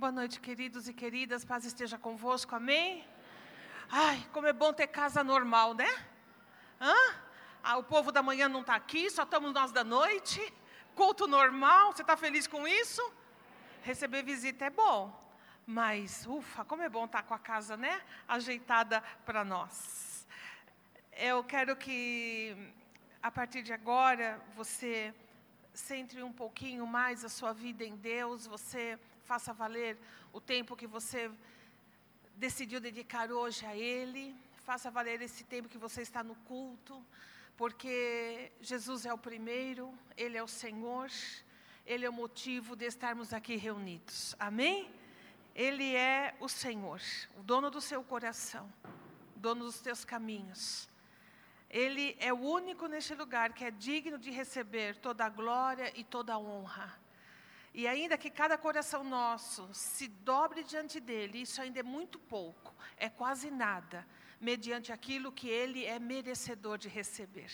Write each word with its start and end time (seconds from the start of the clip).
Boa 0.00 0.12
noite, 0.12 0.38
queridos 0.38 0.86
e 0.86 0.92
queridas. 0.92 1.44
Paz 1.44 1.64
esteja 1.64 1.98
convosco, 1.98 2.54
amém? 2.54 3.04
Ai, 3.90 4.24
como 4.32 4.46
é 4.46 4.52
bom 4.52 4.72
ter 4.72 4.86
casa 4.86 5.24
normal, 5.24 5.74
né? 5.74 5.88
Hã? 6.80 6.94
Ah, 7.64 7.78
o 7.78 7.82
povo 7.82 8.12
da 8.12 8.22
manhã 8.22 8.48
não 8.48 8.60
está 8.60 8.76
aqui, 8.76 9.10
só 9.10 9.24
estamos 9.24 9.52
nós 9.52 9.72
da 9.72 9.82
noite. 9.82 10.54
Culto 10.94 11.26
normal, 11.26 11.92
você 11.92 12.02
está 12.02 12.16
feliz 12.16 12.46
com 12.46 12.68
isso? 12.68 13.02
Receber 13.82 14.22
visita 14.22 14.66
é 14.66 14.70
bom, 14.70 15.12
mas 15.66 16.24
ufa, 16.28 16.64
como 16.64 16.82
é 16.82 16.88
bom 16.88 17.06
estar 17.06 17.22
tá 17.22 17.24
com 17.26 17.34
a 17.34 17.38
casa, 17.40 17.76
né? 17.76 18.00
Ajeitada 18.28 19.02
para 19.26 19.42
nós. 19.44 20.28
Eu 21.10 21.42
quero 21.42 21.74
que, 21.74 22.56
a 23.20 23.32
partir 23.32 23.62
de 23.62 23.72
agora, 23.72 24.40
você 24.54 25.12
centre 25.74 26.22
um 26.22 26.32
pouquinho 26.32 26.86
mais 26.86 27.24
a 27.24 27.28
sua 27.28 27.52
vida 27.52 27.82
em 27.82 27.96
Deus, 27.96 28.46
você 28.46 28.96
faça 29.28 29.52
valer 29.52 29.98
o 30.32 30.40
tempo 30.40 30.74
que 30.74 30.86
você 30.86 31.30
decidiu 32.34 32.80
dedicar 32.80 33.30
hoje 33.30 33.66
a 33.66 33.76
Ele. 33.76 34.34
Faça 34.68 34.90
valer 34.90 35.20
esse 35.20 35.44
tempo 35.44 35.68
que 35.68 35.76
você 35.76 36.00
está 36.00 36.24
no 36.24 36.34
culto, 36.50 37.04
porque 37.54 38.50
Jesus 38.58 39.04
é 39.04 39.12
o 39.12 39.18
primeiro, 39.18 39.92
Ele 40.16 40.38
é 40.38 40.42
o 40.42 40.48
Senhor, 40.48 41.10
Ele 41.84 42.06
é 42.06 42.08
o 42.08 42.12
motivo 42.12 42.74
de 42.74 42.86
estarmos 42.86 43.34
aqui 43.34 43.56
reunidos. 43.56 44.34
Amém? 44.38 44.90
Ele 45.54 45.94
é 45.94 46.34
o 46.40 46.48
Senhor, 46.48 47.02
o 47.36 47.42
dono 47.42 47.70
do 47.70 47.82
seu 47.82 48.02
coração, 48.02 48.66
dono 49.36 49.64
dos 49.66 49.80
teus 49.80 50.06
caminhos. 50.06 50.88
Ele 51.68 52.16
é 52.18 52.32
o 52.32 52.40
único 52.40 52.86
neste 52.86 53.14
lugar 53.14 53.52
que 53.52 53.62
é 53.62 53.70
digno 53.70 54.16
de 54.16 54.30
receber 54.30 54.96
toda 54.96 55.26
a 55.26 55.28
glória 55.28 55.92
e 55.94 56.02
toda 56.02 56.32
a 56.32 56.38
honra. 56.38 57.07
E 57.74 57.86
ainda 57.86 58.16
que 58.16 58.30
cada 58.30 58.56
coração 58.56 59.04
nosso 59.04 59.68
se 59.72 60.08
dobre 60.08 60.64
diante 60.64 60.98
dele, 60.98 61.42
isso 61.42 61.60
ainda 61.60 61.80
é 61.80 61.82
muito 61.82 62.18
pouco, 62.18 62.74
é 62.96 63.08
quase 63.08 63.50
nada, 63.50 64.06
mediante 64.40 64.92
aquilo 64.92 65.30
que 65.30 65.48
ele 65.48 65.84
é 65.84 65.98
merecedor 65.98 66.78
de 66.78 66.88
receber. 66.88 67.50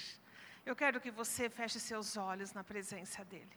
Eu 0.65 0.75
quero 0.77 1.01
que 1.01 1.11
você 1.11 1.51
feche 1.51 1.79
seus 1.81 2.17
olhos 2.17 2.53
na 2.53 2.63
presença 2.63 3.25
dele. 3.25 3.57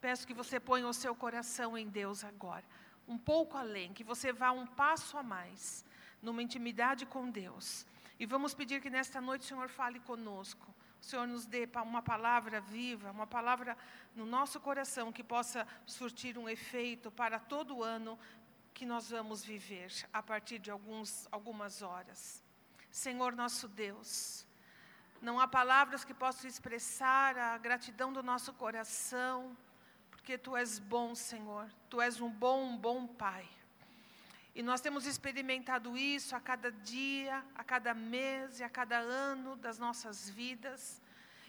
Peço 0.00 0.26
que 0.26 0.34
você 0.34 0.60
ponha 0.60 0.86
o 0.86 0.94
seu 0.94 1.14
coração 1.14 1.76
em 1.76 1.88
Deus 1.88 2.22
agora, 2.24 2.64
um 3.08 3.18
pouco 3.18 3.56
além, 3.56 3.92
que 3.92 4.04
você 4.04 4.32
vá 4.32 4.52
um 4.52 4.66
passo 4.66 5.18
a 5.18 5.22
mais, 5.22 5.84
numa 6.22 6.42
intimidade 6.42 7.04
com 7.06 7.30
Deus. 7.30 7.86
E 8.18 8.24
vamos 8.24 8.54
pedir 8.54 8.80
que 8.80 8.88
nesta 8.88 9.20
noite 9.20 9.42
o 9.42 9.48
Senhor 9.48 9.68
fale 9.68 10.00
conosco 10.00 10.74
o 11.06 11.08
Senhor 11.08 11.28
nos 11.28 11.46
dê 11.46 11.68
uma 11.84 12.02
palavra 12.02 12.60
viva, 12.60 13.12
uma 13.12 13.28
palavra 13.28 13.78
no 14.16 14.26
nosso 14.26 14.58
coração 14.58 15.12
que 15.12 15.22
possa 15.22 15.64
surtir 15.86 16.36
um 16.36 16.48
efeito 16.48 17.12
para 17.12 17.38
todo 17.38 17.76
o 17.76 17.84
ano 17.84 18.18
que 18.74 18.84
nós 18.84 19.08
vamos 19.08 19.44
viver 19.44 19.92
a 20.12 20.20
partir 20.20 20.58
de 20.58 20.68
alguns, 20.68 21.28
algumas 21.30 21.80
horas. 21.80 22.42
Senhor 22.90 23.36
nosso 23.36 23.68
Deus, 23.68 24.44
não 25.22 25.38
há 25.38 25.46
palavras 25.46 26.04
que 26.04 26.12
possam 26.12 26.48
expressar 26.48 27.38
a 27.38 27.56
gratidão 27.56 28.12
do 28.12 28.20
nosso 28.20 28.52
coração, 28.54 29.56
porque 30.10 30.36
Tu 30.36 30.56
és 30.56 30.80
bom, 30.80 31.14
Senhor, 31.14 31.70
Tu 31.88 32.00
és 32.00 32.20
um 32.20 32.28
bom, 32.28 32.64
um 32.64 32.76
bom 32.76 33.06
Pai. 33.06 33.48
E 34.56 34.62
nós 34.62 34.80
temos 34.80 35.04
experimentado 35.04 35.98
isso 35.98 36.34
a 36.34 36.40
cada 36.40 36.72
dia, 36.72 37.44
a 37.54 37.62
cada 37.62 37.92
mês 37.92 38.58
e 38.58 38.64
a 38.64 38.70
cada 38.70 38.96
ano 38.96 39.54
das 39.54 39.78
nossas 39.78 40.30
vidas. 40.30 41.02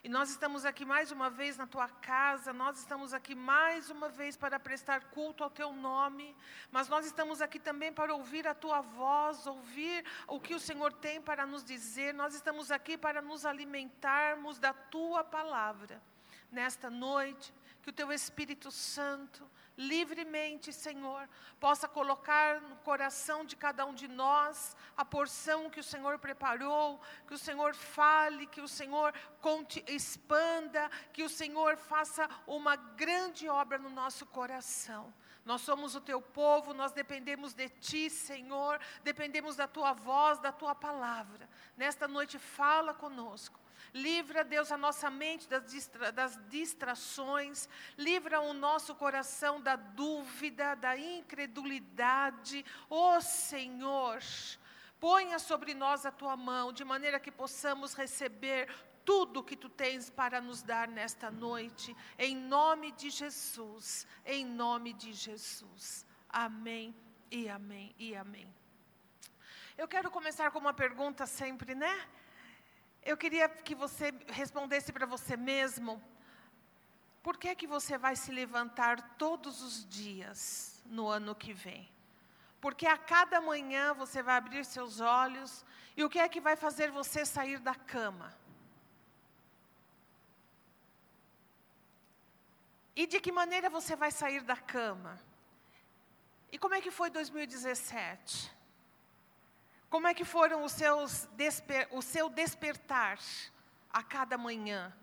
E 0.03 0.09
nós 0.09 0.29
estamos 0.29 0.65
aqui 0.65 0.83
mais 0.83 1.09
uma 1.09 1.29
vez 1.29 1.55
na 1.55 1.65
tua 1.65 1.87
casa, 1.87 2.51
nós 2.51 2.77
estamos 2.79 3.13
aqui 3.13 3.33
mais 3.33 3.89
uma 3.89 4.09
vez 4.09 4.35
para 4.35 4.59
prestar 4.59 5.05
culto 5.05 5.41
ao 5.41 5.49
teu 5.49 5.71
nome, 5.71 6.35
mas 6.69 6.89
nós 6.89 7.05
estamos 7.05 7.41
aqui 7.41 7.59
também 7.59 7.93
para 7.93 8.13
ouvir 8.13 8.45
a 8.45 8.53
tua 8.53 8.81
voz, 8.81 9.47
ouvir 9.47 10.03
o 10.27 10.37
que 10.37 10.53
o 10.53 10.59
Senhor 10.59 10.91
tem 10.91 11.21
para 11.21 11.45
nos 11.45 11.63
dizer, 11.63 12.13
nós 12.13 12.35
estamos 12.35 12.71
aqui 12.71 12.97
para 12.97 13.21
nos 13.21 13.45
alimentarmos 13.45 14.59
da 14.59 14.73
tua 14.73 15.23
palavra. 15.23 16.03
Nesta 16.51 16.89
noite, 16.89 17.53
que 17.87 17.91
o 17.91 17.93
teu 17.93 18.11
Espírito 18.11 18.69
Santo 18.69 19.49
livremente, 19.77 20.73
Senhor, 20.73 21.29
possa 21.57 21.87
colocar 21.87 22.59
no 22.59 22.75
coração 22.77 23.45
de 23.45 23.55
cada 23.55 23.85
um 23.85 23.93
de 23.93 24.09
nós 24.09 24.75
a 24.97 25.05
porção 25.05 25.69
que 25.69 25.79
o 25.79 25.83
Senhor 25.83 26.19
preparou, 26.19 26.99
que 27.25 27.33
o 27.33 27.37
Senhor 27.37 27.73
fale, 27.73 28.45
que 28.45 28.59
o 28.59 28.67
Senhor 28.67 29.13
conte, 29.39 29.81
expanda, 29.87 30.91
que 31.13 31.23
o 31.23 31.29
Senhor 31.29 31.77
faça 31.77 32.29
uma 32.45 32.75
grande 32.75 33.47
obra 33.47 33.77
no 33.77 33.89
nosso 33.89 34.25
coração. 34.25 35.13
Nós 35.45 35.61
somos 35.61 35.95
o 35.95 36.01
teu 36.01 36.21
povo, 36.21 36.73
nós 36.73 36.91
dependemos 36.91 37.53
de 37.53 37.69
ti, 37.69 38.09
Senhor, 38.09 38.81
dependemos 39.01 39.55
da 39.55 39.65
tua 39.65 39.93
voz, 39.93 40.39
da 40.39 40.51
tua 40.51 40.75
palavra. 40.75 41.49
Nesta 41.77 42.05
noite, 42.05 42.37
fala 42.37 42.93
conosco. 42.93 43.57
Livra, 43.93 44.43
Deus, 44.43 44.71
a 44.71 44.77
nossa 44.77 45.09
mente 45.09 45.47
das, 45.47 45.65
distra 45.65 46.11
das 46.11 46.39
distrações. 46.49 47.67
Livra 47.97 48.41
o 48.41 48.53
nosso 48.53 48.95
coração 48.95 49.59
da 49.61 49.75
dúvida, 49.75 50.75
da 50.75 50.97
incredulidade. 50.97 52.65
Ó 52.89 53.17
oh, 53.17 53.21
Senhor, 53.21 54.19
ponha 54.99 55.39
sobre 55.39 55.73
nós 55.73 56.05
a 56.05 56.11
tua 56.11 56.35
mão, 56.35 56.71
de 56.71 56.83
maneira 56.83 57.19
que 57.19 57.31
possamos 57.31 57.93
receber 57.93 58.67
tudo 59.07 59.41
que 59.41 59.55
tu 59.55 59.69
tens 59.69 60.09
para 60.09 60.41
nos 60.41 60.61
dar 60.61 60.85
nesta 60.85 61.31
noite, 61.31 61.95
em 62.19 62.35
nome 62.35 62.91
de 62.91 63.09
Jesus, 63.09 64.05
em 64.25 64.45
nome 64.45 64.91
de 64.91 65.13
Jesus. 65.13 66.05
Amém 66.29 66.93
e 67.31 67.47
amém 67.47 67.95
e 67.97 68.13
amém. 68.13 68.53
Eu 69.77 69.87
quero 69.87 70.11
começar 70.11 70.51
com 70.51 70.59
uma 70.59 70.73
pergunta 70.73 71.25
sempre, 71.25 71.73
né? 71.73 72.05
Eu 73.11 73.15
queria 73.15 73.47
que 73.47 73.73
você 73.73 74.13
respondesse 74.27 74.91
para 74.91 75.05
você 75.05 75.37
mesmo. 75.37 76.03
Por 77.23 77.37
que 77.37 77.47
é 77.47 77.55
que 77.55 77.65
você 77.65 77.97
vai 77.97 78.17
se 78.17 78.33
levantar 78.33 79.15
todos 79.17 79.61
os 79.61 79.87
dias 79.87 80.83
no 80.85 81.07
ano 81.07 81.33
que 81.33 81.53
vem? 81.53 81.89
Porque 82.59 82.85
a 82.85 82.97
cada 82.97 83.39
manhã 83.39 83.93
você 83.93 84.21
vai 84.21 84.35
abrir 84.35 84.65
seus 84.65 84.99
olhos 84.99 85.65
e 85.95 86.03
o 86.03 86.09
que 86.09 86.19
é 86.19 86.27
que 86.27 86.41
vai 86.41 86.57
fazer 86.57 86.91
você 86.91 87.25
sair 87.25 87.59
da 87.59 87.73
cama? 87.73 88.37
E 92.93 93.07
de 93.07 93.21
que 93.21 93.31
maneira 93.31 93.69
você 93.69 93.95
vai 93.95 94.11
sair 94.11 94.41
da 94.41 94.57
cama? 94.57 95.17
E 96.51 96.59
como 96.59 96.75
é 96.75 96.81
que 96.81 96.91
foi 96.91 97.09
2017? 97.09 98.56
Como 99.89 100.07
é 100.07 100.13
que 100.13 100.25
foram 100.25 100.63
os 100.63 100.71
seus 100.71 101.27
o 101.91 102.01
seu 102.01 102.29
despertar 102.29 103.19
a 103.89 104.03
cada 104.03 104.37
manhã? 104.37 104.93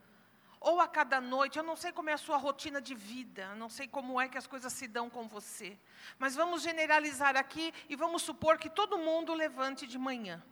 Ou 0.61 0.81
a 0.81 0.89
cada 0.89 1.21
noite, 1.21 1.59
eu 1.59 1.63
não 1.63 1.77
sei 1.77 1.93
como 1.93 2.09
é 2.09 2.15
a 2.15 2.19
sua 2.19 2.39
rotina 2.39 2.81
de 2.81 2.95
vida, 2.95 3.55
não 3.55 3.69
sei 3.69 3.87
como 3.87 4.19
é 4.19 4.29
que 4.29 4.39
as 4.39 4.47
coisas 4.47 4.73
se 4.73 4.89
dão 4.89 5.11
com 5.11 5.29
você. 5.29 5.79
Mas 6.19 6.35
vamos 6.35 6.63
generalizar 6.63 7.37
aqui 7.37 7.73
e 7.87 7.95
vamos 7.95 8.23
supor 8.23 8.57
que 8.57 8.71
todo 8.71 8.97
mundo 8.97 9.35
levante 9.35 9.87
de 9.87 9.99
manhã, 9.99 10.43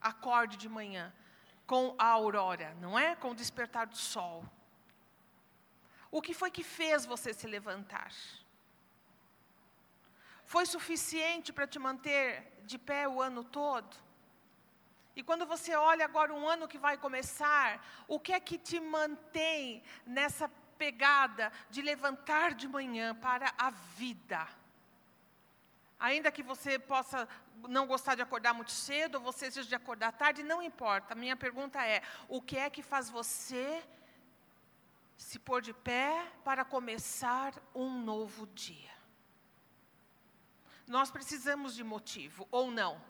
acorde 0.00 0.56
de 0.56 0.66
manhã, 0.66 1.12
com 1.66 1.94
a 1.98 2.06
aurora, 2.06 2.74
não 2.80 2.98
é? 2.98 3.14
Com 3.16 3.32
o 3.32 3.34
despertar 3.34 3.86
do 3.86 3.98
sol. 3.98 4.44
O 6.10 6.22
que 6.22 6.32
foi 6.32 6.50
que 6.50 6.62
fez 6.62 7.04
você 7.04 7.34
se 7.34 7.46
levantar? 7.46 8.12
Foi 10.54 10.66
suficiente 10.66 11.52
para 11.52 11.66
te 11.66 11.80
manter 11.80 12.26
de 12.62 12.78
pé 12.78 13.08
o 13.08 13.20
ano 13.20 13.42
todo? 13.42 13.96
E 15.16 15.20
quando 15.20 15.44
você 15.44 15.74
olha 15.74 16.04
agora 16.04 16.32
um 16.32 16.48
ano 16.48 16.68
que 16.68 16.78
vai 16.78 16.96
começar, 16.96 17.84
o 18.06 18.20
que 18.20 18.32
é 18.32 18.38
que 18.38 18.56
te 18.56 18.78
mantém 18.78 19.82
nessa 20.06 20.48
pegada 20.78 21.50
de 21.68 21.82
levantar 21.82 22.54
de 22.54 22.68
manhã 22.68 23.16
para 23.16 23.52
a 23.58 23.70
vida? 23.70 24.46
Ainda 25.98 26.30
que 26.30 26.44
você 26.52 26.78
possa 26.78 27.28
não 27.68 27.84
gostar 27.88 28.14
de 28.14 28.22
acordar 28.22 28.54
muito 28.54 28.70
cedo, 28.70 29.16
ou 29.16 29.22
você 29.22 29.50
seja 29.50 29.68
de 29.68 29.74
acordar 29.74 30.12
tarde, 30.12 30.44
não 30.44 30.62
importa. 30.62 31.14
A 31.14 31.16
minha 31.16 31.36
pergunta 31.36 31.84
é: 31.84 32.00
o 32.28 32.40
que 32.40 32.56
é 32.56 32.70
que 32.70 32.80
faz 32.80 33.10
você 33.10 33.82
se 35.16 35.36
pôr 35.40 35.60
de 35.60 35.74
pé 35.74 36.30
para 36.44 36.64
começar 36.64 37.52
um 37.74 37.90
novo 37.90 38.46
dia? 38.46 38.93
Nós 40.86 41.10
precisamos 41.10 41.74
de 41.74 41.82
motivo, 41.82 42.46
ou 42.50 42.70
não? 42.70 43.00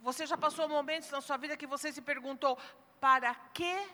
Você 0.00 0.26
já 0.26 0.36
passou 0.36 0.68
momentos 0.68 1.10
na 1.10 1.20
sua 1.20 1.36
vida 1.36 1.56
que 1.56 1.66
você 1.66 1.92
se 1.92 2.00
perguntou: 2.00 2.58
para 3.00 3.34
que 3.34 3.88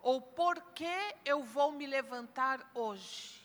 ou 0.00 0.20
por 0.20 0.60
que 0.72 1.14
eu 1.24 1.42
vou 1.42 1.72
me 1.72 1.86
levantar 1.86 2.70
hoje? 2.74 3.38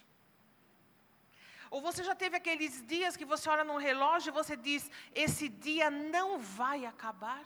Ou 1.69 1.81
você 1.81 2.03
já 2.03 2.13
teve 2.13 2.37
aqueles 2.37 2.85
dias 2.85 3.17
que 3.17 3.25
você 3.25 3.49
olha 3.49 3.63
no 3.63 3.77
relógio 3.77 4.29
e 4.29 4.31
você 4.31 4.55
diz: 4.55 4.89
esse 5.13 5.49
dia 5.49 5.89
não 5.89 6.39
vai 6.39 6.85
acabar? 6.85 7.43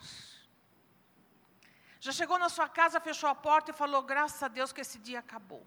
Já 2.00 2.12
chegou 2.12 2.38
na 2.38 2.48
sua 2.48 2.68
casa, 2.68 3.00
fechou 3.00 3.28
a 3.28 3.34
porta 3.34 3.70
e 3.70 3.74
falou: 3.74 4.02
graças 4.02 4.42
a 4.42 4.48
Deus 4.48 4.72
que 4.72 4.82
esse 4.82 4.98
dia 4.98 5.18
acabou. 5.18 5.66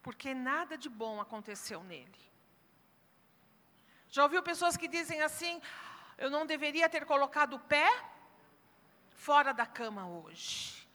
Porque 0.00 0.32
nada 0.32 0.78
de 0.78 0.88
bom 0.88 1.20
aconteceu 1.20 1.82
nele. 1.82 2.29
Já 4.10 4.24
ouviu 4.24 4.42
pessoas 4.42 4.76
que 4.76 4.88
dizem 4.88 5.22
assim: 5.22 5.60
eu 6.18 6.30
não 6.30 6.44
deveria 6.44 6.88
ter 6.88 7.06
colocado 7.06 7.54
o 7.54 7.60
pé 7.60 7.88
fora 9.10 9.52
da 9.52 9.66
cama 9.66 10.06
hoje. 10.06 10.88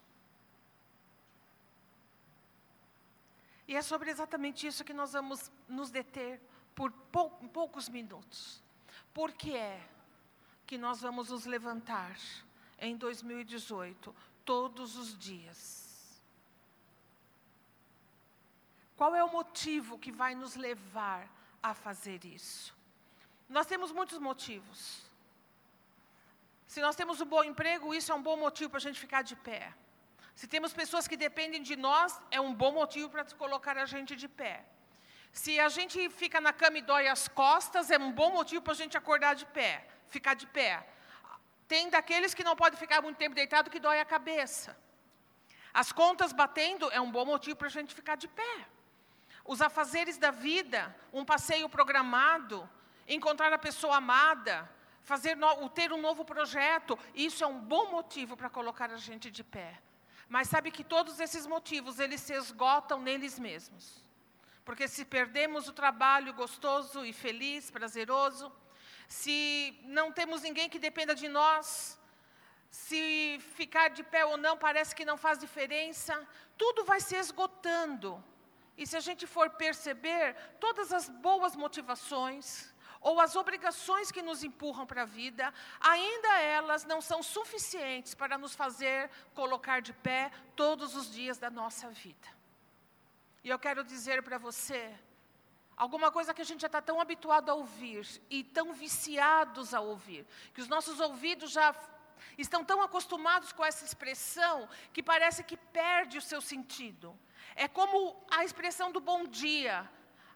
E 3.66 3.74
é 3.74 3.82
sobre 3.82 4.10
exatamente 4.10 4.66
isso 4.66 4.84
que 4.84 4.92
nós 4.92 5.12
vamos 5.12 5.50
nos 5.68 5.90
deter 5.90 6.40
por 6.74 6.92
pou, 6.92 7.30
poucos 7.52 7.88
minutos. 7.88 8.62
Por 9.12 9.32
que 9.32 9.56
é 9.56 9.80
que 10.66 10.76
nós 10.76 11.00
vamos 11.00 11.30
nos 11.30 11.46
levantar 11.46 12.16
em 12.78 12.96
2018 12.96 14.14
todos 14.44 14.96
os 14.96 15.18
dias? 15.18 16.22
Qual 18.96 19.14
é 19.14 19.24
o 19.24 19.32
motivo 19.32 19.98
que 19.98 20.12
vai 20.12 20.34
nos 20.34 20.54
levar 20.54 21.28
a 21.62 21.74
fazer 21.74 22.24
isso? 22.24 22.75
Nós 23.48 23.66
temos 23.66 23.92
muitos 23.92 24.18
motivos. 24.18 25.06
Se 26.66 26.80
nós 26.80 26.96
temos 26.96 27.20
um 27.20 27.24
bom 27.24 27.44
emprego, 27.44 27.94
isso 27.94 28.10
é 28.12 28.14
um 28.14 28.22
bom 28.22 28.36
motivo 28.36 28.70
para 28.70 28.78
a 28.78 28.86
gente 28.86 28.98
ficar 28.98 29.22
de 29.22 29.36
pé. 29.36 29.72
Se 30.34 30.46
temos 30.46 30.72
pessoas 30.72 31.06
que 31.08 31.16
dependem 31.16 31.62
de 31.62 31.76
nós, 31.76 32.20
é 32.30 32.40
um 32.40 32.52
bom 32.52 32.72
motivo 32.72 33.08
para 33.08 33.24
colocar 33.42 33.78
a 33.78 33.86
gente 33.86 34.14
de 34.16 34.28
pé. 34.28 34.64
Se 35.32 35.58
a 35.60 35.68
gente 35.68 36.10
fica 36.10 36.40
na 36.40 36.52
cama 36.52 36.78
e 36.78 36.82
dói 36.82 37.06
as 37.08 37.28
costas, 37.28 37.90
é 37.90 37.98
um 37.98 38.12
bom 38.12 38.30
motivo 38.32 38.62
para 38.62 38.72
a 38.72 38.76
gente 38.82 38.96
acordar 38.96 39.34
de 39.34 39.46
pé, 39.46 39.86
ficar 40.08 40.34
de 40.34 40.46
pé. 40.46 40.86
Tem 41.68 41.88
daqueles 41.88 42.34
que 42.34 42.44
não 42.44 42.56
podem 42.56 42.78
ficar 42.78 43.00
muito 43.00 43.16
tempo 43.16 43.34
deitado 43.34 43.70
que 43.70 43.80
dói 43.80 44.00
a 44.00 44.04
cabeça. 44.04 44.76
As 45.72 45.92
contas 45.92 46.32
batendo 46.32 46.90
é 46.90 47.00
um 47.00 47.10
bom 47.10 47.24
motivo 47.24 47.56
para 47.56 47.68
a 47.68 47.70
gente 47.70 47.94
ficar 47.94 48.16
de 48.16 48.28
pé. 48.28 48.66
Os 49.44 49.60
afazeres 49.60 50.16
da 50.18 50.30
vida, 50.30 50.94
um 51.12 51.24
passeio 51.24 51.68
programado, 51.68 52.68
encontrar 53.08 53.52
a 53.52 53.58
pessoa 53.58 53.96
amada, 53.96 54.68
fazer 55.02 55.36
no, 55.36 55.68
ter 55.68 55.92
um 55.92 56.00
novo 56.00 56.24
projeto, 56.24 56.98
isso 57.14 57.44
é 57.44 57.46
um 57.46 57.60
bom 57.60 57.90
motivo 57.90 58.36
para 58.36 58.50
colocar 58.50 58.90
a 58.90 58.96
gente 58.96 59.30
de 59.30 59.44
pé. 59.44 59.80
Mas 60.28 60.48
sabe 60.48 60.70
que 60.70 60.82
todos 60.82 61.20
esses 61.20 61.46
motivos, 61.46 62.00
eles 62.00 62.20
se 62.20 62.34
esgotam 62.34 63.00
neles 63.00 63.38
mesmos. 63.38 64.04
Porque 64.64 64.88
se 64.88 65.04
perdemos 65.04 65.68
o 65.68 65.72
trabalho 65.72 66.34
gostoso 66.34 67.04
e 67.04 67.12
feliz, 67.12 67.70
prazeroso, 67.70 68.52
se 69.06 69.78
não 69.84 70.10
temos 70.10 70.42
ninguém 70.42 70.68
que 70.68 70.80
dependa 70.80 71.14
de 71.14 71.28
nós, 71.28 71.96
se 72.68 73.38
ficar 73.54 73.88
de 73.90 74.02
pé 74.02 74.24
ou 74.24 74.36
não 74.36 74.58
parece 74.58 74.94
que 74.94 75.04
não 75.04 75.16
faz 75.16 75.38
diferença, 75.38 76.26
tudo 76.58 76.84
vai 76.84 77.00
se 77.00 77.14
esgotando. 77.14 78.22
E 78.76 78.86
se 78.86 78.96
a 78.96 79.00
gente 79.00 79.26
for 79.26 79.50
perceber, 79.50 80.34
todas 80.58 80.92
as 80.92 81.08
boas 81.08 81.54
motivações, 81.54 82.74
ou 83.06 83.20
as 83.20 83.36
obrigações 83.36 84.10
que 84.10 84.20
nos 84.20 84.42
empurram 84.42 84.84
para 84.84 85.02
a 85.02 85.04
vida, 85.04 85.54
ainda 85.78 86.40
elas 86.40 86.84
não 86.84 87.00
são 87.00 87.22
suficientes 87.22 88.16
para 88.16 88.36
nos 88.36 88.52
fazer 88.52 89.08
colocar 89.32 89.80
de 89.80 89.92
pé 89.92 90.32
todos 90.56 90.96
os 90.96 91.08
dias 91.12 91.38
da 91.38 91.48
nossa 91.48 91.88
vida. 91.88 92.28
E 93.44 93.48
eu 93.48 93.60
quero 93.60 93.84
dizer 93.84 94.24
para 94.24 94.38
você, 94.38 94.92
alguma 95.76 96.10
coisa 96.10 96.34
que 96.34 96.42
a 96.42 96.44
gente 96.44 96.62
já 96.62 96.66
está 96.66 96.82
tão 96.82 97.00
habituado 97.00 97.48
a 97.48 97.54
ouvir 97.54 98.04
e 98.28 98.42
tão 98.42 98.72
viciados 98.72 99.72
a 99.72 99.78
ouvir, 99.78 100.26
que 100.52 100.60
os 100.60 100.66
nossos 100.66 100.98
ouvidos 100.98 101.52
já 101.52 101.72
estão 102.36 102.64
tão 102.64 102.82
acostumados 102.82 103.52
com 103.52 103.64
essa 103.64 103.84
expressão 103.84 104.68
que 104.92 105.00
parece 105.00 105.44
que 105.44 105.56
perde 105.56 106.18
o 106.18 106.22
seu 106.22 106.40
sentido. 106.40 107.16
É 107.54 107.68
como 107.68 108.20
a 108.32 108.44
expressão 108.44 108.90
do 108.90 108.98
bom 108.98 109.28
dia. 109.28 109.88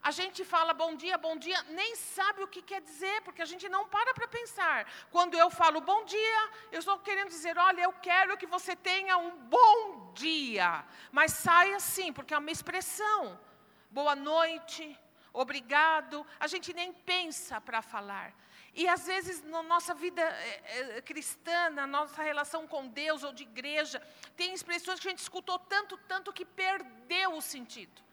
A 0.02 0.10
gente 0.10 0.44
fala 0.44 0.72
bom 0.72 0.94
dia, 0.94 1.18
bom 1.18 1.36
dia, 1.36 1.62
nem 1.64 1.94
sabe 1.94 2.42
o 2.42 2.48
que 2.48 2.62
quer 2.62 2.80
dizer, 2.80 3.20
porque 3.20 3.42
a 3.42 3.44
gente 3.44 3.68
não 3.68 3.86
para 3.86 4.14
para 4.14 4.26
pensar. 4.26 4.90
Quando 5.10 5.36
eu 5.36 5.50
falo 5.50 5.80
bom 5.82 6.04
dia, 6.06 6.50
eu 6.72 6.78
estou 6.78 6.98
querendo 6.98 7.28
dizer, 7.28 7.58
olha, 7.58 7.82
eu 7.82 7.92
quero 7.92 8.36
que 8.38 8.46
você 8.46 8.74
tenha 8.74 9.18
um 9.18 9.30
bom 9.30 10.10
dia. 10.14 10.86
Mas 11.12 11.32
sai 11.32 11.74
assim, 11.74 12.14
porque 12.14 12.32
é 12.32 12.38
uma 12.38 12.50
expressão. 12.50 13.38
Boa 13.90 14.16
noite, 14.16 14.98
obrigado. 15.34 16.26
A 16.38 16.46
gente 16.46 16.72
nem 16.72 16.94
pensa 16.94 17.60
para 17.60 17.82
falar. 17.82 18.32
E 18.74 18.88
às 18.88 19.04
vezes 19.06 19.42
na 19.42 19.62
nossa 19.62 19.92
vida 19.92 20.22
é, 20.22 20.96
é, 20.96 21.02
cristã, 21.02 21.68
na 21.70 21.86
nossa 21.86 22.22
relação 22.22 22.66
com 22.66 22.86
Deus 22.86 23.22
ou 23.22 23.34
de 23.34 23.42
igreja, 23.42 24.00
tem 24.34 24.54
expressões 24.54 24.98
que 24.98 25.08
a 25.08 25.10
gente 25.10 25.18
escutou 25.18 25.58
tanto, 25.58 25.98
tanto 26.08 26.32
que 26.32 26.46
perdeu 26.46 27.36
o 27.36 27.42
sentido. 27.42 28.09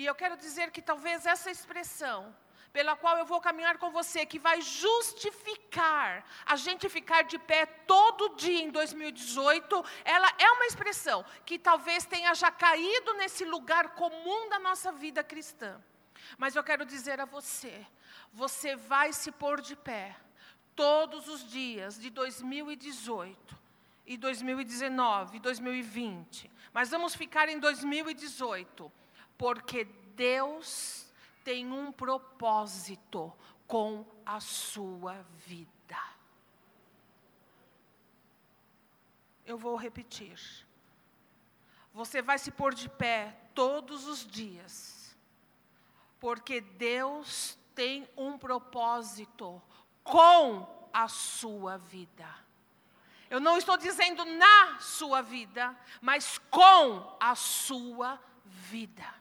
E 0.00 0.06
eu 0.06 0.14
quero 0.14 0.34
dizer 0.34 0.70
que 0.70 0.80
talvez 0.80 1.26
essa 1.26 1.50
expressão, 1.50 2.34
pela 2.72 2.96
qual 2.96 3.18
eu 3.18 3.26
vou 3.26 3.38
caminhar 3.38 3.76
com 3.76 3.90
você, 3.90 4.24
que 4.24 4.38
vai 4.38 4.62
justificar 4.62 6.24
a 6.46 6.56
gente 6.56 6.88
ficar 6.88 7.20
de 7.20 7.38
pé 7.38 7.66
todo 7.66 8.34
dia 8.34 8.62
em 8.62 8.70
2018, 8.70 9.84
ela 10.02 10.32
é 10.38 10.50
uma 10.52 10.64
expressão 10.64 11.22
que 11.44 11.58
talvez 11.58 12.06
tenha 12.06 12.32
já 12.34 12.50
caído 12.50 13.12
nesse 13.12 13.44
lugar 13.44 13.90
comum 13.90 14.48
da 14.48 14.58
nossa 14.58 14.90
vida 14.90 15.22
cristã. 15.22 15.78
Mas 16.38 16.56
eu 16.56 16.64
quero 16.64 16.86
dizer 16.86 17.20
a 17.20 17.26
você, 17.26 17.86
você 18.32 18.76
vai 18.76 19.12
se 19.12 19.30
pôr 19.30 19.60
de 19.60 19.76
pé 19.76 20.16
todos 20.74 21.28
os 21.28 21.46
dias 21.46 22.00
de 22.00 22.08
2018 22.08 23.54
e 24.06 24.16
2019, 24.16 25.40
2020. 25.40 26.50
Mas 26.72 26.88
vamos 26.88 27.14
ficar 27.14 27.50
em 27.50 27.58
2018 27.58 28.99
porque 29.40 29.84
Deus 30.14 31.10
tem 31.42 31.72
um 31.72 31.90
propósito 31.90 33.32
com 33.66 34.04
a 34.26 34.38
sua 34.38 35.24
vida. 35.46 35.96
Eu 39.46 39.56
vou 39.56 39.76
repetir. 39.76 40.38
Você 41.94 42.20
vai 42.20 42.38
se 42.38 42.50
pôr 42.50 42.74
de 42.74 42.86
pé 42.90 43.34
todos 43.54 44.06
os 44.06 44.26
dias, 44.26 45.16
porque 46.20 46.60
Deus 46.60 47.56
tem 47.74 48.06
um 48.18 48.36
propósito 48.36 49.62
com 50.04 50.68
a 50.92 51.08
sua 51.08 51.78
vida. 51.78 52.28
Eu 53.30 53.40
não 53.40 53.56
estou 53.56 53.78
dizendo 53.78 54.22
na 54.22 54.78
sua 54.80 55.22
vida, 55.22 55.74
mas 56.02 56.36
com 56.50 57.16
a 57.18 57.34
sua 57.34 58.20
vida. 58.44 59.20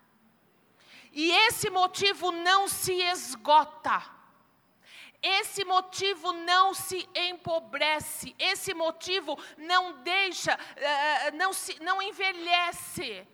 E 1.11 1.31
esse 1.31 1.69
motivo 1.69 2.31
não 2.31 2.67
se 2.67 2.93
esgota. 2.93 4.19
Esse 5.21 5.65
motivo 5.65 6.31
não 6.31 6.73
se 6.73 7.07
empobrece, 7.13 8.33
esse 8.39 8.73
motivo 8.73 9.37
não 9.57 10.01
deixa, 10.01 10.55
uh, 10.55 11.35
não, 11.35 11.51
se, 11.51 11.77
não 11.83 12.01
envelhece. 12.01 13.27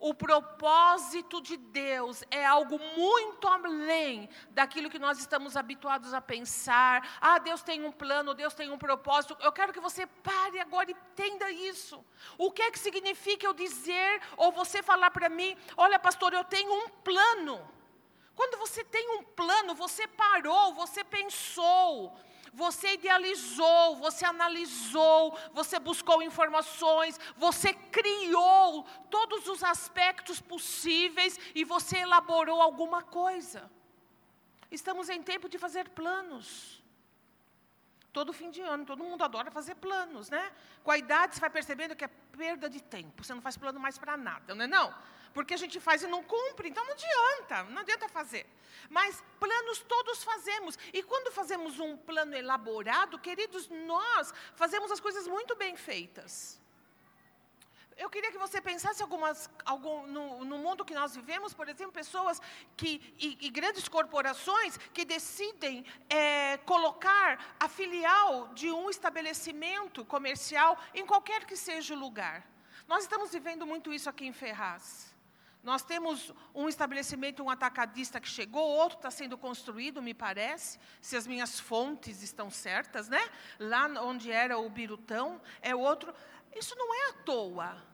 O 0.00 0.14
propósito 0.14 1.42
de 1.42 1.58
Deus 1.58 2.24
é 2.30 2.42
algo 2.44 2.80
muito 2.96 3.46
além 3.46 4.30
daquilo 4.48 4.88
que 4.88 4.98
nós 4.98 5.18
estamos 5.18 5.58
habituados 5.58 6.14
a 6.14 6.22
pensar. 6.22 7.18
Ah, 7.20 7.38
Deus 7.38 7.62
tem 7.62 7.84
um 7.84 7.92
plano, 7.92 8.32
Deus 8.32 8.54
tem 8.54 8.70
um 8.70 8.78
propósito. 8.78 9.36
Eu 9.40 9.52
quero 9.52 9.74
que 9.74 9.78
você 9.78 10.06
pare 10.06 10.58
agora 10.58 10.90
e 10.90 10.94
entenda 10.94 11.50
isso. 11.50 12.02
O 12.38 12.50
que 12.50 12.62
é 12.62 12.70
que 12.70 12.78
significa 12.78 13.44
eu 13.46 13.52
dizer 13.52 14.22
ou 14.38 14.50
você 14.50 14.82
falar 14.82 15.10
para 15.10 15.28
mim: 15.28 15.54
olha, 15.76 15.98
pastor, 15.98 16.32
eu 16.32 16.44
tenho 16.44 16.72
um 16.72 16.88
plano. 16.88 17.60
Quando 18.34 18.56
você 18.56 18.82
tem 18.82 19.18
um 19.18 19.22
plano, 19.22 19.74
você 19.74 20.06
parou, 20.06 20.72
você 20.72 21.04
pensou. 21.04 22.18
Você 22.52 22.94
idealizou, 22.94 23.96
você 23.96 24.24
analisou, 24.24 25.38
você 25.52 25.78
buscou 25.78 26.22
informações, 26.22 27.18
você 27.36 27.72
criou 27.72 28.84
todos 29.08 29.46
os 29.46 29.62
aspectos 29.62 30.40
possíveis 30.40 31.38
e 31.54 31.64
você 31.64 31.98
elaborou 31.98 32.60
alguma 32.60 33.02
coisa. 33.02 33.70
Estamos 34.70 35.08
em 35.08 35.22
tempo 35.22 35.48
de 35.48 35.58
fazer 35.58 35.88
planos. 35.90 36.80
Todo 38.12 38.32
fim 38.32 38.50
de 38.50 38.60
ano, 38.60 38.84
todo 38.84 39.04
mundo 39.04 39.22
adora 39.22 39.50
fazer 39.50 39.76
planos, 39.76 40.30
né? 40.30 40.52
Com 40.82 40.90
a 40.90 40.98
idade 40.98 41.34
você 41.34 41.40
vai 41.40 41.50
percebendo 41.50 41.94
que 41.94 42.04
é 42.04 42.08
perda 42.08 42.68
de 42.68 42.82
tempo, 42.82 43.22
você 43.22 43.32
não 43.32 43.40
faz 43.40 43.56
plano 43.56 43.78
mais 43.78 43.96
para 43.98 44.16
nada, 44.16 44.54
não 44.54 44.64
é 44.64 44.66
não? 44.66 44.92
Porque 45.32 45.54
a 45.54 45.56
gente 45.56 45.78
faz 45.78 46.02
e 46.02 46.06
não 46.06 46.22
cumpre, 46.22 46.68
então 46.68 46.84
não 46.84 46.92
adianta, 46.92 47.62
não 47.64 47.82
adianta 47.82 48.08
fazer. 48.08 48.46
Mas 48.88 49.22
planos 49.38 49.78
todos 49.80 50.24
fazemos. 50.24 50.78
E 50.92 51.02
quando 51.02 51.30
fazemos 51.30 51.78
um 51.78 51.96
plano 51.96 52.34
elaborado, 52.34 53.18
queridos, 53.18 53.68
nós 53.68 54.34
fazemos 54.54 54.90
as 54.90 55.00
coisas 55.00 55.26
muito 55.28 55.54
bem 55.54 55.76
feitas. 55.76 56.60
Eu 57.96 58.08
queria 58.08 58.32
que 58.32 58.38
você 58.38 58.62
pensasse 58.62 59.02
algumas, 59.02 59.50
algum, 59.62 60.06
no, 60.06 60.42
no 60.42 60.56
mundo 60.56 60.86
que 60.86 60.94
nós 60.94 61.14
vivemos, 61.14 61.52
por 61.52 61.68
exemplo, 61.68 61.92
pessoas 61.92 62.40
que, 62.74 63.14
e, 63.18 63.36
e 63.46 63.50
grandes 63.50 63.88
corporações 63.88 64.78
que 64.94 65.04
decidem 65.04 65.84
é, 66.08 66.56
colocar 66.58 67.54
a 67.60 67.68
filial 67.68 68.48
de 68.54 68.70
um 68.70 68.88
estabelecimento 68.88 70.02
comercial 70.06 70.78
em 70.94 71.04
qualquer 71.04 71.44
que 71.44 71.54
seja 71.54 71.92
o 71.92 71.98
lugar. 71.98 72.48
Nós 72.88 73.02
estamos 73.02 73.32
vivendo 73.32 73.66
muito 73.66 73.92
isso 73.92 74.08
aqui 74.08 74.26
em 74.26 74.32
Ferraz. 74.32 75.09
Nós 75.62 75.82
temos 75.82 76.32
um 76.54 76.68
estabelecimento, 76.68 77.42
um 77.42 77.50
atacadista 77.50 78.18
que 78.18 78.28
chegou, 78.28 78.66
outro 78.66 78.96
está 78.96 79.10
sendo 79.10 79.36
construído, 79.36 80.00
me 80.00 80.14
parece, 80.14 80.78
se 81.02 81.16
as 81.16 81.26
minhas 81.26 81.60
fontes 81.60 82.22
estão 82.22 82.50
certas, 82.50 83.08
né? 83.08 83.20
Lá 83.58 83.86
onde 84.02 84.32
era 84.32 84.58
o 84.58 84.70
Birutão, 84.70 85.40
é 85.60 85.74
outro. 85.74 86.14
Isso 86.56 86.74
não 86.76 86.94
é 86.94 87.10
à 87.10 87.12
toa. 87.24 87.90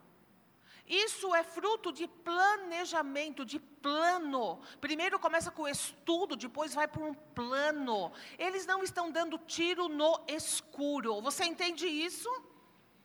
Isso 0.87 1.35
é 1.35 1.43
fruto 1.43 1.93
de 1.93 2.07
planejamento, 2.07 3.45
de 3.45 3.59
plano. 3.59 4.61
Primeiro 4.81 5.19
começa 5.19 5.51
com 5.51 5.63
o 5.63 5.69
estudo, 5.69 6.37
depois 6.37 6.73
vai 6.73 6.87
para 6.87 7.03
um 7.03 7.13
plano. 7.13 8.13
Eles 8.39 8.65
não 8.65 8.85
estão 8.85 9.11
dando 9.11 9.37
tiro 9.39 9.89
no 9.89 10.21
escuro. 10.29 11.21
Você 11.21 11.45
entende 11.45 11.89
isso? 11.89 12.31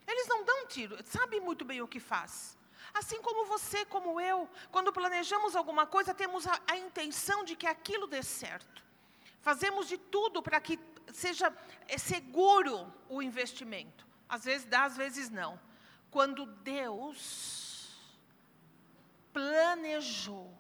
Eles 0.08 0.28
não 0.28 0.44
dão 0.44 0.68
tiro, 0.68 0.98
sabe 1.06 1.40
muito 1.40 1.66
bem 1.66 1.82
o 1.82 1.88
que 1.88 2.00
faz. 2.00 2.56
Assim 2.94 3.22
como 3.22 3.46
você, 3.46 3.86
como 3.86 4.20
eu, 4.20 4.50
quando 4.72 4.92
planejamos 4.92 5.56
alguma 5.56 5.86
coisa, 5.86 6.14
temos 6.14 6.46
a, 6.46 6.60
a 6.68 6.78
intenção 6.78 7.44
de 7.44 7.56
que 7.56 7.66
aquilo 7.66 8.08
dê 8.08 8.22
certo. 8.22 8.84
Fazemos 9.42 9.88
de 9.88 9.98
tudo 9.98 10.42
para 10.42 10.60
que 10.60 10.80
seja 11.14 11.56
é, 11.88 11.98
seguro 11.98 12.94
o 13.10 13.22
investimento. 13.22 14.06
Às 14.28 14.46
vezes 14.46 14.66
dá, 14.66 14.84
às 14.84 14.98
vezes 14.98 15.30
não. 15.30 15.60
Quando 16.10 16.46
Deus 16.46 17.98
planejou 19.34 20.54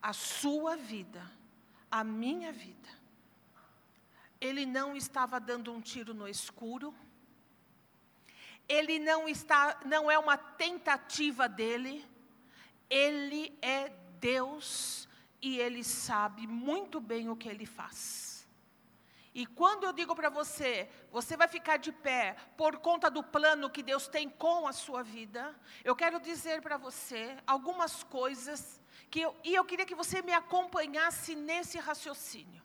a 0.00 0.12
sua 0.12 0.76
vida, 0.76 1.22
a 1.90 2.02
minha 2.02 2.52
vida, 2.52 2.88
Ele 4.40 4.64
não 4.64 4.96
estava 4.96 5.38
dando 5.38 5.72
um 5.72 5.80
tiro 5.80 6.14
no 6.14 6.28
escuro, 6.28 6.94
ele 8.68 8.98
não 8.98 9.28
está, 9.28 9.80
não 9.84 10.10
é 10.10 10.18
uma 10.18 10.36
tentativa 10.36 11.48
dele, 11.48 12.06
ele 12.88 13.56
é 13.60 13.88
Deus 14.20 15.08
e 15.40 15.58
ele 15.58 15.82
sabe 15.82 16.46
muito 16.46 17.00
bem 17.00 17.28
o 17.28 17.36
que 17.36 17.48
ele 17.48 17.66
faz. 17.66 18.32
E 19.34 19.46
quando 19.46 19.84
eu 19.84 19.92
digo 19.92 20.14
para 20.14 20.28
você, 20.28 20.90
você 21.10 21.36
vai 21.36 21.48
ficar 21.48 21.78
de 21.78 21.90
pé 21.90 22.36
por 22.56 22.76
conta 22.78 23.10
do 23.10 23.22
plano 23.22 23.70
que 23.70 23.82
Deus 23.82 24.06
tem 24.06 24.28
com 24.28 24.66
a 24.66 24.72
sua 24.72 25.02
vida, 25.02 25.58
eu 25.82 25.96
quero 25.96 26.20
dizer 26.20 26.60
para 26.60 26.76
você 26.76 27.38
algumas 27.46 28.02
coisas 28.02 28.80
que 29.10 29.20
eu, 29.20 29.34
e 29.42 29.54
eu 29.54 29.64
queria 29.64 29.86
que 29.86 29.94
você 29.94 30.20
me 30.20 30.34
acompanhasse 30.34 31.34
nesse 31.34 31.78
raciocínio. 31.78 32.62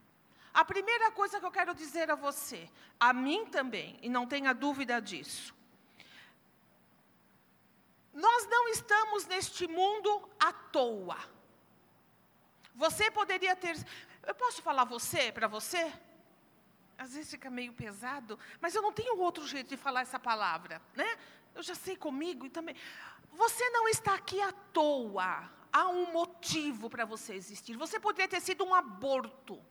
A 0.54 0.66
primeira 0.66 1.10
coisa 1.12 1.39
que 1.39 1.46
eu 1.46 1.51
quero 1.51 1.74
dizer 1.74 2.12
a 2.12 2.16
você, 2.16 2.70
a 3.00 3.13
mim 3.13 3.46
também, 3.46 3.98
e 4.01 4.10
não 4.10 4.27
tenha 4.27 4.54
dúvida 4.54 5.00
disso, 5.00 5.56
nós 8.17 8.47
não 8.47 8.67
estamos 8.69 9.27
neste 9.27 9.67
mundo 9.67 10.27
à 10.39 10.51
toa. 10.51 11.19
Você 12.74 13.12
poderia 13.12 13.55
ter. 13.55 13.75
Eu 14.25 14.33
posso 14.33 14.59
falar 14.59 14.86
você 14.86 15.31
para 15.31 15.47
você? 15.47 15.93
Às 16.97 17.13
vezes 17.13 17.29
fica 17.29 17.47
meio 17.51 17.74
pesado, 17.74 18.39
mas 18.59 18.74
eu 18.74 18.81
não 18.81 18.91
tenho 18.91 19.19
outro 19.19 19.45
jeito 19.45 19.69
de 19.69 19.77
falar 19.77 20.01
essa 20.01 20.19
palavra, 20.19 20.81
né? 20.95 21.07
Eu 21.53 21.62
já 21.62 21.75
sei 21.75 21.95
comigo 21.95 22.43
e 22.43 22.50
também. 22.50 22.75
Você 23.33 23.69
não 23.69 23.88
está 23.88 24.15
aqui 24.15 24.41
à 24.41 24.51
toa. 24.51 25.47
Há 25.71 25.88
um 25.88 26.12
motivo 26.12 26.89
para 26.89 27.05
você 27.05 27.36
existir. 27.36 27.77
Você 27.77 28.00
poderia 28.00 28.27
ter 28.27 28.41
sido 28.41 28.63
um 28.65 28.74
aborto. 28.74 29.63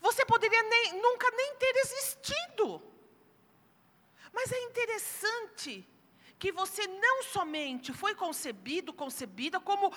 Você 0.00 0.24
poderia 0.24 0.62
nem, 0.62 1.02
nunca 1.02 1.28
nem 1.32 1.56
ter 1.56 1.74
existido. 1.76 2.80
Mas 4.32 4.52
é 4.52 4.62
interessante 4.62 5.84
que 6.40 6.50
você 6.50 6.86
não 6.86 7.22
somente 7.22 7.92
foi 7.92 8.14
concebido, 8.14 8.94
concebida, 8.94 9.60
como, 9.60 9.92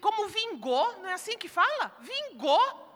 como 0.00 0.26
vingou, 0.26 0.98
não 1.00 1.10
é 1.10 1.12
assim 1.12 1.36
que 1.36 1.48
fala? 1.48 1.94
Vingou. 2.00 2.90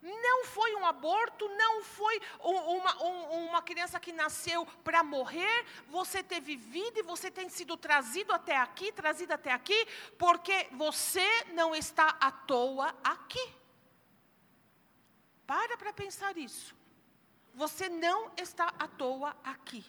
Não 0.00 0.44
foi 0.44 0.74
um 0.76 0.86
aborto, 0.86 1.46
não 1.48 1.82
foi 1.82 2.22
uma, 2.40 3.02
uma 3.02 3.60
criança 3.60 4.00
que 4.00 4.12
nasceu 4.12 4.64
para 4.84 5.02
morrer. 5.02 5.66
Você 5.88 6.22
teve 6.22 6.56
vida 6.56 7.00
e 7.00 7.02
você 7.02 7.30
tem 7.30 7.48
sido 7.50 7.76
trazido 7.76 8.32
até 8.32 8.56
aqui, 8.56 8.92
trazido 8.92 9.32
até 9.32 9.52
aqui, 9.52 9.86
porque 10.16 10.68
você 10.72 11.28
não 11.52 11.74
está 11.74 12.16
à 12.20 12.30
toa 12.30 12.94
aqui. 13.04 13.46
Para 15.46 15.76
para 15.76 15.92
pensar 15.92 16.38
isso. 16.38 16.74
Você 17.54 17.88
não 17.88 18.30
está 18.38 18.72
à 18.78 18.86
toa 18.86 19.36
aqui. 19.44 19.84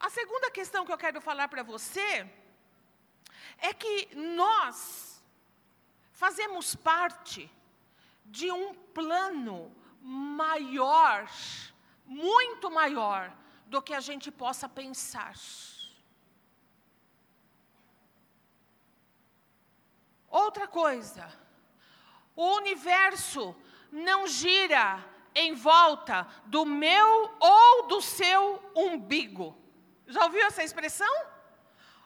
A 0.00 0.08
segunda 0.10 0.50
questão 0.50 0.84
que 0.86 0.92
eu 0.92 0.98
quero 0.98 1.20
falar 1.20 1.48
para 1.48 1.62
você 1.62 2.28
é 3.58 3.72
que 3.74 4.14
nós 4.14 5.22
fazemos 6.12 6.74
parte 6.74 7.50
de 8.24 8.50
um 8.52 8.74
plano 8.74 9.74
maior, 10.00 11.28
muito 12.04 12.70
maior 12.70 13.36
do 13.66 13.82
que 13.82 13.92
a 13.92 14.00
gente 14.00 14.30
possa 14.30 14.68
pensar. 14.68 15.34
Outra 20.30 20.68
coisa, 20.68 21.32
o 22.36 22.56
universo 22.56 23.56
não 23.90 24.26
gira 24.26 25.04
em 25.34 25.54
volta 25.54 26.26
do 26.46 26.64
meu 26.64 27.36
ou 27.40 27.86
do 27.88 28.00
seu 28.00 28.62
umbigo. 28.76 29.56
Já 30.08 30.24
ouviu 30.24 30.44
essa 30.46 30.64
expressão? 30.64 31.14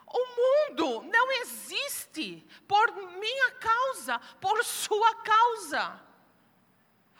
O 0.07 0.27
mundo 0.37 1.03
não 1.05 1.33
existe 1.33 2.47
por 2.69 2.93
minha 2.95 3.51
causa, 3.53 4.19
por 4.41 4.63
sua 4.65 5.15
causa. 5.15 6.01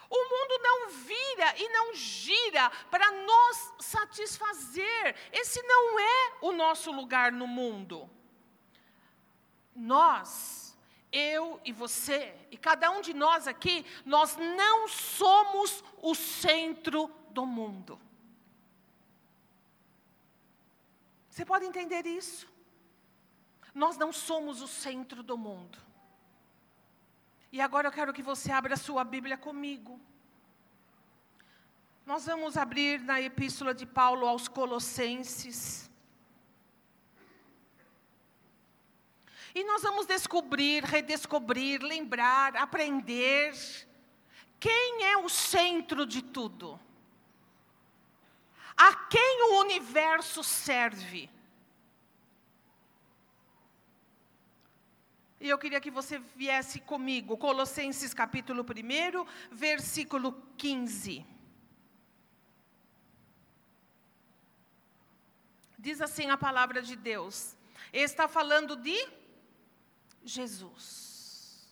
O 0.09 0.23
mundo 0.29 0.59
não 0.61 0.89
vira 0.89 1.55
e 1.57 1.69
não 1.69 1.95
gira 1.95 2.69
para 2.91 3.09
nos 3.11 3.73
satisfazer. 3.79 5.15
Esse 5.31 5.63
não 5.63 5.99
é 5.99 6.33
o 6.41 6.51
nosso 6.51 6.91
lugar 6.91 7.31
no 7.31 7.47
mundo. 7.47 8.07
Nós, 9.75 10.77
eu 11.11 11.59
e 11.65 11.71
você, 11.71 12.35
e 12.51 12.57
cada 12.57 12.91
um 12.91 13.01
de 13.01 13.11
nós 13.11 13.47
aqui, 13.47 13.83
nós 14.05 14.35
não 14.37 14.87
somos 14.87 15.83
o 15.99 16.13
centro 16.13 17.09
do 17.31 17.43
mundo. 17.43 17.99
Você 21.33 21.43
pode 21.43 21.65
entender 21.65 22.05
isso? 22.05 22.47
Nós 23.73 23.97
não 23.97 24.13
somos 24.13 24.61
o 24.61 24.67
centro 24.67 25.23
do 25.23 25.35
mundo. 25.35 25.79
E 27.51 27.59
agora 27.59 27.87
eu 27.87 27.91
quero 27.91 28.13
que 28.13 28.21
você 28.21 28.51
abra 28.51 28.75
a 28.75 28.77
sua 28.77 29.03
Bíblia 29.03 29.35
comigo. 29.35 29.99
Nós 32.05 32.27
vamos 32.27 32.55
abrir 32.55 33.01
na 33.01 33.19
Epístola 33.19 33.73
de 33.73 33.83
Paulo 33.83 34.27
aos 34.27 34.47
Colossenses. 34.47 35.89
E 39.55 39.63
nós 39.63 39.81
vamos 39.81 40.05
descobrir, 40.05 40.83
redescobrir, 40.83 41.81
lembrar, 41.81 42.55
aprender 42.57 43.55
quem 44.59 45.05
é 45.05 45.17
o 45.17 45.27
centro 45.27 46.05
de 46.05 46.21
tudo. 46.21 46.79
A 48.75 48.93
quem 49.07 49.51
o 49.51 49.59
universo 49.61 50.43
serve? 50.43 51.29
E 55.39 55.49
eu 55.49 55.57
queria 55.57 55.81
que 55.81 55.91
você 55.91 56.19
viesse 56.37 56.79
comigo, 56.79 57.37
Colossenses 57.37 58.13
capítulo 58.13 58.63
1, 58.63 59.25
versículo 59.51 60.31
15. 60.57 61.25
Diz 65.77 65.99
assim 65.99 66.29
a 66.29 66.37
palavra 66.37 66.81
de 66.81 66.95
Deus. 66.95 67.57
Está 67.91 68.25
falando 68.25 68.77
de 68.77 68.97
Jesus. 70.23 71.67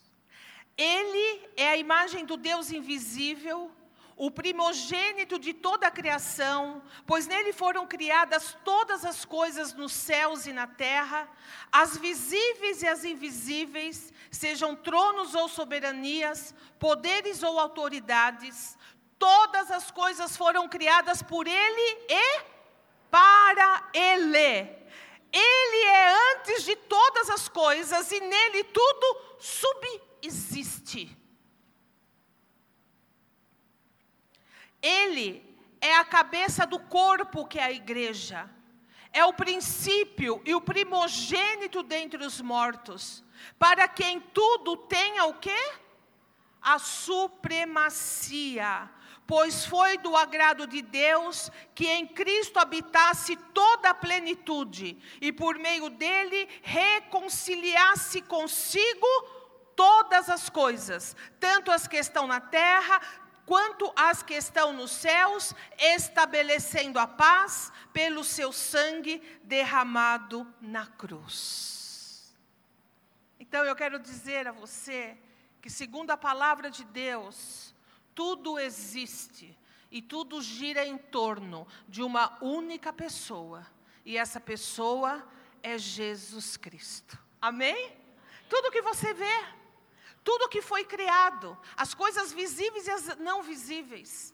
Ele 0.75 1.49
é 1.55 1.69
a 1.69 1.77
imagem 1.77 2.25
do 2.25 2.35
Deus 2.35 2.71
invisível, 2.71 3.71
o 4.15 4.29
primogênito 4.29 5.39
de 5.39 5.53
toda 5.53 5.87
a 5.87 5.91
criação, 5.91 6.81
pois 7.05 7.27
nele 7.27 7.53
foram 7.53 7.87
criadas 7.87 8.57
todas 8.63 9.03
as 9.05 9.25
coisas 9.25 9.73
nos 9.73 9.91
céus 9.91 10.45
e 10.45 10.53
na 10.53 10.67
terra, 10.67 11.27
as 11.71 11.97
visíveis 11.97 12.81
e 12.81 12.87
as 12.87 13.03
invisíveis, 13.03 14.13
sejam 14.29 14.75
tronos 14.75 15.33
ou 15.33 15.47
soberanias, 15.47 16.53
poderes 16.79 17.41
ou 17.43 17.59
autoridades, 17.59 18.77
todas 19.17 19.69
as 19.71 19.91
coisas 19.91 20.35
foram 20.35 20.67
criadas 20.67 21.21
por 21.21 21.47
ele 21.47 22.05
e 22.09 22.41
para 23.09 23.89
ele. 23.93 24.81
Ele 25.33 25.85
é 25.85 26.33
antes 26.33 26.63
de 26.63 26.75
todas 26.75 27.29
as 27.29 27.47
coisas 27.47 28.11
e 28.11 28.19
nele 28.19 28.63
tudo 28.65 29.37
subsiste. 29.39 31.20
Ele 34.81 35.43
é 35.79 35.95
a 35.95 36.05
cabeça 36.05 36.65
do 36.65 36.79
corpo 36.79 37.45
que 37.45 37.59
é 37.59 37.63
a 37.63 37.71
igreja. 37.71 38.49
é 39.13 39.25
o 39.25 39.33
princípio 39.33 40.41
e 40.45 40.55
o 40.55 40.61
primogênito 40.61 41.83
dentre 41.83 42.23
os 42.23 42.39
mortos, 42.39 43.21
para 43.59 43.87
quem 43.87 44.19
tudo 44.19 44.77
tenha 44.77 45.25
o 45.25 45.33
quê? 45.33 45.73
A 46.61 46.79
supremacia. 46.79 47.69
Pois 49.27 49.65
foi 49.65 49.97
do 49.97 50.15
agrado 50.15 50.65
de 50.67 50.81
Deus 50.81 51.51
que 51.73 51.87
em 51.87 52.07
Cristo 52.07 52.57
habitasse 52.59 53.35
toda 53.53 53.89
a 53.89 53.93
plenitude, 53.93 54.97
e 55.21 55.31
por 55.31 55.57
meio 55.57 55.89
dele 55.89 56.49
reconciliasse 56.61 58.21
consigo 58.21 59.07
todas 59.75 60.29
as 60.29 60.49
coisas, 60.49 61.15
tanto 61.39 61.71
as 61.71 61.87
que 61.87 61.95
estão 61.97 62.27
na 62.27 62.41
terra, 62.41 63.01
quanto 63.45 63.91
as 63.95 64.23
que 64.23 64.33
estão 64.33 64.73
nos 64.73 64.91
céus, 64.91 65.53
estabelecendo 65.77 66.99
a 66.99 67.07
paz 67.07 67.71
pelo 67.91 68.23
seu 68.23 68.51
sangue 68.51 69.21
derramado 69.43 70.47
na 70.61 70.85
cruz. 70.85 72.33
Então 73.39 73.65
eu 73.65 73.75
quero 73.75 73.99
dizer 73.99 74.47
a 74.47 74.51
você 74.51 75.17
que, 75.61 75.69
segundo 75.69 76.11
a 76.11 76.17
palavra 76.17 76.71
de 76.71 76.83
Deus, 76.83 77.73
tudo 78.15 78.57
existe 78.59 79.57
e 79.91 80.01
tudo 80.01 80.41
gira 80.41 80.85
em 80.85 80.97
torno 80.97 81.67
de 81.87 82.01
uma 82.01 82.37
única 82.41 82.93
pessoa, 82.93 83.67
e 84.05 84.17
essa 84.17 84.39
pessoa 84.39 85.27
é 85.61 85.77
Jesus 85.77 86.55
Cristo. 86.55 87.19
Amém? 87.41 87.95
Tudo 88.49 88.71
que 88.71 88.81
você 88.81 89.13
vê, 89.13 89.45
tudo 90.23 90.49
que 90.49 90.61
foi 90.61 90.83
criado, 90.83 91.57
as 91.75 91.93
coisas 91.93 92.31
visíveis 92.31 92.87
e 92.87 92.91
as 92.91 93.17
não 93.17 93.41
visíveis, 93.41 94.33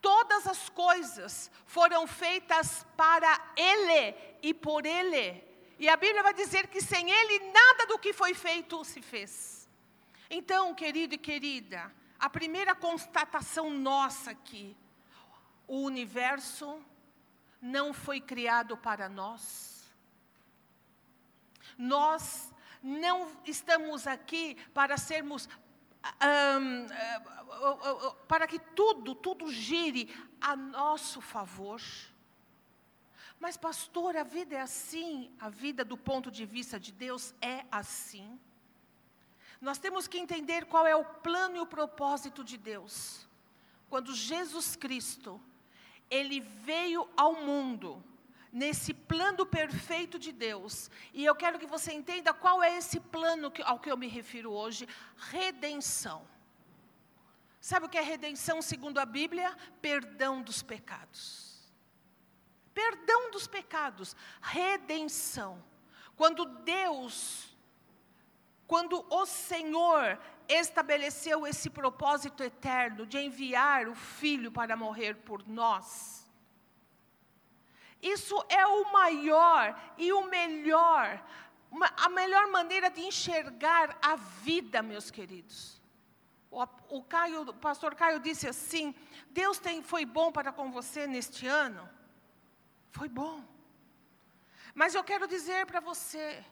todas 0.00 0.46
as 0.46 0.68
coisas 0.68 1.50
foram 1.66 2.06
feitas 2.06 2.86
para 2.96 3.52
Ele 3.56 4.16
e 4.42 4.54
por 4.54 4.86
Ele. 4.86 5.44
E 5.78 5.88
a 5.88 5.96
Bíblia 5.96 6.22
vai 6.22 6.34
dizer 6.34 6.66
que 6.68 6.80
sem 6.80 7.10
Ele 7.10 7.52
nada 7.52 7.86
do 7.86 7.98
que 7.98 8.12
foi 8.12 8.34
feito 8.34 8.84
se 8.84 9.00
fez. 9.00 9.68
Então, 10.30 10.74
querido 10.74 11.14
e 11.14 11.18
querida, 11.18 11.92
a 12.18 12.28
primeira 12.28 12.74
constatação 12.74 13.70
nossa 13.70 14.32
aqui, 14.32 14.76
o 15.66 15.82
universo 15.82 16.82
não 17.60 17.92
foi 17.92 18.20
criado 18.20 18.76
para 18.76 19.08
nós. 19.08 19.84
Nós 21.76 22.52
não 22.82 23.30
estamos 23.44 24.06
aqui 24.06 24.56
para 24.72 24.96
sermos 24.96 25.48
um, 26.22 26.86
uh, 26.86 28.08
uh, 28.08 28.14
para 28.26 28.46
que 28.46 28.58
tudo, 28.58 29.14
tudo 29.14 29.50
gire 29.50 30.14
a 30.40 30.54
nosso 30.56 31.20
favor. 31.20 31.80
Mas, 33.40 33.56
pastor, 33.56 34.16
a 34.16 34.24
vida 34.24 34.56
é 34.56 34.60
assim, 34.60 35.30
a 35.38 35.48
vida 35.48 35.84
do 35.84 35.96
ponto 35.96 36.30
de 36.30 36.44
vista 36.44 36.78
de 36.78 36.90
Deus 36.90 37.34
é 37.40 37.64
assim. 37.70 38.38
Nós 39.60 39.78
temos 39.78 40.06
que 40.06 40.18
entender 40.18 40.66
qual 40.66 40.86
é 40.86 40.94
o 40.94 41.04
plano 41.04 41.56
e 41.56 41.60
o 41.60 41.66
propósito 41.66 42.44
de 42.44 42.56
Deus. 42.56 43.26
Quando 43.88 44.14
Jesus 44.14 44.76
Cristo, 44.76 45.40
ele 46.10 46.40
veio 46.40 47.08
ao 47.16 47.34
mundo, 47.34 48.02
nesse 48.52 48.94
plano 48.94 49.44
perfeito 49.44 50.18
de 50.18 50.32
Deus. 50.32 50.90
E 51.12 51.24
eu 51.24 51.34
quero 51.34 51.58
que 51.58 51.66
você 51.66 51.92
entenda 51.92 52.32
qual 52.32 52.62
é 52.62 52.76
esse 52.76 52.98
plano 52.98 53.50
que, 53.50 53.62
ao 53.62 53.78
que 53.78 53.90
eu 53.90 53.96
me 53.96 54.08
refiro 54.08 54.52
hoje: 54.52 54.88
redenção. 55.16 56.26
Sabe 57.60 57.86
o 57.86 57.88
que 57.88 57.98
é 57.98 58.02
redenção 58.02 58.62
segundo 58.62 58.98
a 58.98 59.04
Bíblia? 59.04 59.54
Perdão 59.82 60.40
dos 60.40 60.62
pecados. 60.62 61.48
Perdão 62.72 63.30
dos 63.32 63.46
pecados, 63.48 64.14
redenção. 64.40 65.62
Quando 66.16 66.44
Deus, 66.44 67.56
quando 68.68 69.04
o 69.10 69.26
Senhor 69.26 70.18
estabeleceu 70.48 71.46
esse 71.46 71.68
propósito 71.68 72.42
eterno 72.42 73.04
de 73.04 73.18
enviar 73.18 73.88
o 73.88 73.94
Filho 73.94 74.50
para 74.50 74.76
morrer 74.76 75.14
por 75.16 75.46
nós, 75.46 76.17
isso 78.02 78.44
é 78.48 78.66
o 78.66 78.92
maior 78.92 79.78
e 79.96 80.12
o 80.12 80.26
melhor, 80.28 81.24
a 81.96 82.08
melhor 82.08 82.46
maneira 82.48 82.90
de 82.90 83.00
enxergar 83.00 83.98
a 84.00 84.16
vida, 84.16 84.82
meus 84.82 85.10
queridos. 85.10 85.80
O, 86.50 86.62
o, 86.88 87.02
Caio, 87.04 87.42
o 87.42 87.54
pastor 87.54 87.94
Caio 87.94 88.20
disse 88.20 88.48
assim: 88.48 88.94
Deus 89.30 89.58
tem, 89.58 89.82
foi 89.82 90.04
bom 90.04 90.32
para 90.32 90.52
com 90.52 90.70
você 90.70 91.06
neste 91.06 91.46
ano? 91.46 91.88
Foi 92.90 93.08
bom. 93.08 93.44
Mas 94.74 94.94
eu 94.94 95.02
quero 95.02 95.26
dizer 95.26 95.66
para 95.66 95.80
você 95.80 96.44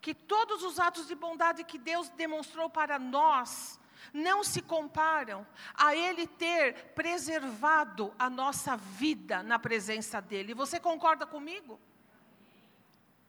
que 0.00 0.14
todos 0.14 0.62
os 0.62 0.80
atos 0.80 1.06
de 1.06 1.14
bondade 1.14 1.64
que 1.64 1.78
Deus 1.78 2.08
demonstrou 2.10 2.70
para 2.70 2.98
nós, 2.98 3.78
não 4.12 4.44
se 4.44 4.60
comparam 4.62 5.46
a 5.74 5.94
Ele 5.94 6.26
ter 6.26 6.92
preservado 6.94 8.14
a 8.18 8.28
nossa 8.28 8.76
vida 8.76 9.42
na 9.42 9.58
presença 9.58 10.20
dEle. 10.20 10.54
Você 10.54 10.78
concorda 10.80 11.26
comigo? 11.26 11.80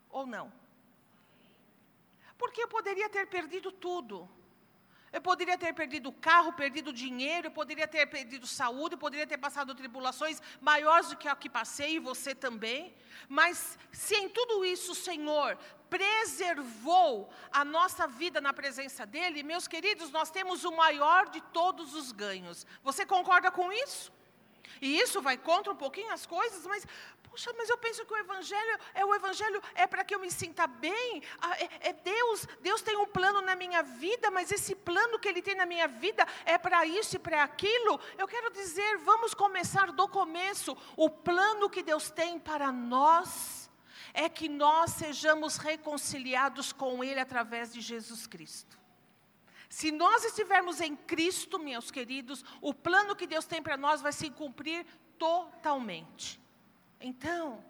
Ou 0.10 0.26
não? 0.26 0.52
Porque 2.38 2.62
eu 2.62 2.68
poderia 2.68 3.10
ter 3.10 3.28
perdido 3.28 3.72
tudo. 3.72 4.30
Eu 5.18 5.22
poderia 5.22 5.58
ter 5.58 5.74
perdido 5.74 6.10
o 6.10 6.14
carro, 6.14 6.54
perdido 6.54 6.94
dinheiro, 6.94 7.48
eu 7.48 7.52
poderia 7.60 7.88
ter 7.88 8.06
perdido 8.06 8.46
saúde, 8.46 8.94
eu 8.94 9.00
poderia 9.00 9.26
ter 9.26 9.40
passado 9.46 9.74
tribulações 9.74 10.40
maiores 10.62 11.10
do 11.10 11.18
que 11.18 11.28
a 11.28 11.36
que 11.36 11.50
passei, 11.50 11.96
e 11.96 12.00
você 12.00 12.36
também. 12.36 12.94
Mas 13.28 13.80
se 13.92 14.16
em 14.16 14.30
tudo 14.30 14.64
isso 14.64 14.92
o 14.92 15.02
Senhor 15.10 15.58
preservou 15.90 17.34
a 17.52 17.66
nossa 17.66 18.06
vida 18.06 18.40
na 18.40 18.54
presença 18.54 19.08
dEle, 19.08 19.42
meus 19.42 19.68
queridos, 19.68 20.12
nós 20.12 20.30
temos 20.30 20.64
o 20.64 20.72
maior 20.84 21.28
de 21.30 21.42
todos 21.60 21.96
os 21.96 22.12
ganhos. 22.12 22.64
Você 22.84 23.04
concorda 23.04 23.50
com 23.50 23.74
isso? 23.74 24.12
E 24.80 25.00
isso 25.00 25.20
vai 25.20 25.36
contra 25.36 25.74
um 25.74 25.76
pouquinho 25.76 26.12
as 26.12 26.28
coisas, 26.28 26.64
mas 26.68 26.86
Puxa, 27.38 27.54
mas 27.56 27.70
eu 27.70 27.78
penso 27.78 28.04
que 28.04 28.12
o 28.12 28.18
evangelho 28.18 28.80
é 28.96 29.06
o 29.06 29.14
evangelho 29.14 29.62
é 29.76 29.86
para 29.86 30.04
que 30.04 30.16
eu 30.16 30.20
me 30.20 30.32
sinta 30.32 30.66
bem. 30.66 31.22
Ah, 31.40 31.56
é, 31.60 31.90
é, 31.90 31.94
Deus, 31.94 32.48
Deus 32.62 32.82
tem 32.82 32.98
um 32.98 33.06
plano 33.06 33.42
na 33.42 33.56
minha 33.56 33.84
vida, 33.84 34.32
mas 34.32 34.52
esse 34.52 34.74
plano 34.74 35.20
que 35.20 35.28
Ele 35.28 35.44
tem 35.44 35.54
na 35.54 35.68
minha 35.68 35.88
vida 35.88 36.26
é 36.46 36.58
para 36.58 36.84
isso 36.88 37.16
e 37.16 37.20
para 37.20 37.44
aquilo. 37.44 38.00
Eu 38.18 38.28
quero 38.28 38.50
dizer, 38.50 38.98
vamos 39.10 39.36
começar 39.36 39.92
do 39.92 40.08
começo. 40.08 40.76
O 40.96 41.12
plano 41.12 41.70
que 41.70 41.84
Deus 41.84 42.10
tem 42.10 42.40
para 42.40 42.72
nós 42.72 43.70
é 44.16 44.28
que 44.28 44.50
nós 44.50 44.94
sejamos 44.94 45.58
reconciliados 45.58 46.74
com 46.74 47.04
Ele 47.04 47.20
através 47.20 47.72
de 47.72 47.82
Jesus 47.82 48.26
Cristo. 48.26 48.80
Se 49.70 49.92
nós 49.92 50.26
estivermos 50.26 50.82
em 50.82 50.96
Cristo, 50.96 51.60
meus 51.60 51.92
queridos, 51.92 52.44
o 52.62 52.74
plano 52.74 53.16
que 53.16 53.28
Deus 53.28 53.46
tem 53.46 53.62
para 53.62 53.78
nós 53.78 54.02
vai 54.02 54.12
se 54.12 54.28
cumprir 54.32 54.88
totalmente. 55.20 56.47
Então, 57.00 57.64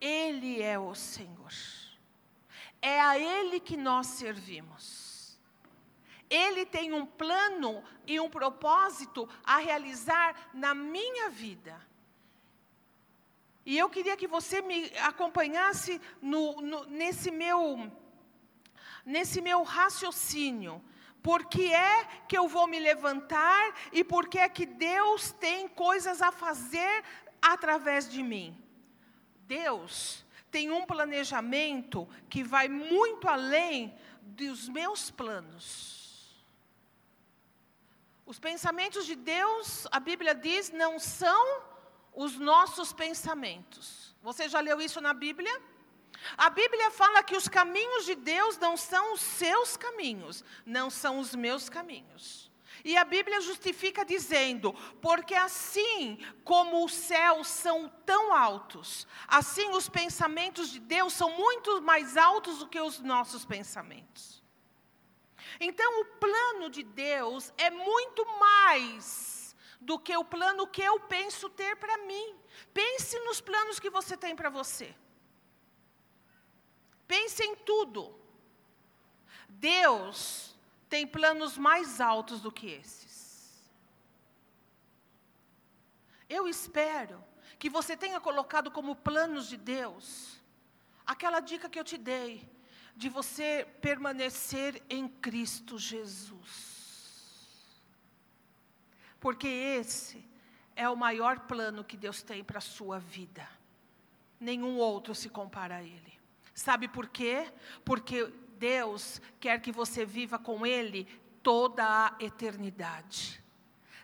Ele 0.00 0.62
é 0.62 0.78
o 0.78 0.94
Senhor. 0.94 1.52
É 2.82 3.00
a 3.00 3.18
Ele 3.18 3.60
que 3.60 3.76
nós 3.76 4.06
servimos. 4.06 5.38
Ele 6.28 6.64
tem 6.64 6.92
um 6.92 7.04
plano 7.04 7.82
e 8.06 8.20
um 8.20 8.30
propósito 8.30 9.28
a 9.44 9.58
realizar 9.58 10.50
na 10.54 10.74
minha 10.74 11.28
vida. 11.28 11.90
E 13.66 13.76
eu 13.76 13.90
queria 13.90 14.16
que 14.16 14.26
você 14.26 14.62
me 14.62 14.90
acompanhasse 14.98 16.00
no, 16.22 16.60
no, 16.60 16.84
nesse, 16.86 17.30
meu, 17.30 17.90
nesse 19.04 19.40
meu 19.40 19.62
raciocínio. 19.62 20.82
Por 21.22 21.44
que 21.46 21.72
é 21.72 22.04
que 22.26 22.38
eu 22.38 22.48
vou 22.48 22.66
me 22.66 22.78
levantar 22.78 23.74
e 23.92 24.02
por 24.02 24.28
que 24.28 24.38
é 24.38 24.48
que 24.48 24.64
Deus 24.64 25.32
tem 25.32 25.68
coisas 25.68 26.22
a 26.22 26.32
fazer 26.32 27.04
através 27.40 28.08
de 28.08 28.22
mim. 28.22 28.56
Deus 29.46 30.24
tem 30.50 30.70
um 30.70 30.84
planejamento 30.84 32.08
que 32.28 32.42
vai 32.42 32.68
muito 32.68 33.28
além 33.28 33.94
dos 34.22 34.68
meus 34.68 35.10
planos. 35.10 36.44
Os 38.26 38.38
pensamentos 38.38 39.06
de 39.06 39.16
Deus, 39.16 39.86
a 39.90 39.98
Bíblia 39.98 40.34
diz, 40.34 40.70
não 40.70 40.98
são 40.98 41.62
os 42.14 42.36
nossos 42.36 42.92
pensamentos. 42.92 44.14
Você 44.22 44.48
já 44.48 44.60
leu 44.60 44.80
isso 44.80 45.00
na 45.00 45.12
Bíblia? 45.12 45.60
A 46.36 46.50
Bíblia 46.50 46.90
fala 46.90 47.22
que 47.22 47.36
os 47.36 47.48
caminhos 47.48 48.04
de 48.04 48.14
Deus 48.14 48.58
não 48.58 48.76
são 48.76 49.14
os 49.14 49.20
seus 49.20 49.76
caminhos, 49.76 50.44
não 50.66 50.90
são 50.90 51.18
os 51.18 51.34
meus 51.34 51.68
caminhos. 51.68 52.49
E 52.84 52.96
a 52.96 53.04
Bíblia 53.04 53.40
justifica 53.40 54.04
dizendo: 54.04 54.72
porque 55.00 55.34
assim 55.34 56.18
como 56.44 56.84
os 56.84 56.92
céus 56.92 57.48
são 57.48 57.88
tão 58.04 58.34
altos, 58.34 59.06
assim 59.26 59.70
os 59.70 59.88
pensamentos 59.88 60.70
de 60.70 60.80
Deus 60.80 61.12
são 61.12 61.30
muito 61.36 61.80
mais 61.82 62.16
altos 62.16 62.58
do 62.58 62.68
que 62.68 62.80
os 62.80 63.00
nossos 63.00 63.44
pensamentos. 63.44 64.40
Então, 65.58 66.00
o 66.00 66.04
plano 66.04 66.70
de 66.70 66.82
Deus 66.82 67.52
é 67.56 67.70
muito 67.70 68.24
mais 68.38 69.56
do 69.80 69.98
que 69.98 70.16
o 70.16 70.24
plano 70.24 70.66
que 70.66 70.82
eu 70.82 71.00
penso 71.00 71.48
ter 71.48 71.76
para 71.76 71.98
mim. 71.98 72.36
Pense 72.72 73.18
nos 73.20 73.40
planos 73.40 73.80
que 73.80 73.90
você 73.90 74.16
tem 74.16 74.36
para 74.36 74.50
você. 74.50 74.94
Pense 77.06 77.42
em 77.42 77.56
tudo. 77.56 78.14
Deus 79.48 80.56
tem 80.90 81.06
planos 81.06 81.56
mais 81.56 82.00
altos 82.00 82.40
do 82.40 82.50
que 82.50 82.66
esses. 82.66 83.62
Eu 86.28 86.48
espero 86.48 87.24
que 87.58 87.70
você 87.70 87.96
tenha 87.96 88.20
colocado 88.20 88.70
como 88.70 88.96
planos 88.96 89.48
de 89.48 89.56
Deus 89.56 90.40
aquela 91.06 91.40
dica 91.40 91.68
que 91.68 91.78
eu 91.78 91.84
te 91.84 91.96
dei, 91.96 92.48
de 92.94 93.08
você 93.08 93.66
permanecer 93.80 94.82
em 94.88 95.08
Cristo 95.08 95.78
Jesus. 95.78 96.78
Porque 99.18 99.48
esse 99.48 100.24
é 100.76 100.88
o 100.88 100.96
maior 100.96 101.40
plano 101.40 101.84
que 101.84 101.96
Deus 101.96 102.22
tem 102.22 102.44
para 102.44 102.58
a 102.58 102.60
sua 102.62 102.98
vida. 102.98 103.48
Nenhum 104.38 104.76
outro 104.76 105.14
se 105.14 105.28
compara 105.28 105.76
a 105.76 105.82
Ele. 105.82 106.18
Sabe 106.54 106.88
por 106.88 107.08
quê? 107.08 107.52
Porque 107.84 108.32
Deus 108.60 109.22
quer 109.40 109.58
que 109.62 109.72
você 109.72 110.04
viva 110.04 110.38
com 110.38 110.66
Ele 110.66 111.08
toda 111.42 111.82
a 111.82 112.14
eternidade. 112.20 113.42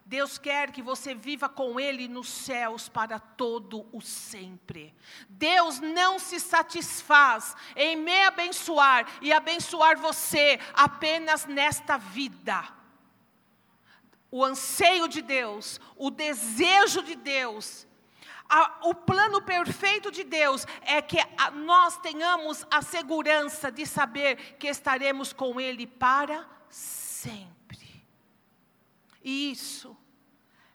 Deus 0.02 0.38
quer 0.38 0.70
que 0.70 0.80
você 0.80 1.14
viva 1.14 1.46
com 1.46 1.78
Ele 1.78 2.08
nos 2.08 2.26
céus 2.26 2.88
para 2.88 3.18
todo 3.18 3.86
o 3.92 4.00
sempre. 4.00 4.94
Deus 5.28 5.78
não 5.78 6.18
se 6.18 6.40
satisfaz 6.40 7.54
em 7.76 7.96
me 7.96 8.22
abençoar 8.22 9.06
e 9.20 9.30
abençoar 9.30 9.98
você 9.98 10.58
apenas 10.72 11.44
nesta 11.44 11.98
vida. 11.98 12.64
O 14.30 14.42
anseio 14.42 15.06
de 15.06 15.20
Deus, 15.20 15.78
o 15.96 16.10
desejo 16.10 17.02
de 17.02 17.14
Deus, 17.14 17.86
a, 18.48 18.78
o 18.88 18.94
plano 18.94 19.42
perfeito 19.42 20.10
de 20.10 20.24
Deus 20.24 20.66
é 20.82 21.02
que 21.02 21.18
a, 21.36 21.50
nós 21.50 21.96
tenhamos 21.98 22.66
a 22.70 22.82
segurança 22.82 23.70
de 23.70 23.86
saber 23.86 24.56
que 24.58 24.68
estaremos 24.68 25.32
com 25.32 25.60
Ele 25.60 25.86
para 25.86 26.46
sempre. 26.68 28.04
E 29.22 29.50
isso 29.50 29.96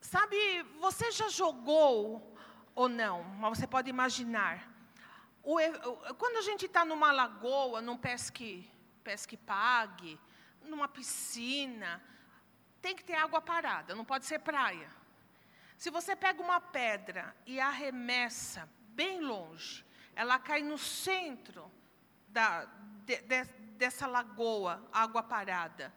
Sabe, 0.00 0.62
você 0.80 1.10
já 1.12 1.28
jogou 1.28 2.36
ou 2.74 2.88
não, 2.88 3.22
mas 3.22 3.58
você 3.58 3.66
pode 3.66 3.88
imaginar. 3.88 4.68
O, 5.42 5.56
quando 6.14 6.38
a 6.38 6.42
gente 6.42 6.66
está 6.66 6.84
numa 6.84 7.12
lagoa, 7.12 7.80
num 7.80 7.96
pesque, 7.96 8.70
pesque 9.04 9.36
pague, 9.36 10.18
numa 10.62 10.88
piscina, 10.88 12.02
tem 12.82 12.94
que 12.96 13.04
ter 13.04 13.14
água 13.14 13.40
parada, 13.40 13.94
não 13.94 14.04
pode 14.04 14.26
ser 14.26 14.40
praia. 14.40 14.99
Se 15.80 15.88
você 15.88 16.14
pega 16.14 16.42
uma 16.42 16.60
pedra 16.60 17.34
e 17.46 17.58
arremessa 17.58 18.68
bem 18.90 19.22
longe, 19.22 19.82
ela 20.14 20.38
cai 20.38 20.60
no 20.60 20.76
centro 20.76 21.72
da, 22.28 22.66
de, 23.06 23.16
de, 23.22 23.44
dessa 23.78 24.06
lagoa, 24.06 24.86
água 24.92 25.22
parada. 25.22 25.90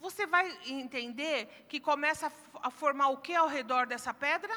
Você 0.00 0.26
vai 0.26 0.50
entender 0.66 1.64
que 1.68 1.78
começa 1.78 2.32
a, 2.60 2.70
formar 2.72 3.10
o 3.10 3.18
que 3.18 3.32
ao 3.32 3.46
redor 3.46 3.86
dessa 3.86 4.12
pedra? 4.12 4.52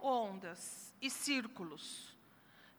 ondas 0.00 0.92
e 1.00 1.08
círculos. 1.08 2.16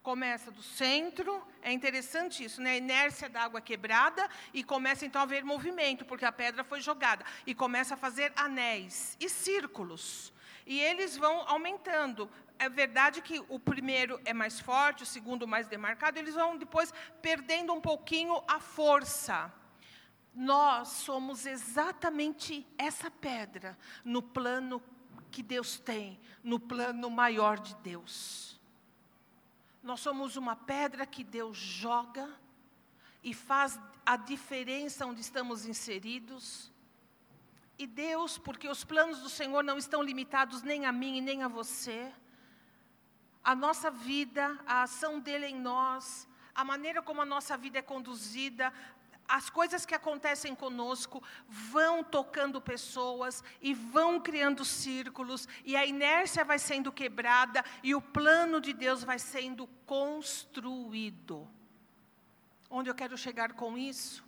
Começa 0.03 0.51
do 0.51 0.61
centro, 0.61 1.41
é 1.61 1.71
interessante 1.71 2.43
isso, 2.43 2.61
né? 2.61 2.71
A 2.71 2.77
inércia 2.77 3.29
da 3.29 3.43
água 3.43 3.61
quebrada 3.61 4.29
e 4.53 4.65
começa 4.65 5.05
então 5.05 5.21
a 5.21 5.23
haver 5.23 5.45
movimento, 5.45 6.03
porque 6.03 6.25
a 6.25 6.31
pedra 6.31 6.61
foi 6.61 6.81
jogada. 6.81 7.23
E 7.47 7.55
começa 7.55 7.93
a 7.93 7.97
fazer 7.97 8.33
anéis 8.35 9.15
e 9.17 9.29
círculos. 9.29 10.33
E 10.69 10.79
eles 10.79 11.17
vão 11.17 11.41
aumentando. 11.47 12.29
É 12.59 12.69
verdade 12.69 13.23
que 13.23 13.43
o 13.49 13.59
primeiro 13.59 14.21
é 14.23 14.33
mais 14.35 14.59
forte, 14.59 15.01
o 15.01 15.05
segundo 15.05 15.47
mais 15.47 15.67
demarcado, 15.67 16.19
eles 16.19 16.35
vão 16.35 16.57
depois 16.57 16.93
perdendo 17.23 17.73
um 17.73 17.81
pouquinho 17.81 18.39
a 18.47 18.59
força. 18.59 19.51
Nós 20.31 20.89
somos 20.89 21.47
exatamente 21.47 22.67
essa 22.77 23.09
pedra 23.09 23.75
no 24.05 24.21
plano 24.21 24.79
que 25.31 25.41
Deus 25.41 25.79
tem 25.79 26.19
no 26.43 26.59
plano 26.59 27.09
maior 27.09 27.59
de 27.59 27.73
Deus. 27.77 28.61
Nós 29.81 30.01
somos 30.01 30.35
uma 30.35 30.55
pedra 30.55 31.03
que 31.03 31.23
Deus 31.23 31.57
joga 31.57 32.29
e 33.23 33.33
faz 33.33 33.79
a 34.05 34.15
diferença 34.15 35.03
onde 35.07 35.21
estamos 35.21 35.65
inseridos. 35.65 36.71
E 37.79 37.87
Deus, 37.87 38.37
porque 38.37 38.67
os 38.67 38.83
planos 38.83 39.19
do 39.21 39.29
Senhor 39.29 39.63
não 39.63 39.77
estão 39.77 40.03
limitados 40.03 40.61
nem 40.61 40.85
a 40.85 40.91
mim 40.91 41.17
e 41.17 41.21
nem 41.21 41.43
a 41.43 41.47
você, 41.47 42.11
a 43.41 43.55
nossa 43.55 43.89
vida, 43.89 44.59
a 44.67 44.83
ação 44.83 45.17
dele 45.17 45.45
em 45.45 45.55
nós, 45.55 46.27
a 46.53 46.65
maneira 46.65 47.01
como 47.01 47.21
a 47.21 47.25
nossa 47.25 47.55
vida 47.55 47.79
é 47.79 47.81
conduzida, 47.81 48.73
as 49.25 49.49
coisas 49.49 49.85
que 49.85 49.95
acontecem 49.95 50.53
conosco 50.53 51.23
vão 51.47 52.03
tocando 52.03 52.59
pessoas 52.59 53.41
e 53.61 53.73
vão 53.73 54.19
criando 54.19 54.65
círculos, 54.65 55.47
e 55.63 55.77
a 55.77 55.85
inércia 55.85 56.43
vai 56.43 56.59
sendo 56.59 56.91
quebrada 56.91 57.63
e 57.81 57.95
o 57.95 58.01
plano 58.01 58.59
de 58.59 58.73
Deus 58.73 59.05
vai 59.05 59.19
sendo 59.19 59.67
construído. 59.85 61.47
Onde 62.69 62.89
eu 62.89 62.95
quero 62.95 63.17
chegar 63.17 63.53
com 63.53 63.77
isso? 63.77 64.21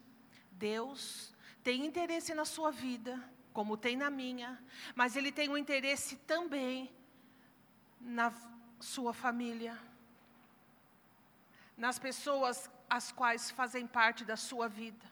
Deus 0.52 1.36
tem 1.64 1.86
interesse 1.86 2.34
na 2.34 2.46
sua 2.46 2.72
vida, 2.72 3.22
como 3.54 3.78
tem 3.78 3.96
na 3.96 4.10
minha, 4.10 4.62
mas 4.96 5.16
Ele 5.16 5.32
tem 5.32 5.50
um 5.50 5.58
interesse 5.58 6.16
também 6.18 6.92
na 8.00 8.34
sua 8.80 9.14
família, 9.14 9.78
nas 11.78 12.00
pessoas 12.00 12.70
as 12.90 13.12
quais 13.12 13.52
fazem 13.52 13.86
parte 13.88 14.26
da 14.26 14.36
sua 14.36 14.68
vida. 14.68 15.06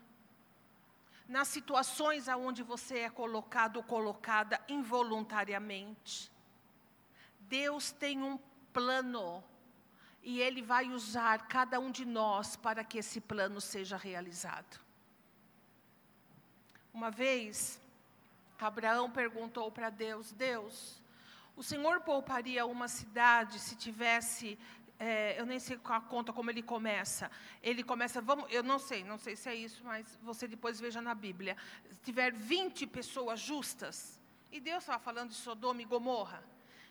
nas 1.30 1.48
situações 1.48 2.28
aonde 2.28 2.64
você 2.64 3.00
é 3.02 3.10
colocado 3.10 3.78
ou 3.78 3.84
colocada 3.84 4.60
involuntariamente. 4.68 6.32
Deus 7.42 7.92
tem 7.92 8.24
um 8.24 8.40
plano 8.74 9.44
e 10.24 10.42
Ele 10.42 10.64
vai 10.64 10.90
usar 10.90 11.48
cada 11.48 11.80
um 11.80 11.92
de 11.92 12.04
nós 12.04 12.56
para 12.56 12.84
que 12.84 12.98
esse 12.98 13.22
plano 13.22 13.62
seja 13.62 13.96
realizado. 13.96 14.80
Uma 16.92 17.12
vez, 17.12 17.80
Abraão 18.66 19.10
perguntou 19.10 19.72
para 19.72 19.90
Deus: 19.90 20.32
Deus, 20.32 21.02
o 21.56 21.64
Senhor 21.64 22.02
pouparia 22.02 22.66
uma 22.66 22.88
cidade 22.88 23.60
se 23.60 23.76
tivesse 23.76 24.58
é, 25.00 25.40
eu 25.40 25.46
nem 25.46 25.60
sei 25.60 25.80
a 25.86 26.02
conta 26.02 26.34
como 26.34 26.52
ele 26.52 26.62
começa. 26.62 27.32
Ele 27.64 27.84
começa, 27.84 28.22
vamos, 28.22 28.52
eu 28.52 28.62
não 28.62 28.78
sei, 28.78 29.04
não 29.04 29.18
sei 29.18 29.36
se 29.36 29.48
é 29.48 29.56
isso, 29.56 29.82
mas 29.86 30.20
você 30.22 30.46
depois 30.46 30.80
veja 30.80 31.02
na 31.02 31.16
Bíblia. 31.16 31.56
Se 31.90 32.00
tiver 32.02 32.34
20 32.34 32.86
pessoas 32.88 33.40
justas, 33.40 34.20
e 34.52 34.60
Deus 34.60 34.84
estava 34.84 35.00
falando 35.00 35.30
de 35.30 35.36
Sodoma 35.36 35.82
e 35.82 35.86
Gomorra. 35.86 36.44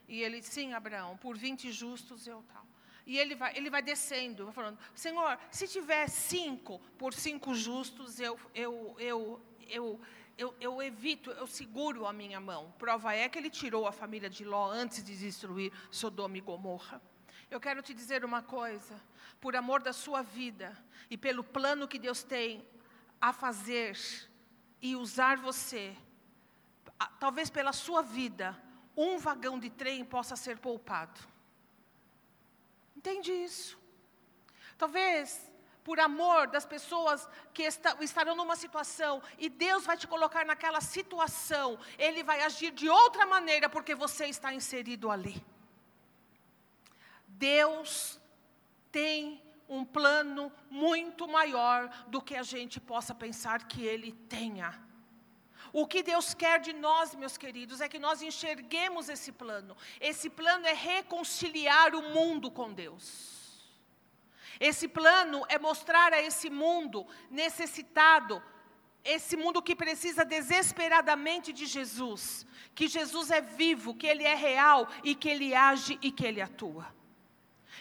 E 0.09 0.23
ele, 0.23 0.43
sim, 0.43 0.73
Abraão, 0.73 1.19
por 1.19 1.37
20 1.37 1.71
justos 1.71 2.27
eu 2.27 2.43
tal. 2.51 2.67
E 3.07 3.19
ele 3.19 3.35
vai, 3.35 3.57
ele 3.57 3.69
vai 3.69 3.83
descendo, 3.83 4.51
falando, 4.53 4.79
Senhor, 4.95 5.39
se 5.51 5.69
tiver 5.69 6.09
cinco 6.09 6.79
por 6.99 7.13
cinco 7.13 7.55
justos, 7.55 8.21
eu, 8.21 8.39
eu, 8.55 8.97
eu, 8.99 9.41
eu, 9.69 10.01
eu, 10.39 10.55
eu 10.61 10.81
evito, 10.81 11.33
eu 11.33 11.49
seguro 11.49 12.07
a 12.07 12.13
minha 12.13 12.41
mão. 12.41 12.73
Prova 12.79 13.13
é 13.13 13.29
que 13.29 13.37
ele 13.37 13.51
tirou 13.51 13.89
a 13.89 13.93
família 13.93 14.31
de 14.31 14.45
Ló 14.45 14.71
antes 14.71 15.03
de 15.05 15.17
destruir 15.17 15.73
Sodoma 15.91 16.39
e 16.39 16.41
Gomorra. 16.41 17.03
Eu 17.51 17.59
quero 17.59 17.83
te 17.83 17.93
dizer 17.93 18.25
uma 18.25 18.41
coisa, 18.41 18.95
por 19.41 19.57
amor 19.57 19.83
da 19.83 19.93
sua 19.93 20.23
vida 20.23 20.79
e 21.11 21.19
pelo 21.19 21.43
plano 21.43 21.89
que 21.89 21.99
Deus 21.99 22.23
tem 22.23 22.65
a 23.21 23.33
fazer 23.33 23.99
e 24.81 24.95
usar 24.95 25.39
você, 25.39 25.97
talvez 27.19 27.51
pela 27.51 27.73
sua 27.73 28.01
vida, 28.01 28.57
um 28.97 29.19
vagão 29.19 29.59
de 29.59 29.71
trem 29.71 30.05
possa 30.05 30.37
ser 30.37 30.59
poupado. 30.59 31.21
Entende 32.97 33.33
isso? 33.33 33.77
Talvez 34.77 35.48
por 35.89 35.99
amor 36.01 36.49
das 36.49 36.67
pessoas 36.67 37.27
que 37.55 37.63
estarão 38.01 38.37
numa 38.37 38.57
situação 38.57 39.23
e 39.39 39.49
Deus 39.49 39.87
vai 39.87 39.97
te 39.97 40.07
colocar 40.07 40.45
naquela 40.45 40.83
situação, 40.83 41.79
Ele 41.99 42.23
vai 42.23 42.43
agir 42.43 42.73
de 42.73 42.91
outra 42.91 43.25
maneira 43.25 43.71
porque 43.71 43.95
você 43.95 44.27
está 44.27 44.53
inserido 44.53 45.11
ali. 45.11 45.43
Deus 47.27 48.21
tem 48.93 49.43
um 49.67 49.83
plano 49.83 50.53
muito 50.69 51.27
maior 51.27 51.89
do 52.09 52.21
que 52.21 52.37
a 52.37 52.43
gente 52.43 52.79
possa 52.79 53.15
pensar 53.15 53.67
que 53.67 53.83
Ele 53.83 54.13
tenha. 54.29 54.79
O 55.73 55.87
que 55.87 56.03
Deus 56.03 56.35
quer 56.35 56.61
de 56.61 56.75
nós, 56.75 57.15
meus 57.15 57.39
queridos, 57.39 57.81
é 57.81 57.89
que 57.89 57.99
nós 57.99 58.21
enxerguemos 58.21 59.09
esse 59.09 59.33
plano. 59.33 59.75
Esse 59.99 60.29
plano 60.29 60.67
é 60.67 60.75
reconciliar 60.75 61.95
o 61.95 62.03
mundo 62.11 62.51
com 62.51 62.75
Deus. 62.75 63.38
Esse 64.61 64.89
plano 64.89 65.45
é 65.49 65.59
mostrar 65.59 66.13
a 66.13 66.21
esse 66.21 66.51
mundo 66.51 67.07
necessitado, 67.31 68.43
esse 69.05 69.37
mundo 69.37 69.63
que 69.63 69.77
precisa 69.77 70.25
desesperadamente 70.25 71.53
de 71.53 71.67
Jesus, 71.67 72.47
que 72.75 72.89
Jesus 72.89 73.31
é 73.31 73.41
vivo, 73.41 73.95
que 73.95 74.07
Ele 74.07 74.25
é 74.25 74.35
real 74.35 74.89
e 75.05 75.15
que 75.15 75.29
Ele 75.29 75.55
age 75.55 75.99
e 76.03 76.11
que 76.11 76.27
Ele 76.27 76.43
atua. 76.43 76.99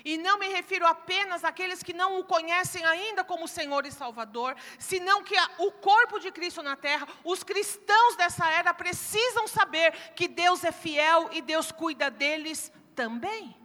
E 0.05 0.17
não 0.17 0.37
me 0.37 0.47
refiro 0.47 0.85
apenas 0.85 1.43
àqueles 1.43 1.81
que 1.81 1.93
não 1.93 2.19
o 2.19 2.23
conhecem 2.23 2.85
ainda 2.85 3.23
como 3.23 3.47
Senhor 3.47 3.85
e 3.85 3.91
Salvador, 3.91 4.55
senão 4.77 5.23
que 5.23 5.35
a, 5.35 5.49
o 5.57 5.71
corpo 5.71 6.19
de 6.19 6.31
Cristo 6.31 6.61
na 6.61 6.75
terra, 6.75 7.07
os 7.23 7.43
cristãos 7.43 8.15
dessa 8.15 8.47
era 8.51 8.73
precisam 8.73 9.47
saber 9.47 9.91
que 10.13 10.27
Deus 10.27 10.63
é 10.63 10.71
fiel 10.71 11.29
e 11.31 11.41
Deus 11.41 11.71
cuida 11.71 12.11
deles 12.11 12.71
também. 12.95 13.55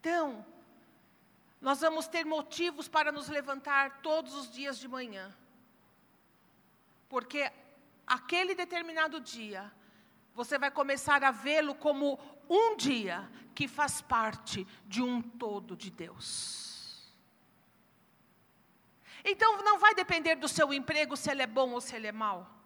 Então, 0.00 0.44
nós 1.60 1.80
vamos 1.80 2.08
ter 2.08 2.24
motivos 2.24 2.88
para 2.88 3.12
nos 3.12 3.28
levantar 3.28 4.00
todos 4.00 4.34
os 4.34 4.50
dias 4.50 4.78
de 4.78 4.88
manhã. 4.88 5.34
Porque 7.08 7.52
aquele 8.06 8.54
determinado 8.54 9.20
dia, 9.20 9.70
você 10.34 10.58
vai 10.58 10.70
começar 10.70 11.22
a 11.22 11.30
vê-lo 11.30 11.74
como 11.74 12.18
um 12.48 12.76
dia 12.76 13.30
que 13.54 13.68
faz 13.68 14.00
parte 14.00 14.66
de 14.86 15.02
um 15.02 15.20
todo 15.20 15.76
de 15.76 15.90
Deus. 15.90 17.10
Então 19.24 19.62
não 19.62 19.78
vai 19.78 19.94
depender 19.94 20.36
do 20.36 20.48
seu 20.48 20.72
emprego 20.72 21.16
se 21.16 21.30
ele 21.30 21.42
é 21.42 21.46
bom 21.46 21.72
ou 21.72 21.80
se 21.80 21.94
ele 21.94 22.06
é 22.06 22.12
mau. 22.12 22.59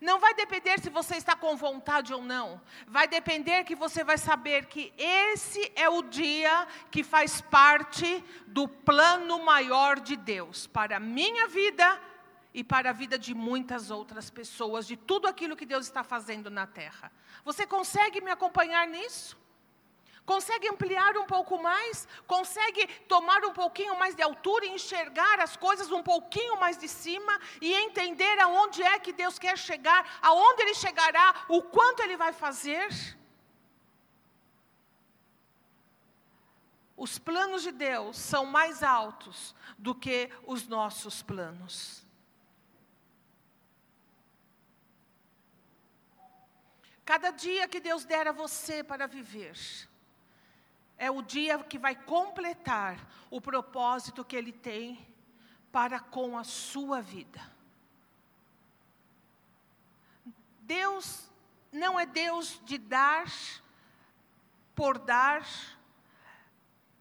Não 0.00 0.18
vai 0.18 0.34
depender 0.34 0.78
se 0.80 0.90
você 0.90 1.16
está 1.16 1.34
com 1.34 1.56
vontade 1.56 2.12
ou 2.12 2.22
não. 2.22 2.60
Vai 2.86 3.08
depender 3.08 3.64
que 3.64 3.74
você 3.74 4.04
vai 4.04 4.18
saber 4.18 4.66
que 4.66 4.92
esse 4.96 5.72
é 5.74 5.88
o 5.88 6.02
dia 6.02 6.66
que 6.90 7.02
faz 7.02 7.40
parte 7.40 8.22
do 8.46 8.68
plano 8.68 9.42
maior 9.42 9.98
de 9.98 10.16
Deus 10.16 10.66
para 10.66 10.98
a 10.98 11.00
minha 11.00 11.48
vida 11.48 12.00
e 12.52 12.62
para 12.62 12.90
a 12.90 12.92
vida 12.92 13.18
de 13.18 13.32
muitas 13.32 13.90
outras 13.90 14.28
pessoas, 14.28 14.86
de 14.86 14.96
tudo 14.96 15.26
aquilo 15.26 15.56
que 15.56 15.64
Deus 15.64 15.86
está 15.86 16.02
fazendo 16.02 16.50
na 16.50 16.66
terra. 16.66 17.10
Você 17.44 17.66
consegue 17.66 18.20
me 18.20 18.30
acompanhar 18.30 18.86
nisso? 18.86 19.39
Consegue 20.24 20.68
ampliar 20.68 21.16
um 21.16 21.26
pouco 21.26 21.60
mais? 21.60 22.06
Consegue 22.26 22.86
tomar 23.08 23.44
um 23.44 23.52
pouquinho 23.52 23.98
mais 23.98 24.14
de 24.14 24.22
altura 24.22 24.66
e 24.66 24.70
enxergar 24.70 25.40
as 25.40 25.56
coisas 25.56 25.90
um 25.90 26.02
pouquinho 26.02 26.58
mais 26.58 26.76
de 26.78 26.88
cima 26.88 27.40
e 27.60 27.72
entender 27.72 28.38
aonde 28.38 28.82
é 28.82 28.98
que 28.98 29.12
Deus 29.12 29.38
quer 29.38 29.58
chegar, 29.58 30.18
aonde 30.22 30.62
Ele 30.62 30.74
chegará, 30.74 31.46
o 31.48 31.62
quanto 31.62 32.02
Ele 32.02 32.16
vai 32.16 32.32
fazer? 32.32 32.88
Os 36.96 37.18
planos 37.18 37.62
de 37.62 37.72
Deus 37.72 38.18
são 38.18 38.44
mais 38.44 38.82
altos 38.82 39.54
do 39.78 39.94
que 39.94 40.30
os 40.46 40.68
nossos 40.68 41.22
planos. 41.22 42.04
Cada 47.06 47.30
dia 47.30 47.66
que 47.66 47.80
Deus 47.80 48.04
der 48.04 48.28
a 48.28 48.32
você 48.32 48.84
para 48.84 49.06
viver, 49.06 49.56
é 51.00 51.10
o 51.10 51.22
dia 51.22 51.58
que 51.60 51.78
vai 51.78 51.94
completar 51.94 53.00
o 53.30 53.40
propósito 53.40 54.22
que 54.22 54.36
Ele 54.36 54.52
tem 54.52 55.08
para 55.72 55.98
com 55.98 56.36
a 56.36 56.44
sua 56.44 57.00
vida. 57.00 57.40
Deus 60.60 61.30
não 61.72 61.98
é 61.98 62.04
Deus 62.04 62.60
de 62.66 62.76
dar 62.76 63.32
por 64.74 64.98
dar, 64.98 65.42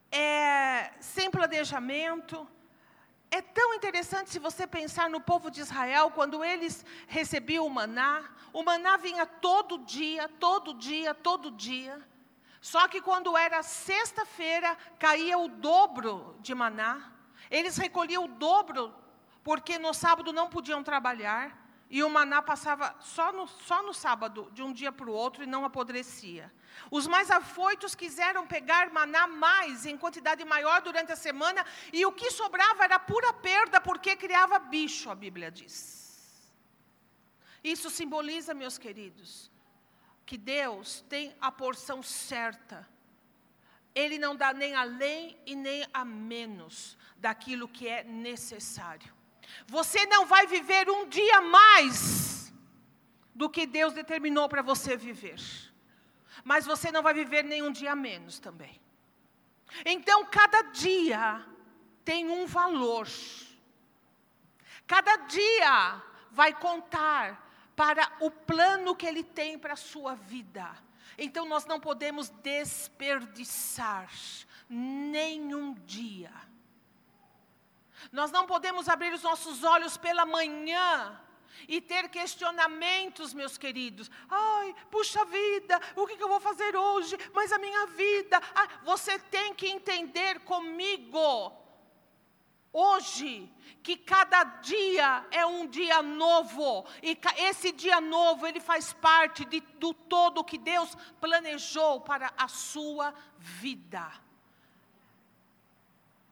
é 0.10 0.94
sem 1.02 1.30
planejamento, 1.30 2.48
é 3.30 3.42
tão 3.42 3.74
interessante 3.74 4.30
se 4.30 4.40
você 4.40 4.66
pensar 4.66 5.10
no 5.10 5.20
povo 5.20 5.52
de 5.52 5.60
Israel, 5.60 6.10
quando 6.10 6.42
eles 6.42 6.86
recebiam 7.06 7.68
o 7.68 7.70
maná, 7.70 8.34
o 8.54 8.64
maná 8.64 8.96
vinha 8.96 9.26
todo 9.26 9.78
dia, 9.80 10.30
todo 10.40 10.74
dia, 10.74 11.14
todo 11.14 11.52
dia. 11.52 12.02
Só 12.62 12.88
que 12.88 13.02
quando 13.02 13.38
era 13.38 13.64
sexta-feira, 13.64 14.78
caía 14.98 15.38
o 15.38 15.48
dobro 15.48 16.36
de 16.40 16.54
maná. 16.54 17.12
Eles 17.50 17.78
recolhiam 17.78 18.26
o 18.26 18.28
dobro, 18.28 18.94
porque 19.44 19.80
no 19.80 19.94
sábado 19.94 20.34
não 20.34 20.50
podiam 20.50 20.84
trabalhar. 20.84 21.58
E 21.90 22.04
o 22.04 22.10
maná 22.10 22.40
passava 22.40 22.96
só 23.00 23.32
no, 23.32 23.48
só 23.48 23.82
no 23.82 23.94
sábado, 23.96 24.50
de 24.54 24.62
um 24.62 24.72
dia 24.72 24.92
para 24.92 25.10
o 25.10 25.14
outro, 25.14 25.44
e 25.44 25.48
não 25.48 25.66
apodrecia. 25.66 26.54
Os 26.92 27.08
mais 27.08 27.32
afoitos 27.32 27.96
quiseram 27.96 28.46
pegar 28.46 28.92
maná 28.92 29.26
mais, 29.26 29.88
em 29.88 29.98
quantidade 29.98 30.46
maior 30.46 30.82
durante 30.84 31.12
a 31.12 31.16
semana, 31.16 31.66
e 31.92 32.06
o 32.06 32.12
que 32.12 32.30
sobrava 32.30 32.84
era 32.84 33.00
pura 33.00 33.34
perda, 33.34 33.82
porque 33.82 34.16
criava 34.16 34.60
bicho, 34.60 35.10
a 35.10 35.16
Bíblia 35.16 35.50
diz. 35.50 36.54
Isso 37.64 37.90
simboliza, 37.90 38.54
meus 38.54 38.78
queridos, 38.78 39.50
que 40.30 40.38
Deus 40.38 41.04
tem 41.10 41.36
a 41.42 41.52
porção 41.52 42.04
certa. 42.04 42.88
Ele 43.96 44.20
não 44.20 44.36
dá 44.36 44.54
nem 44.54 44.76
além 44.76 45.36
e 45.44 45.56
nem 45.56 45.88
a 45.92 46.06
menos 46.06 46.96
daquilo 47.18 47.68
que 47.68 47.88
é 47.88 48.04
necessário. 48.04 49.12
Você 49.66 50.06
não 50.06 50.28
vai 50.28 50.46
viver 50.46 50.88
um 50.88 51.08
dia 51.08 51.42
mais 51.42 52.54
do 53.34 53.50
que 53.50 53.66
Deus 53.66 53.94
determinou 53.94 54.48
para 54.48 54.62
você 54.62 54.96
viver 54.96 55.40
mas 56.44 56.66
você 56.66 56.92
não 56.92 57.02
vai 57.02 57.14
viver 57.14 57.44
nenhum 57.44 57.72
dia 57.72 57.96
menos 57.96 58.40
também. 58.40 58.80
Então, 59.86 60.26
cada 60.26 60.62
dia 60.64 61.46
tem 62.04 62.30
um 62.30 62.46
valor. 62.46 63.08
Cada 64.88 65.16
dia 65.18 66.02
vai 66.32 66.54
contar 66.54 67.49
para 67.80 68.12
o 68.20 68.30
plano 68.30 68.94
que 68.94 69.06
Ele 69.08 69.24
tem 69.24 69.58
para 69.58 69.72
a 69.72 69.78
sua 69.78 70.14
vida. 70.14 70.70
Então, 71.18 71.46
nós 71.46 71.66
não 71.66 71.80
podemos 71.80 72.28
desperdiçar 72.28 74.12
nenhum 74.68 75.74
dia. 75.86 76.30
Nós 78.12 78.34
não 78.34 78.46
podemos 78.46 78.90
abrir 78.90 79.14
os 79.14 79.24
nossos 79.24 79.64
olhos 79.64 79.96
pela 79.96 80.26
manhã 80.26 81.18
e 81.70 81.80
ter 81.80 82.10
questionamentos, 82.10 83.34
meus 83.34 83.58
queridos. 83.58 84.12
Ai, 84.30 84.76
puxa 84.92 85.24
vida, 85.24 85.80
o 85.96 86.06
que, 86.06 86.22
eu 86.22 86.28
vou 86.28 86.42
fazer 86.42 86.76
hoje? 86.76 87.16
Mas 87.34 87.54
a 87.54 87.58
minha 87.58 87.86
vida. 87.88 88.42
Ah, 88.54 88.68
você 88.84 89.18
tem 89.18 89.54
que 89.54 89.68
entender 89.68 90.42
comigo, 90.42 91.59
hoje, 92.72 93.52
que 93.82 93.98
cada 93.98 94.44
dia 94.44 95.26
é 95.32 95.46
um 95.46 95.68
dia 95.68 96.02
novo. 96.02 96.86
E 97.02 97.18
esse 97.38 97.72
dia 97.72 98.00
novo, 98.00 98.46
ele 98.46 98.60
faz 98.60 98.94
parte 98.94 99.46
de, 99.46 99.60
do 99.60 99.94
todo 99.94 100.44
que 100.44 100.58
Deus 100.58 100.96
planejou 101.20 102.02
para 102.02 102.34
a 102.38 102.48
sua 102.48 103.14
vida. 103.38 104.12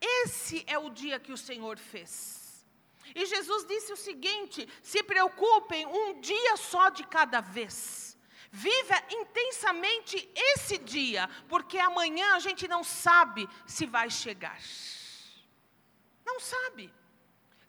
Esse 0.00 0.64
é 0.66 0.78
o 0.78 0.90
dia 0.90 1.18
que 1.18 1.32
o 1.32 1.36
Senhor 1.36 1.78
fez. 1.78 2.66
E 3.14 3.26
Jesus 3.26 3.66
disse 3.66 3.92
o 3.92 3.96
seguinte: 3.96 4.68
se 4.82 5.02
preocupem 5.02 5.86
um 5.86 6.20
dia 6.20 6.56
só 6.56 6.88
de 6.88 7.04
cada 7.04 7.40
vez. 7.40 8.16
Viva 8.50 9.02
intensamente 9.10 10.28
esse 10.34 10.78
dia, 10.78 11.28
porque 11.48 11.78
amanhã 11.78 12.34
a 12.34 12.38
gente 12.38 12.66
não 12.66 12.82
sabe 12.82 13.46
se 13.66 13.84
vai 13.84 14.08
chegar. 14.08 14.58
Não 16.28 16.38
sabe. 16.54 16.84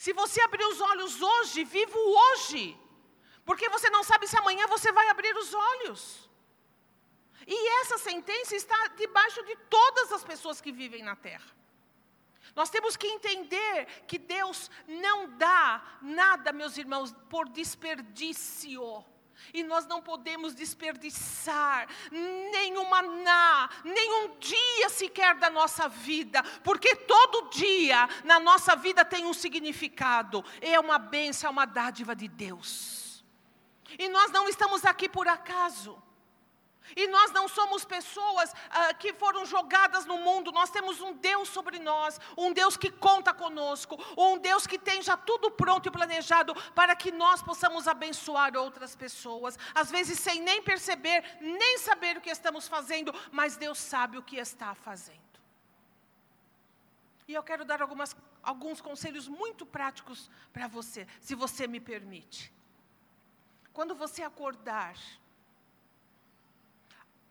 Se 0.03 0.11
você 0.21 0.39
abrir 0.41 0.65
os 0.71 0.79
olhos 0.91 1.13
hoje, 1.31 1.63
viva 1.77 1.97
o 1.97 2.09
hoje. 2.23 2.63
Porque 3.47 3.67
você 3.75 3.89
não 3.95 4.03
sabe 4.09 4.27
se 4.27 4.37
amanhã 4.37 4.65
você 4.75 4.91
vai 4.97 5.07
abrir 5.09 5.35
os 5.43 5.53
olhos. 5.71 6.29
E 7.55 7.57
essa 7.81 7.97
sentença 7.97 8.55
está 8.55 8.79
debaixo 9.03 9.41
de 9.49 9.55
todas 9.77 10.11
as 10.17 10.23
pessoas 10.31 10.61
que 10.63 10.71
vivem 10.81 11.03
na 11.09 11.15
terra. 11.15 11.51
Nós 12.55 12.69
temos 12.69 12.95
que 13.01 13.07
entender 13.07 13.85
que 14.09 14.17
Deus 14.17 14.69
não 14.87 15.17
dá 15.37 15.63
nada, 16.01 16.51
meus 16.51 16.77
irmãos, 16.77 17.13
por 17.29 17.47
desperdício. 17.49 18.85
E 19.53 19.63
nós 19.63 19.85
não 19.85 20.01
podemos 20.01 20.53
desperdiçar 20.53 21.87
nenhum 22.11 22.89
maná, 22.89 23.69
nenhum 23.83 24.37
dia 24.39 24.89
sequer 24.89 25.35
da 25.35 25.49
nossa 25.49 25.87
vida, 25.87 26.43
porque 26.63 26.95
todo 26.95 27.49
dia 27.49 28.07
na 28.23 28.39
nossa 28.39 28.75
vida 28.75 29.03
tem 29.03 29.25
um 29.25 29.33
significado, 29.33 30.43
é 30.61 30.79
uma 30.79 30.99
bênção, 30.99 31.47
é 31.47 31.51
uma 31.51 31.65
dádiva 31.65 32.15
de 32.15 32.27
Deus. 32.27 33.23
E 33.97 34.07
nós 34.09 34.31
não 34.31 34.47
estamos 34.47 34.85
aqui 34.85 35.09
por 35.09 35.27
acaso. 35.27 36.01
E 36.95 37.07
nós 37.07 37.31
não 37.31 37.47
somos 37.47 37.85
pessoas 37.85 38.53
ah, 38.69 38.93
que 38.93 39.13
foram 39.13 39.45
jogadas 39.45 40.05
no 40.05 40.17
mundo, 40.17 40.51
nós 40.51 40.69
temos 40.69 40.99
um 41.01 41.13
Deus 41.13 41.49
sobre 41.49 41.79
nós, 41.79 42.19
um 42.37 42.51
Deus 42.51 42.77
que 42.77 42.91
conta 42.91 43.33
conosco, 43.33 43.97
um 44.17 44.37
Deus 44.37 44.65
que 44.65 44.77
tem 44.77 45.01
já 45.01 45.15
tudo 45.15 45.51
pronto 45.51 45.87
e 45.87 45.91
planejado 45.91 46.53
para 46.73 46.95
que 46.95 47.11
nós 47.11 47.41
possamos 47.41 47.87
abençoar 47.87 48.55
outras 48.55 48.95
pessoas, 48.95 49.57
às 49.73 49.91
vezes 49.91 50.19
sem 50.19 50.41
nem 50.41 50.61
perceber, 50.61 51.23
nem 51.39 51.77
saber 51.77 52.17
o 52.17 52.21
que 52.21 52.29
estamos 52.29 52.67
fazendo, 52.67 53.13
mas 53.31 53.57
Deus 53.57 53.77
sabe 53.77 54.17
o 54.17 54.23
que 54.23 54.37
está 54.37 54.73
fazendo. 54.75 55.29
E 57.27 57.33
eu 57.35 57.43
quero 57.43 57.63
dar 57.63 57.79
algumas, 57.79 58.15
alguns 58.41 58.81
conselhos 58.81 59.27
muito 59.27 59.63
práticos 59.63 60.31
para 60.51 60.67
você, 60.67 61.07
se 61.21 61.35
você 61.35 61.67
me 61.67 61.79
permite. 61.79 62.51
Quando 63.71 63.93
você 63.93 64.23
acordar, 64.23 64.95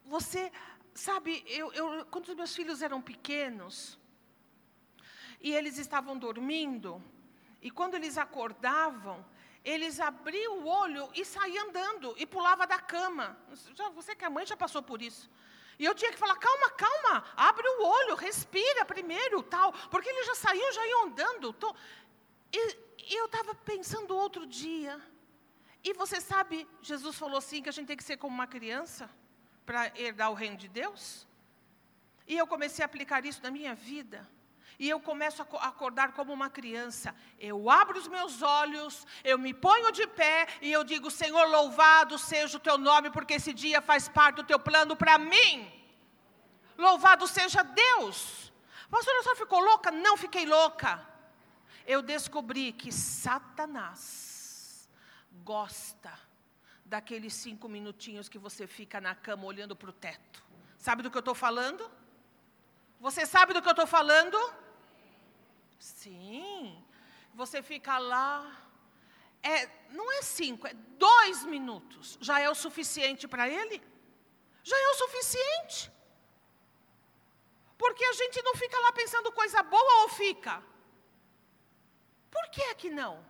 você, 0.09 0.51
sabe, 0.95 1.45
eu, 1.47 1.73
eu, 1.73 2.07
quando 2.07 2.29
os 2.29 2.35
meus 2.35 2.55
filhos 2.55 2.83
eram 2.83 3.01
pequenos, 3.01 3.99
e 5.41 5.55
eles 5.55 5.77
estavam 5.79 6.17
dormindo, 6.17 7.03
e 7.61 7.71
quando 7.71 7.95
eles 7.95 8.17
acordavam, 8.17 9.25
eles 9.65 10.01
abriam 10.01 10.61
o 10.61 10.67
olho 10.67 11.11
e 11.15 11.25
saíam 11.25 11.69
andando, 11.69 12.15
e 12.17 12.25
pulava 12.27 12.67
da 12.67 12.79
cama. 12.79 13.39
Você 13.95 14.15
que 14.17 14.25
é 14.25 14.29
mãe 14.29 14.47
já 14.47 14.57
passou 14.57 14.83
por 14.83 15.03
isso. 15.03 15.31
E 15.79 15.85
eu 15.85 15.95
tinha 15.95 16.11
que 16.11 16.19
falar, 16.19 16.37
calma, 16.37 16.71
calma, 16.71 17.25
abre 17.37 17.69
o 17.69 17.85
olho, 17.85 18.15
respira 18.17 18.85
primeiro, 18.85 19.43
tal, 19.43 19.73
porque 19.91 20.09
eles 20.09 20.27
já 20.27 20.35
saíam, 20.35 20.73
já 20.73 20.87
iam 20.87 21.05
andando. 21.07 21.53
Tô... 21.53 21.75
E, 22.53 22.77
e 23.11 23.15
eu 23.15 23.27
estava 23.27 23.55
pensando 23.55 24.17
outro 24.17 24.47
dia, 24.47 25.01
e 25.85 25.93
você 25.93 26.21
sabe, 26.21 26.67
Jesus 26.83 27.17
falou 27.17 27.39
assim, 27.39 27.63
que 27.63 27.69
a 27.69 27.73
gente 27.73 27.87
tem 27.87 27.97
que 27.97 28.03
ser 28.03 28.17
como 28.17 28.35
uma 28.35 28.47
criança 28.47 29.09
para 29.69 29.93
herdar 29.95 30.31
o 30.31 30.35
reino 30.35 30.57
de 30.57 30.67
Deus? 30.67 31.27
E 32.27 32.35
eu 32.39 32.47
comecei 32.47 32.83
a 32.83 32.87
aplicar 32.87 33.27
isso 33.27 33.43
na 33.43 33.51
minha 33.51 33.75
vida. 33.75 34.27
E 34.79 34.89
eu 34.89 34.99
começo 34.99 35.43
a 35.43 35.69
acordar 35.69 36.13
como 36.13 36.33
uma 36.33 36.49
criança. 36.49 37.15
Eu 37.39 37.69
abro 37.69 37.99
os 37.99 38.09
meus 38.09 38.41
olhos, 38.41 39.07
eu 39.23 39.37
me 39.37 39.53
ponho 39.53 39.93
de 39.93 40.07
pé 40.07 40.47
e 40.63 40.73
eu 40.73 40.83
digo: 40.85 41.11
Senhor, 41.11 41.47
louvado 41.49 42.19
seja 42.19 42.57
o 42.57 42.61
teu 42.61 42.79
nome, 42.79 43.11
porque 43.11 43.35
esse 43.35 43.53
dia 43.53 43.83
faz 43.83 44.09
parte 44.09 44.37
do 44.37 44.45
teu 44.45 44.59
plano 44.59 44.97
para 44.97 45.19
mim. 45.19 45.71
Louvado 46.79 47.27
seja 47.27 47.63
Deus. 47.63 48.51
Pastor, 48.89 49.15
a 49.17 49.23
senhora 49.23 49.39
ficou 49.39 49.61
louca? 49.61 49.91
Não 49.91 50.17
fiquei 50.17 50.47
louca. 50.47 51.07
Eu 51.87 52.01
descobri 52.01 52.73
que 52.73 52.91
Satanás 52.91 54.89
gosta 55.45 56.28
daqueles 56.89 57.35
cinco 57.35 57.69
minutinhos 57.69 58.29
que 58.29 58.39
você 58.39 58.67
fica 58.67 59.01
na 59.01 59.15
cama 59.15 59.45
olhando 59.45 59.77
para 59.77 59.91
o 59.91 59.93
teto. 59.93 60.43
Sabe 60.79 61.03
do 61.03 61.11
que 61.11 61.17
eu 61.17 61.27
estou 61.27 61.35
falando? 61.35 61.91
Você 62.99 63.27
sabe 63.27 63.53
do 63.53 63.61
que 63.63 63.69
eu 63.69 63.79
estou 63.79 63.87
falando? 63.87 64.39
Sim. 65.79 66.83
Você 67.35 67.63
fica 67.63 67.99
lá. 67.99 68.31
É, 69.43 69.69
não 69.91 70.11
é 70.19 70.23
cinco, 70.23 70.67
é 70.67 70.75
dois 71.07 71.45
minutos. 71.45 72.19
Já 72.21 72.41
é 72.41 72.49
o 72.49 72.55
suficiente 72.55 73.29
para 73.29 73.49
ele? 73.49 73.83
Já 74.65 74.77
é 74.77 74.89
o 74.89 74.95
suficiente. 74.95 75.93
Porque 77.77 78.05
a 78.05 78.15
gente 78.15 78.43
não 78.43 78.55
fica 78.57 78.79
lá 78.81 78.93
pensando 78.93 79.31
coisa 79.31 79.63
boa 79.63 80.03
ou 80.03 80.09
fica? 80.09 80.63
Por 82.31 82.51
que 82.51 82.63
é 82.63 82.75
que 82.75 82.91
não? 82.91 83.25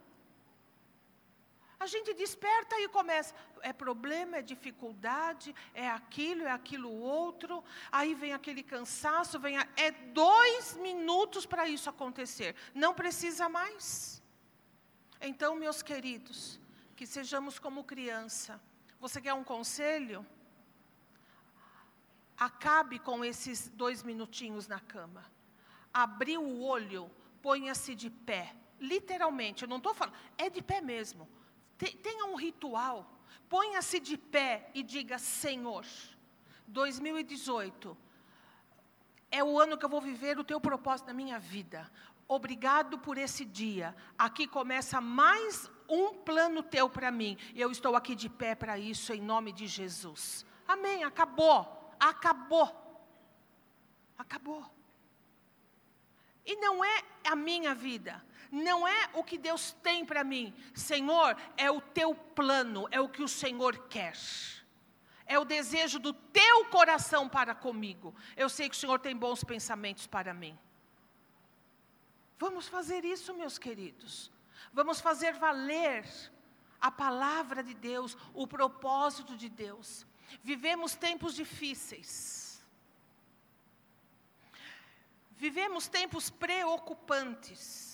A 1.78 1.86
gente 1.86 2.12
desperta 2.14 2.80
e 2.80 2.88
começa. 2.88 3.34
É 3.62 3.72
problema, 3.72 4.36
é 4.36 4.42
dificuldade, 4.42 5.54
é 5.74 5.88
aquilo, 5.88 6.42
é 6.42 6.50
aquilo 6.50 6.90
outro. 6.90 7.62
Aí 7.90 8.14
vem 8.14 8.32
aquele 8.32 8.62
cansaço, 8.62 9.38
vem 9.38 9.56
a... 9.58 9.66
é 9.76 9.90
dois 9.90 10.76
minutos 10.76 11.46
para 11.46 11.68
isso 11.68 11.88
acontecer. 11.88 12.54
Não 12.74 12.94
precisa 12.94 13.48
mais. 13.48 14.22
Então, 15.20 15.56
meus 15.56 15.82
queridos, 15.82 16.60
que 16.96 17.06
sejamos 17.06 17.58
como 17.58 17.84
criança. 17.84 18.60
Você 19.00 19.20
quer 19.20 19.34
um 19.34 19.44
conselho? 19.44 20.26
Acabe 22.36 22.98
com 22.98 23.24
esses 23.24 23.68
dois 23.68 24.02
minutinhos 24.02 24.68
na 24.68 24.80
cama. 24.80 25.24
Abriu 25.92 26.42
o 26.42 26.62
olho, 26.62 27.10
ponha-se 27.42 27.94
de 27.94 28.10
pé. 28.10 28.54
Literalmente, 28.78 29.64
eu 29.64 29.68
não 29.68 29.78
estou 29.78 29.92
falando, 29.92 30.16
é 30.36 30.48
de 30.48 30.62
pé 30.62 30.80
mesmo 30.80 31.28
tenha 31.78 32.26
um 32.26 32.34
ritual. 32.34 33.17
Ponha-se 33.48 33.98
de 34.00 34.16
pé 34.16 34.70
e 34.74 34.82
diga: 34.82 35.18
Senhor, 35.18 35.84
2018 36.66 37.96
é 39.30 39.42
o 39.42 39.58
ano 39.58 39.76
que 39.76 39.84
eu 39.84 39.88
vou 39.88 40.00
viver 40.00 40.38
o 40.38 40.44
teu 40.44 40.60
propósito 40.60 41.06
na 41.06 41.14
minha 41.14 41.38
vida. 41.38 41.90
Obrigado 42.26 42.98
por 42.98 43.16
esse 43.16 43.44
dia. 43.44 43.96
Aqui 44.18 44.46
começa 44.46 45.00
mais 45.00 45.70
um 45.88 46.12
plano 46.12 46.62
teu 46.62 46.88
para 46.90 47.10
mim. 47.10 47.38
Eu 47.54 47.70
estou 47.70 47.96
aqui 47.96 48.14
de 48.14 48.28
pé 48.28 48.54
para 48.54 48.78
isso, 48.78 49.12
em 49.12 49.20
nome 49.20 49.52
de 49.52 49.66
Jesus. 49.66 50.44
Amém. 50.66 51.04
Acabou. 51.04 51.94
Acabou. 51.98 52.70
Acabou. 54.18 54.64
E 56.44 56.56
não 56.56 56.84
é 56.84 57.02
a 57.24 57.36
minha 57.36 57.74
vida, 57.74 58.24
não 58.50 58.86
é 58.86 59.10
o 59.14 59.22
que 59.22 59.38
Deus 59.38 59.72
tem 59.82 60.04
para 60.04 60.24
mim. 60.24 60.54
Senhor, 60.74 61.36
é 61.56 61.70
o 61.70 61.80
teu 61.80 62.14
plano, 62.14 62.88
é 62.90 63.00
o 63.00 63.08
que 63.08 63.22
o 63.22 63.28
Senhor 63.28 63.88
quer. 63.88 64.16
É 65.26 65.38
o 65.38 65.44
desejo 65.44 65.98
do 65.98 66.12
teu 66.12 66.64
coração 66.66 67.28
para 67.28 67.54
comigo. 67.54 68.14
Eu 68.36 68.48
sei 68.48 68.68
que 68.68 68.74
o 68.74 68.78
Senhor 68.78 68.98
tem 68.98 69.14
bons 69.14 69.44
pensamentos 69.44 70.06
para 70.06 70.32
mim. 70.32 70.58
Vamos 72.38 72.66
fazer 72.68 73.04
isso, 73.04 73.34
meus 73.34 73.58
queridos. 73.58 74.30
Vamos 74.72 75.00
fazer 75.00 75.34
valer 75.34 76.06
a 76.80 76.90
palavra 76.90 77.62
de 77.62 77.74
Deus, 77.74 78.16
o 78.32 78.46
propósito 78.46 79.36
de 79.36 79.48
Deus. 79.48 80.06
Vivemos 80.42 80.94
tempos 80.94 81.34
difíceis. 81.34 82.64
Vivemos 85.32 85.88
tempos 85.88 86.30
preocupantes. 86.30 87.87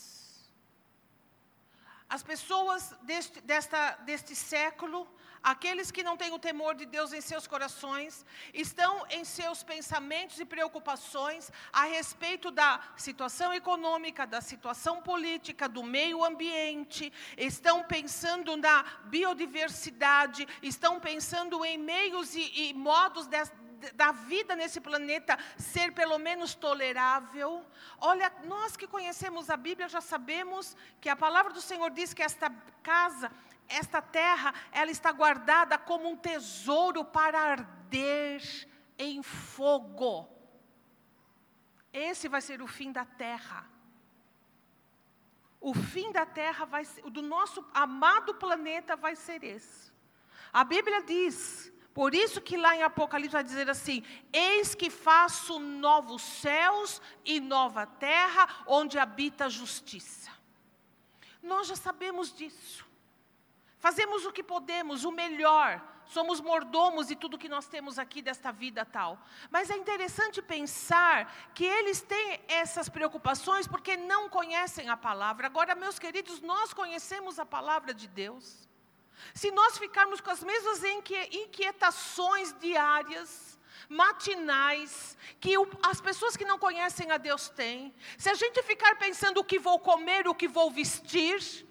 As 2.14 2.22
pessoas 2.22 2.94
deste, 3.02 3.40
desta, 3.40 3.90
deste 4.06 4.36
século, 4.36 5.04
aqueles 5.42 5.90
que 5.90 6.04
não 6.04 6.16
têm 6.16 6.32
o 6.32 6.38
temor 6.38 6.76
de 6.76 6.86
Deus 6.86 7.12
em 7.12 7.20
seus 7.20 7.44
corações, 7.44 8.24
estão 8.54 9.04
em 9.10 9.24
seus 9.24 9.64
pensamentos 9.64 10.38
e 10.38 10.44
preocupações 10.44 11.50
a 11.72 11.86
respeito 11.86 12.52
da 12.52 12.80
situação 12.96 13.52
econômica, 13.52 14.28
da 14.28 14.40
situação 14.40 15.02
política, 15.02 15.68
do 15.68 15.82
meio 15.82 16.24
ambiente, 16.24 17.12
estão 17.36 17.82
pensando 17.82 18.56
na 18.56 18.84
biodiversidade, 19.06 20.46
estão 20.62 21.00
pensando 21.00 21.64
em 21.64 21.76
meios 21.76 22.36
e, 22.36 22.48
e 22.60 22.74
modos 22.74 23.26
de, 23.26 23.42
da 23.92 24.12
vida 24.12 24.56
nesse 24.56 24.80
planeta 24.80 25.38
ser 25.58 25.92
pelo 25.92 26.18
menos 26.18 26.54
tolerável. 26.54 27.64
Olha, 27.98 28.32
nós 28.44 28.76
que 28.76 28.86
conhecemos 28.86 29.50
a 29.50 29.56
Bíblia 29.56 29.88
já 29.88 30.00
sabemos 30.00 30.76
que 31.00 31.08
a 31.08 31.16
palavra 31.16 31.52
do 31.52 31.60
Senhor 31.60 31.90
diz 31.90 32.14
que 32.14 32.22
esta 32.22 32.50
casa, 32.82 33.30
esta 33.68 34.00
terra, 34.00 34.54
ela 34.72 34.90
está 34.90 35.12
guardada 35.12 35.78
como 35.78 36.08
um 36.08 36.16
tesouro 36.16 37.04
para 37.04 37.38
arder 37.40 38.42
em 38.98 39.22
fogo. 39.22 40.28
Esse 41.92 42.28
vai 42.28 42.40
ser 42.40 42.60
o 42.60 42.66
fim 42.66 42.90
da 42.90 43.04
terra. 43.04 43.66
O 45.60 45.72
fim 45.72 46.12
da 46.12 46.26
terra 46.26 46.64
vai 46.66 46.84
ser, 46.84 47.02
do 47.10 47.22
nosso 47.22 47.64
amado 47.72 48.34
planeta 48.34 48.96
vai 48.96 49.16
ser 49.16 49.42
esse. 49.42 49.92
A 50.52 50.62
Bíblia 50.62 51.02
diz 51.02 51.72
por 51.94 52.12
isso 52.12 52.40
que 52.40 52.56
lá 52.56 52.74
em 52.74 52.82
Apocalipse 52.82 53.32
vai 53.32 53.44
dizer 53.44 53.70
assim: 53.70 54.02
Eis 54.32 54.74
que 54.74 54.90
faço 54.90 55.60
novos 55.60 56.22
céus 56.22 57.00
e 57.24 57.38
nova 57.38 57.86
terra, 57.86 58.48
onde 58.66 58.98
habita 58.98 59.44
a 59.44 59.48
justiça. 59.48 60.30
Nós 61.40 61.68
já 61.68 61.76
sabemos 61.76 62.34
disso. 62.34 62.84
Fazemos 63.78 64.26
o 64.26 64.32
que 64.32 64.42
podemos, 64.42 65.04
o 65.04 65.12
melhor. 65.12 65.80
Somos 66.06 66.40
mordomos 66.40 67.06
de 67.06 67.14
tudo 67.14 67.38
que 67.38 67.48
nós 67.48 67.66
temos 67.66 67.98
aqui 67.98 68.20
desta 68.20 68.50
vida 68.50 68.84
tal. 68.84 69.18
Mas 69.48 69.70
é 69.70 69.76
interessante 69.76 70.42
pensar 70.42 71.52
que 71.54 71.64
eles 71.64 72.02
têm 72.02 72.40
essas 72.48 72.88
preocupações 72.88 73.68
porque 73.68 73.96
não 73.96 74.28
conhecem 74.28 74.88
a 74.88 74.96
palavra. 74.96 75.46
Agora, 75.46 75.74
meus 75.74 75.98
queridos, 75.98 76.40
nós 76.40 76.74
conhecemos 76.74 77.38
a 77.38 77.46
palavra 77.46 77.94
de 77.94 78.08
Deus. 78.08 78.68
Se 79.34 79.50
nós 79.50 79.78
ficarmos 79.78 80.20
com 80.20 80.30
as 80.30 80.42
mesmas 80.42 80.82
inquietações 80.84 82.54
diárias, 82.58 83.58
matinais, 83.88 85.16
que 85.40 85.54
as 85.82 86.00
pessoas 86.00 86.36
que 86.36 86.44
não 86.44 86.58
conhecem 86.58 87.10
a 87.10 87.16
Deus 87.16 87.48
têm, 87.48 87.94
se 88.16 88.30
a 88.30 88.34
gente 88.34 88.62
ficar 88.62 88.96
pensando 88.96 89.38
o 89.38 89.44
que 89.44 89.58
vou 89.58 89.78
comer, 89.78 90.26
o 90.26 90.34
que 90.34 90.48
vou 90.48 90.70
vestir, 90.70 91.66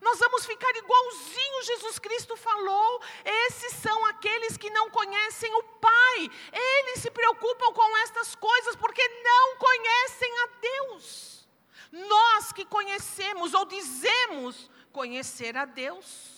nós 0.00 0.18
vamos 0.18 0.44
ficar 0.44 0.70
igualzinho 0.76 1.62
Jesus 1.62 1.98
Cristo 1.98 2.36
falou. 2.36 3.00
Esses 3.24 3.74
são 3.74 4.04
aqueles 4.06 4.56
que 4.56 4.68
não 4.70 4.90
conhecem 4.90 5.52
o 5.54 5.62
Pai. 5.62 6.30
Eles 6.52 7.00
se 7.00 7.10
preocupam 7.10 7.72
com 7.72 7.96
estas 7.98 8.34
coisas 8.34 8.76
porque 8.76 9.06
não 9.22 9.56
conhecem 9.56 10.38
a 10.40 10.46
Deus. 10.60 11.48
Nós 11.92 12.52
que 12.52 12.64
conhecemos 12.64 13.54
ou 13.54 13.64
dizemos 13.64 14.70
conhecer 14.92 15.56
a 15.56 15.64
Deus, 15.64 16.33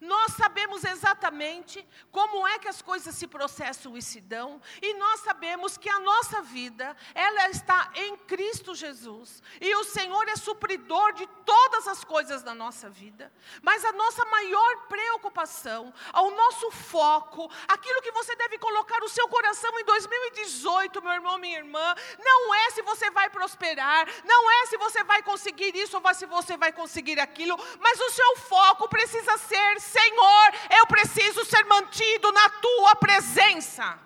nós 0.00 0.32
sabemos 0.32 0.84
exatamente 0.84 1.86
como 2.10 2.46
é 2.46 2.58
que 2.58 2.68
as 2.68 2.80
coisas 2.80 3.14
se 3.14 3.26
processam 3.26 3.96
e 3.96 4.02
se 4.02 4.20
dão, 4.20 4.60
e 4.80 4.94
nós 4.94 5.20
sabemos 5.20 5.76
que 5.76 5.88
a 5.88 6.00
nossa 6.00 6.40
vida, 6.42 6.96
ela 7.14 7.50
está 7.50 7.90
em 7.94 8.16
Cristo 8.16 8.74
Jesus, 8.74 9.42
e 9.60 9.74
o 9.76 9.84
Senhor 9.84 10.26
é 10.28 10.36
supridor 10.36 11.12
de 11.12 11.26
todas 11.44 11.86
as 11.86 12.02
coisas 12.02 12.42
da 12.42 12.54
nossa 12.54 12.88
vida. 12.88 13.32
Mas 13.62 13.84
a 13.84 13.92
nossa 13.92 14.24
maior 14.26 14.86
preocupação, 14.88 15.92
o 16.14 16.30
nosso 16.30 16.70
foco, 16.70 17.50
aquilo 17.68 18.02
que 18.02 18.12
você 18.12 18.34
deve 18.36 18.58
colocar 18.58 19.02
o 19.02 19.08
seu 19.08 19.28
coração 19.28 19.78
em 19.78 19.84
2018, 19.84 21.02
meu 21.02 21.12
irmão, 21.12 21.38
minha 21.38 21.58
irmã, 21.58 21.94
não 22.18 22.54
é 22.54 22.70
se 22.70 22.82
você 22.82 23.10
vai 23.10 23.28
prosperar, 23.28 24.08
não 24.24 24.50
é 24.50 24.66
se 24.66 24.76
você 24.78 25.04
vai 25.04 25.22
conseguir 25.22 25.76
isso 25.76 26.00
ou 26.02 26.14
se 26.14 26.26
você 26.26 26.56
vai 26.56 26.72
conseguir 26.72 27.20
aquilo, 27.20 27.56
mas 27.78 28.00
o 28.00 28.10
seu 28.10 28.36
foco 28.36 28.88
precisa 28.88 29.36
ser 29.38 29.80
Senhor, 29.90 30.54
eu 30.78 30.86
preciso 30.86 31.44
ser 31.44 31.64
mantido 31.64 32.30
na 32.32 32.48
tua 32.48 32.96
presença. 32.96 33.98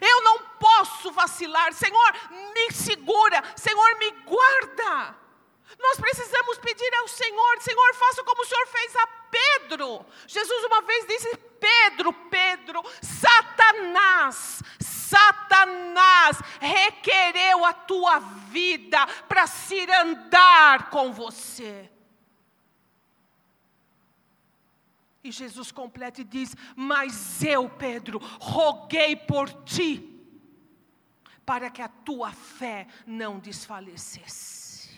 Eu 0.00 0.22
não 0.22 0.38
posso 0.58 1.12
vacilar. 1.12 1.72
Senhor, 1.72 2.12
me 2.54 2.72
segura. 2.72 3.42
Senhor, 3.54 3.98
me 3.98 4.10
guarda. 4.24 5.16
Nós 5.78 6.00
precisamos 6.00 6.58
pedir 6.58 6.92
ao 6.96 7.08
Senhor: 7.08 7.60
Senhor, 7.60 7.94
faça 7.94 8.24
como 8.24 8.42
o 8.42 8.46
Senhor 8.46 8.66
fez 8.66 8.96
a 8.96 9.06
Pedro. 9.06 10.06
Jesus 10.26 10.64
uma 10.64 10.82
vez 10.82 11.06
disse: 11.06 11.36
Pedro, 11.60 12.12
Pedro, 12.12 12.82
Satanás, 13.00 14.62
Satanás 14.80 16.38
requereu 16.60 17.64
a 17.64 17.72
tua 17.72 18.18
vida 18.50 19.06
para 19.28 19.46
se 19.46 19.88
andar 19.90 20.90
com 20.90 21.12
você. 21.12 21.95
E 25.26 25.32
Jesus 25.32 25.72
completa 25.72 26.20
e 26.20 26.24
diz: 26.24 26.54
Mas 26.76 27.42
eu, 27.42 27.68
Pedro, 27.68 28.18
roguei 28.40 29.16
por 29.16 29.52
ti, 29.64 30.24
para 31.44 31.68
que 31.68 31.82
a 31.82 31.88
tua 31.88 32.30
fé 32.30 32.86
não 33.04 33.40
desfalecesse. 33.40 34.96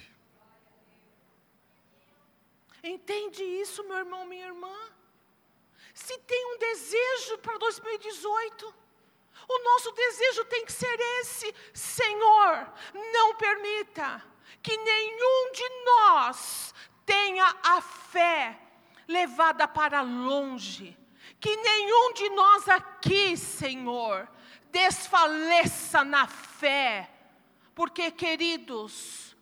Entende 2.82 3.42
isso, 3.42 3.82
meu 3.84 3.96
irmão, 3.96 4.26
minha 4.26 4.46
irmã? 4.48 4.76
Se 5.94 6.18
tem 6.18 6.54
um 6.54 6.58
desejo 6.58 7.38
para 7.38 7.56
2018, 7.56 8.74
o 9.48 9.64
nosso 9.64 9.92
desejo 9.92 10.44
tem 10.44 10.66
que 10.66 10.72
ser 10.72 11.00
esse: 11.22 11.54
Senhor, 11.72 12.70
não 13.14 13.34
permita 13.36 14.22
que 14.62 14.76
nenhum 14.76 15.52
de 15.52 15.68
nós 15.84 16.74
tenha 17.06 17.46
a 17.62 17.80
fé 17.80 18.67
levada 19.08 19.66
para 19.66 20.02
longe. 20.02 20.96
Que 21.40 21.56
nenhum 21.56 22.12
de 22.12 22.28
nós 22.30 22.68
aqui, 22.68 23.36
Senhor, 23.36 24.28
desfaleça 24.70 26.04
na 26.04 26.26
fé, 26.26 27.10
porque, 27.74 28.10
queridos, 28.10 29.36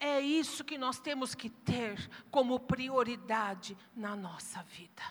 é 0.00 0.20
isso 0.20 0.64
que 0.64 0.78
nós 0.78 0.98
temos 0.98 1.34
que 1.34 1.48
ter 1.48 2.10
como 2.30 2.58
prioridade 2.58 3.76
na 3.94 4.16
nossa 4.16 4.62
vida. 4.64 5.02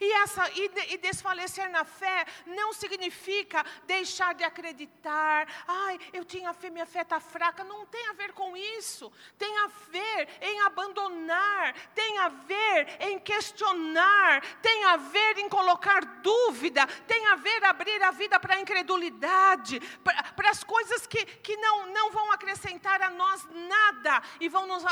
E, 0.00 0.12
essa, 0.14 0.50
e, 0.50 0.94
e, 0.94 0.98
desfalecer 0.98 1.70
na 1.70 1.84
fé 1.84 2.26
não 2.46 2.72
significa 2.72 3.64
deixar 3.86 4.34
de 4.34 4.44
acreditar. 4.44 5.46
Ai, 5.66 5.98
eu 6.12 6.24
tinha 6.24 6.52
fé, 6.52 6.70
minha 6.70 6.86
fé 6.86 7.02
está 7.02 7.20
fraca. 7.20 7.64
Não 7.64 7.86
tem 7.86 8.08
a 8.08 8.12
ver 8.12 8.32
com 8.32 8.56
isso. 8.56 9.10
Tem 9.36 9.58
a 9.58 9.66
ver 9.90 10.28
em 10.40 10.60
abandonar, 10.60 11.74
tem 11.94 12.18
a 12.18 12.28
ver 12.28 12.96
em 13.00 13.18
questionar, 13.18 14.42
tem 14.60 14.84
a 14.84 14.96
ver 14.96 15.38
em 15.38 15.48
colocar 15.48 16.04
dúvida, 16.22 16.86
tem 17.06 17.26
a 17.26 17.34
ver 17.36 17.64
abrir 17.64 18.02
a 18.02 18.10
vida 18.10 18.38
para 18.40 18.54
a 18.54 18.60
incredulidade, 18.60 19.80
para 20.36 20.50
as 20.50 20.62
coisas 20.64 21.06
que, 21.06 21.24
que 21.24 21.56
não, 21.56 21.86
não 21.86 22.10
vão 22.10 22.32
acrescentar 22.32 23.00
a 23.02 23.10
nós 23.10 23.46
nada 23.52 24.22
e 24.40 24.48
vão 24.48 24.66
nos 24.66 24.84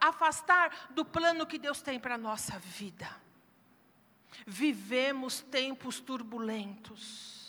afastar 0.00 0.88
do 0.90 1.04
plano 1.04 1.46
que 1.46 1.58
Deus 1.58 1.82
tem 1.82 1.98
para 1.98 2.14
a 2.14 2.18
nossa 2.18 2.58
vida. 2.58 3.08
Vivemos 4.46 5.40
tempos 5.40 6.00
turbulentos. 6.00 7.44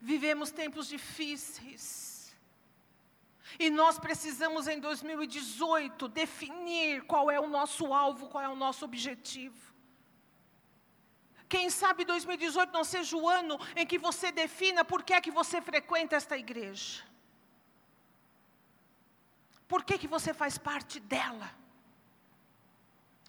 Vivemos 0.00 0.50
tempos 0.50 0.88
difíceis. 0.88 2.34
E 3.58 3.68
nós 3.68 3.98
precisamos 3.98 4.66
em 4.68 4.80
2018 4.80 6.08
definir 6.08 7.02
qual 7.02 7.30
é 7.30 7.38
o 7.38 7.48
nosso 7.48 7.92
alvo, 7.92 8.28
qual 8.28 8.42
é 8.42 8.48
o 8.48 8.56
nosso 8.56 8.84
objetivo. 8.84 9.70
Quem 11.48 11.68
sabe 11.68 12.04
2018 12.04 12.72
não 12.72 12.84
seja 12.84 13.16
o 13.16 13.28
ano 13.28 13.58
em 13.74 13.84
que 13.84 13.98
você 13.98 14.30
defina 14.30 14.84
por 14.84 15.02
que 15.02 15.12
é 15.12 15.20
que 15.20 15.32
você 15.32 15.60
frequenta 15.60 16.14
esta 16.14 16.38
igreja. 16.38 17.02
Por 19.66 19.84
que, 19.84 19.98
que 19.98 20.08
você 20.08 20.32
faz 20.32 20.56
parte 20.56 20.98
dela? 20.98 21.59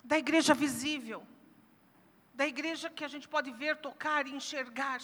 Da 0.03 0.17
igreja 0.17 0.53
visível, 0.53 1.25
da 2.33 2.47
igreja 2.47 2.89
que 2.89 3.03
a 3.03 3.07
gente 3.07 3.27
pode 3.27 3.51
ver, 3.51 3.77
tocar 3.77 4.25
e 4.25 4.33
enxergar. 4.33 4.99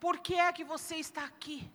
Por 0.00 0.18
que 0.18 0.34
é 0.34 0.52
que 0.52 0.64
você 0.64 0.96
está 0.96 1.24
aqui? 1.24 1.70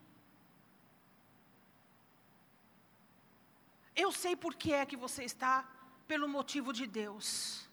Eu 3.95 4.11
sei 4.11 4.35
por 4.35 4.55
que 4.55 4.73
é 4.73 4.85
que 4.85 4.95
você 4.95 5.23
está, 5.23 5.67
pelo 6.07 6.27
motivo 6.27 6.71
de 6.71 6.87
Deus. 6.87 7.67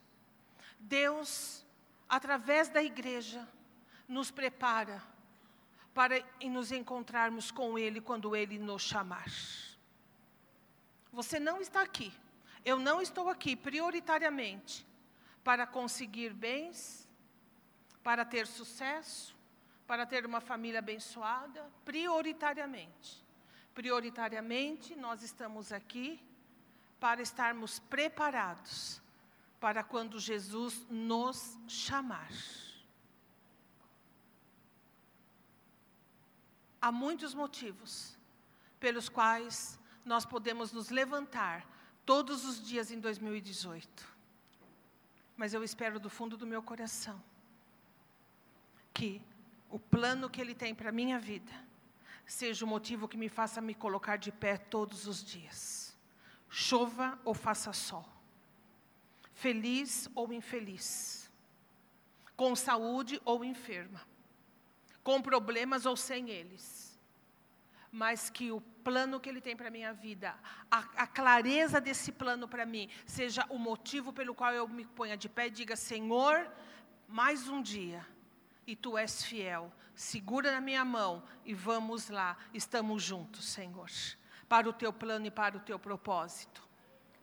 Deus, 0.79 1.65
através 2.09 2.69
da 2.69 2.83
igreja, 2.83 3.47
nos 4.09 4.31
prepara 4.31 5.03
para 5.95 6.23
nos 6.43 6.71
encontrarmos 6.73 7.51
com 7.51 7.79
Ele 7.79 8.01
quando 8.01 8.37
Ele 8.37 8.59
nos 8.59 8.83
chamar. 8.83 9.31
Você 11.13 11.41
não 11.41 11.61
está 11.61 11.81
aqui. 11.81 12.13
Eu 12.67 12.81
não 12.81 13.01
estou 13.01 13.29
aqui 13.29 13.55
prioritariamente 13.55 14.85
para 15.45 15.65
conseguir 15.65 16.31
bens, 16.35 17.09
para 18.03 18.25
ter 18.25 18.45
sucesso, 18.45 19.37
para 19.87 20.05
ter 20.05 20.27
uma 20.27 20.41
família 20.41 20.81
abençoada, 20.81 21.71
prioritariamente. 21.85 23.25
Prioritariamente, 23.73 24.97
nós 24.97 25.23
estamos 25.23 25.71
aqui 25.71 26.21
para 26.99 27.23
estarmos 27.23 27.79
preparados 27.79 29.01
para 29.61 29.85
quando 29.85 30.19
Jesus 30.19 30.85
nos 30.91 31.57
chamar. 31.69 32.33
Há 36.83 36.91
muitos 36.91 37.33
motivos 37.33 38.19
pelos 38.81 39.09
quais 39.09 39.79
nós 40.05 40.25
podemos 40.25 40.73
nos 40.73 40.91
levantar 40.91 41.76
todos 42.07 42.45
os 42.45 42.65
dias 42.65 42.91
em 42.93 43.01
2018. 43.01 44.17
Mas 45.37 45.53
eu 45.53 45.63
espero 45.63 45.99
do 45.99 46.09
fundo 46.09 46.37
do 46.37 46.47
meu 46.47 46.63
coração 46.63 47.21
que 48.95 49.21
o 49.69 49.79
plano 49.79 50.31
que 50.31 50.41
Ele 50.41 50.55
tem 50.55 50.75
para 50.75 50.89
a 50.89 50.93
minha 50.93 51.19
vida 51.19 51.53
seja 52.25 52.65
o 52.65 52.69
motivo 52.69 53.07
que 53.09 53.17
me 53.17 53.29
faça 53.29 53.61
me 53.61 53.75
colocar 53.75 54.17
de 54.17 54.33
pé 54.33 54.57
todos 54.57 55.07
os 55.07 55.23
dias. 55.23 55.95
Chova 56.49 57.19
ou 57.25 57.35
faça 57.35 57.73
sol. 57.73 58.09
Feliz 59.35 60.09
ou 60.15 60.33
infeliz. 60.33 61.31
Com 62.37 62.57
saúde 62.57 63.21
ou 63.25 63.45
enferma. 63.45 64.01
Com 65.03 65.21
problemas 65.21 65.85
ou 65.85 65.97
sem 65.97 66.31
eles. 66.31 66.86
Mas 67.97 68.29
que 68.29 68.53
o 68.53 68.61
plano 68.61 69.19
que 69.19 69.27
Ele 69.27 69.41
tem 69.41 69.57
para 69.57 69.69
a 69.69 69.71
minha 69.71 69.91
vida, 69.95 70.35
a, 70.71 70.81
a 71.05 71.07
clareza 71.07 71.81
desse 71.81 72.13
plano 72.13 72.47
para 72.47 72.67
mim, 72.67 72.91
seja 73.07 73.47
o 73.49 73.59
motivo 73.59 74.13
pelo 74.13 74.35
qual 74.35 74.53
eu 74.53 74.69
me 74.69 74.85
ponha 74.85 75.17
de 75.17 75.31
pé 75.31 75.47
e 75.47 75.51
diga: 75.51 75.75
Senhor, 75.77 76.47
mais 77.09 77.49
um 77.49 77.63
dia, 77.63 78.07
e 78.67 78.77
tu 78.77 78.99
és 78.99 79.25
fiel, 79.25 79.73
segura 79.95 80.53
na 80.53 80.61
minha 80.61 80.85
mão 80.85 81.23
e 81.43 81.55
vamos 81.55 82.11
lá, 82.11 82.37
estamos 82.53 83.03
juntos, 83.03 83.47
Senhor, 83.47 83.89
para 84.47 84.69
o 84.69 84.75
teu 84.75 84.93
plano 84.93 85.25
e 85.25 85.31
para 85.31 85.57
o 85.57 85.61
teu 85.61 85.79
propósito. 85.79 86.66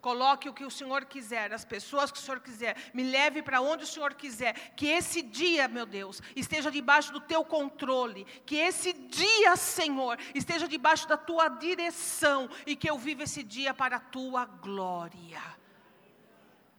Coloque 0.03 0.49
o 0.49 0.53
que 0.53 0.65
o 0.65 0.69
Senhor 0.69 1.05
quiser, 1.05 1.53
as 1.53 1.63
pessoas 1.63 2.11
que 2.11 2.17
o 2.17 2.21
Senhor 2.21 2.41
quiser, 2.41 2.75
me 2.93 3.03
leve 3.03 3.41
para 3.41 3.61
onde 3.61 3.85
o 3.85 3.87
Senhor 3.87 4.13
quiser. 4.13 4.53
Que 4.75 4.87
esse 4.87 5.21
dia, 5.21 5.65
meu 5.69 5.85
Deus, 5.85 6.21
esteja 6.35 6.69
debaixo 6.69 7.13
do 7.13 7.21
teu 7.21 7.45
controle. 7.45 8.25
Que 8.45 8.57
esse 8.57 8.91
dia, 8.91 9.55
Senhor, 9.55 10.19
esteja 10.35 10.67
debaixo 10.67 11.07
da 11.07 11.15
tua 11.15 11.47
direção. 11.47 12.49
E 12.67 12.75
que 12.75 12.89
eu 12.89 12.97
viva 12.97 13.23
esse 13.23 13.41
dia 13.43 13.73
para 13.73 13.95
a 13.95 13.99
tua 14.01 14.43
glória. 14.43 15.41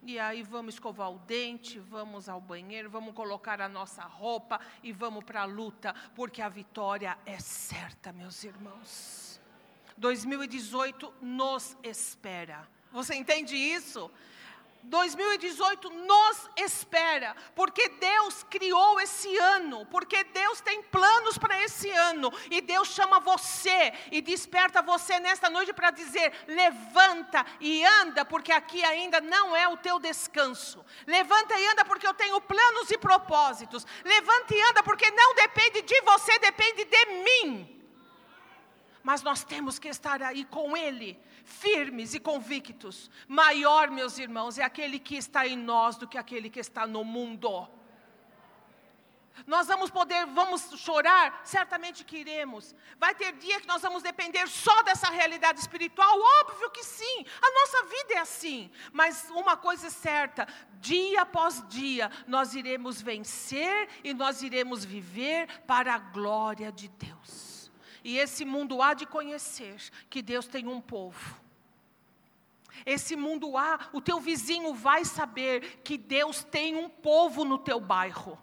E 0.03 0.19
aí 0.19 0.43
vamos 0.43 0.75
escovar 0.75 1.11
o 1.11 1.19
dente, 1.21 1.79
vamos 1.79 2.29
ao 2.29 2.43
banheiro, 2.43 2.91
vamos 2.91 3.15
colocar 3.15 3.59
a 3.59 3.71
nossa 3.71 4.03
roupa 4.03 4.61
e 4.83 4.93
vamos 4.93 5.25
para 5.25 5.41
a 5.41 5.47
luta, 5.47 5.95
porque 6.15 6.43
a 6.43 6.51
vitória 6.51 7.17
é 7.25 7.39
certa, 7.39 8.13
meus 8.13 8.45
irmãos. 8.45 9.41
2018 9.97 11.15
nos 11.23 11.75
espera. 11.83 12.69
Você 12.95 13.17
entende 13.17 13.57
isso? 13.57 14.09
2018 14.85 15.91
nos 15.91 16.51
espera, 16.57 17.35
porque 17.55 17.89
Deus 17.89 18.45
criou 18.45 19.01
esse 19.01 19.37
ano, 19.37 19.85
porque 19.87 20.23
Deus 20.25 20.61
tem 20.61 20.83
planos 20.83 21.39
para 21.39 21.61
esse 21.63 21.91
ano, 21.91 22.33
e 22.51 22.61
Deus 22.61 22.89
chama 22.89 23.19
você 23.19 23.93
e 24.13 24.21
desperta 24.21 24.81
você 24.83 25.19
nesta 25.19 25.51
noite 25.51 25.73
para 25.73 25.91
dizer: 25.91 26.33
levanta 26.47 27.45
e 27.61 27.85
anda, 27.85 28.25
porque 28.25 28.53
aqui 28.53 28.85
ainda 28.85 29.21
não 29.21 29.57
é 29.57 29.67
o 29.67 29.77
teu 29.77 29.99
descanso. 29.99 30.85
Levanta 31.07 31.59
e 31.59 31.67
anda, 31.69 31.85
porque 31.85 32.07
eu 32.07 32.15
tenho 32.15 32.41
planos 32.41 32.91
e 32.93 32.99
propósitos. 32.99 33.85
Levanta 34.05 34.55
e 34.55 34.63
anda, 34.71 34.83
porque 34.85 35.11
não 35.11 35.35
depende 35.35 35.83
de 35.83 36.01
você, 36.03 36.39
depende 36.39 36.85
de 36.85 37.07
mim. 37.25 37.74
Mas 39.05 39.23
nós 39.23 39.45
temos 39.45 39.79
que 39.79 39.87
estar 39.87 40.23
aí 40.23 40.45
com 40.47 40.75
Ele 40.75 41.21
firmes 41.45 42.15
e 42.15 42.19
convictos. 42.19 43.11
Maior, 43.29 43.91
meus 43.91 44.19
irmãos, 44.19 44.59
é 44.59 44.63
aquele 44.65 44.99
que 44.99 45.15
está 45.15 45.47
em 45.47 45.57
nós 45.57 45.97
do 45.97 46.09
que 46.09 46.17
aquele 46.17 46.49
que 46.49 46.59
está 46.59 46.87
no 46.87 47.05
mundo. 47.05 47.69
Nós 49.47 49.67
vamos 49.67 49.91
poder, 49.91 50.25
vamos 50.27 50.71
chorar? 50.77 51.43
Certamente 51.45 52.05
que 52.05 52.17
iremos. 52.17 52.75
Vai 52.99 53.15
ter 53.15 53.33
dia 53.33 53.61
que 53.61 53.67
nós 53.67 53.83
vamos 53.83 54.03
depender 54.03 54.47
só 54.49 54.83
dessa 54.83 55.11
realidade 55.11 55.61
espiritual? 55.61 56.19
Óbvio 56.41 56.71
que 56.71 56.85
sim. 56.85 57.27
A 57.43 57.51
nossa 57.51 57.83
vida 57.85 58.15
é 58.15 58.19
assim. 58.19 58.71
Mas 58.93 59.29
uma 59.31 59.57
coisa 59.57 59.89
é 59.89 59.91
certa: 59.91 60.49
dia 60.81 61.23
após 61.23 61.63
dia, 61.69 62.11
nós 62.27 62.55
iremos 62.55 63.03
vencer 63.03 63.89
e 64.03 64.15
nós 64.15 64.41
iremos 64.41 64.85
viver 64.85 65.49
para 65.67 65.95
a 65.95 65.99
glória 65.99 66.73
de 66.73 66.89
Deus. 66.89 67.54
E 68.05 68.19
esse 68.19 68.45
mundo 68.45 68.83
há 68.83 68.93
de 68.93 69.07
conhecer 69.07 69.81
que 70.11 70.21
Deus 70.21 70.47
tem 70.47 70.69
um 70.69 70.81
povo. 70.81 71.43
Esse 72.85 73.17
mundo 73.17 73.57
há, 73.57 73.89
o 73.93 74.01
teu 74.01 74.21
vizinho 74.21 74.75
vai 74.75 75.05
saber 75.07 75.81
que 75.83 75.97
Deus 75.97 76.45
tem 76.45 76.77
um 76.77 76.89
povo 76.89 77.45
no 77.45 77.57
teu 77.57 77.81
bairro. 77.81 78.39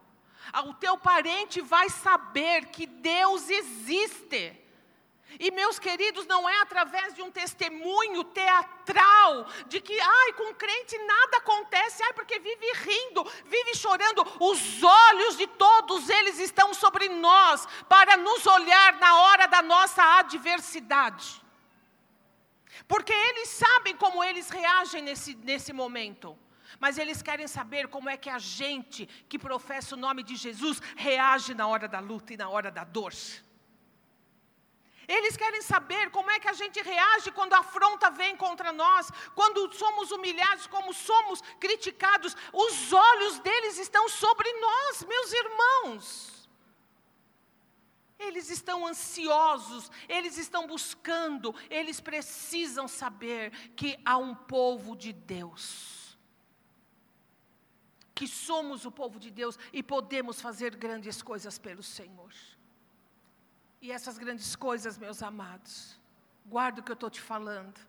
Ah, 0.52 0.64
o 0.64 0.74
teu 0.74 0.98
parente 0.98 1.62
vai 1.62 1.90
saber 1.90 2.66
que 2.68 2.88
Deus 2.88 3.50
existe. 3.50 4.61
E 5.40 5.50
meus 5.52 5.80
queridos, 5.80 6.26
não 6.26 6.48
é 6.48 6.62
através 6.62 7.14
de 7.14 7.22
um 7.22 7.32
testemunho 7.32 8.24
teatral, 8.24 9.48
de 9.68 9.80
que, 9.80 9.98
ai, 10.00 10.34
com 10.34 10.54
crente 10.54 10.98
nada 10.98 11.38
acontece, 11.38 12.04
ai, 12.04 12.14
porque 12.14 12.40
vive 12.40 12.72
rindo, 12.74 13.24
vive 13.46 13.76
chorando. 13.76 14.26
Os 14.40 14.84
olhos 14.84 15.38
de 15.38 15.48
todos 15.48 16.10
eles 16.10 16.40
estão 16.40 16.74
sobre 16.74 17.08
nós, 17.10 17.66
para 17.88 18.18
nos 18.18 18.46
olhar 18.46 18.94
na 19.00 19.22
hora 19.22 19.48
da 19.48 19.62
nossa 19.62 20.04
adversidade. 20.20 21.42
Porque 22.88 23.14
eles 23.14 23.50
sabem 23.50 23.96
como 23.96 24.24
eles 24.24 24.50
reagem 24.50 25.02
nesse, 25.02 25.36
nesse 25.36 25.72
momento. 25.72 26.38
Mas 26.80 26.98
eles 26.98 27.22
querem 27.22 27.48
saber 27.48 27.88
como 27.88 28.10
é 28.10 28.18
que 28.18 28.30
a 28.30 28.40
gente 28.40 29.06
que 29.30 29.38
professa 29.38 29.96
o 29.96 29.98
nome 29.98 30.24
de 30.24 30.36
Jesus 30.36 30.82
reage 30.96 31.54
na 31.54 31.68
hora 31.68 31.88
da 31.88 32.00
luta 32.00 32.34
e 32.34 32.38
na 32.38 32.50
hora 32.50 32.72
da 32.72 32.84
dor. 32.84 33.14
Eles 35.16 35.36
querem 35.36 35.62
saber 35.62 36.10
como 36.10 36.32
é 36.32 36.40
que 36.40 36.48
a 36.48 36.54
gente 36.54 36.82
reage 36.82 37.32
quando 37.38 37.54
a 37.54 37.60
afronta 37.60 38.10
vem 38.10 38.34
contra 38.44 38.72
nós, 38.72 39.12
quando 39.36 39.60
somos 39.74 40.10
humilhados, 40.10 40.68
como 40.68 40.94
somos 40.94 41.42
criticados. 41.60 42.34
Os 42.54 42.94
olhos 42.94 43.38
deles 43.40 43.78
estão 43.78 44.08
sobre 44.08 44.50
nós, 44.54 45.04
meus 45.04 45.34
irmãos. 45.34 46.50
Eles 48.18 48.50
estão 48.50 48.88
ansiosos, 48.88 49.92
eles 50.08 50.38
estão 50.38 50.66
buscando, 50.66 51.54
eles 51.70 52.00
precisam 52.00 52.88
saber 52.88 53.52
que 53.76 54.00
há 54.06 54.16
um 54.16 54.34
povo 54.34 54.96
de 54.96 55.12
Deus. 55.12 56.18
Que 58.16 58.28
somos 58.28 58.86
o 58.86 58.92
povo 58.92 59.20
de 59.20 59.30
Deus 59.30 59.60
e 59.74 59.84
podemos 59.84 60.40
fazer 60.40 60.74
grandes 60.76 61.22
coisas 61.22 61.58
pelo 61.58 61.84
Senhor. 61.84 62.32
E 63.82 63.92
essas 63.92 64.18
grandes 64.20 64.56
coisas, 64.56 64.98
meus 64.98 65.24
amados, 65.24 66.00
guarda 66.46 66.82
o 66.82 66.84
que 66.84 66.92
eu 66.92 66.94
estou 66.94 67.10
te 67.10 67.20
falando, 67.20 67.80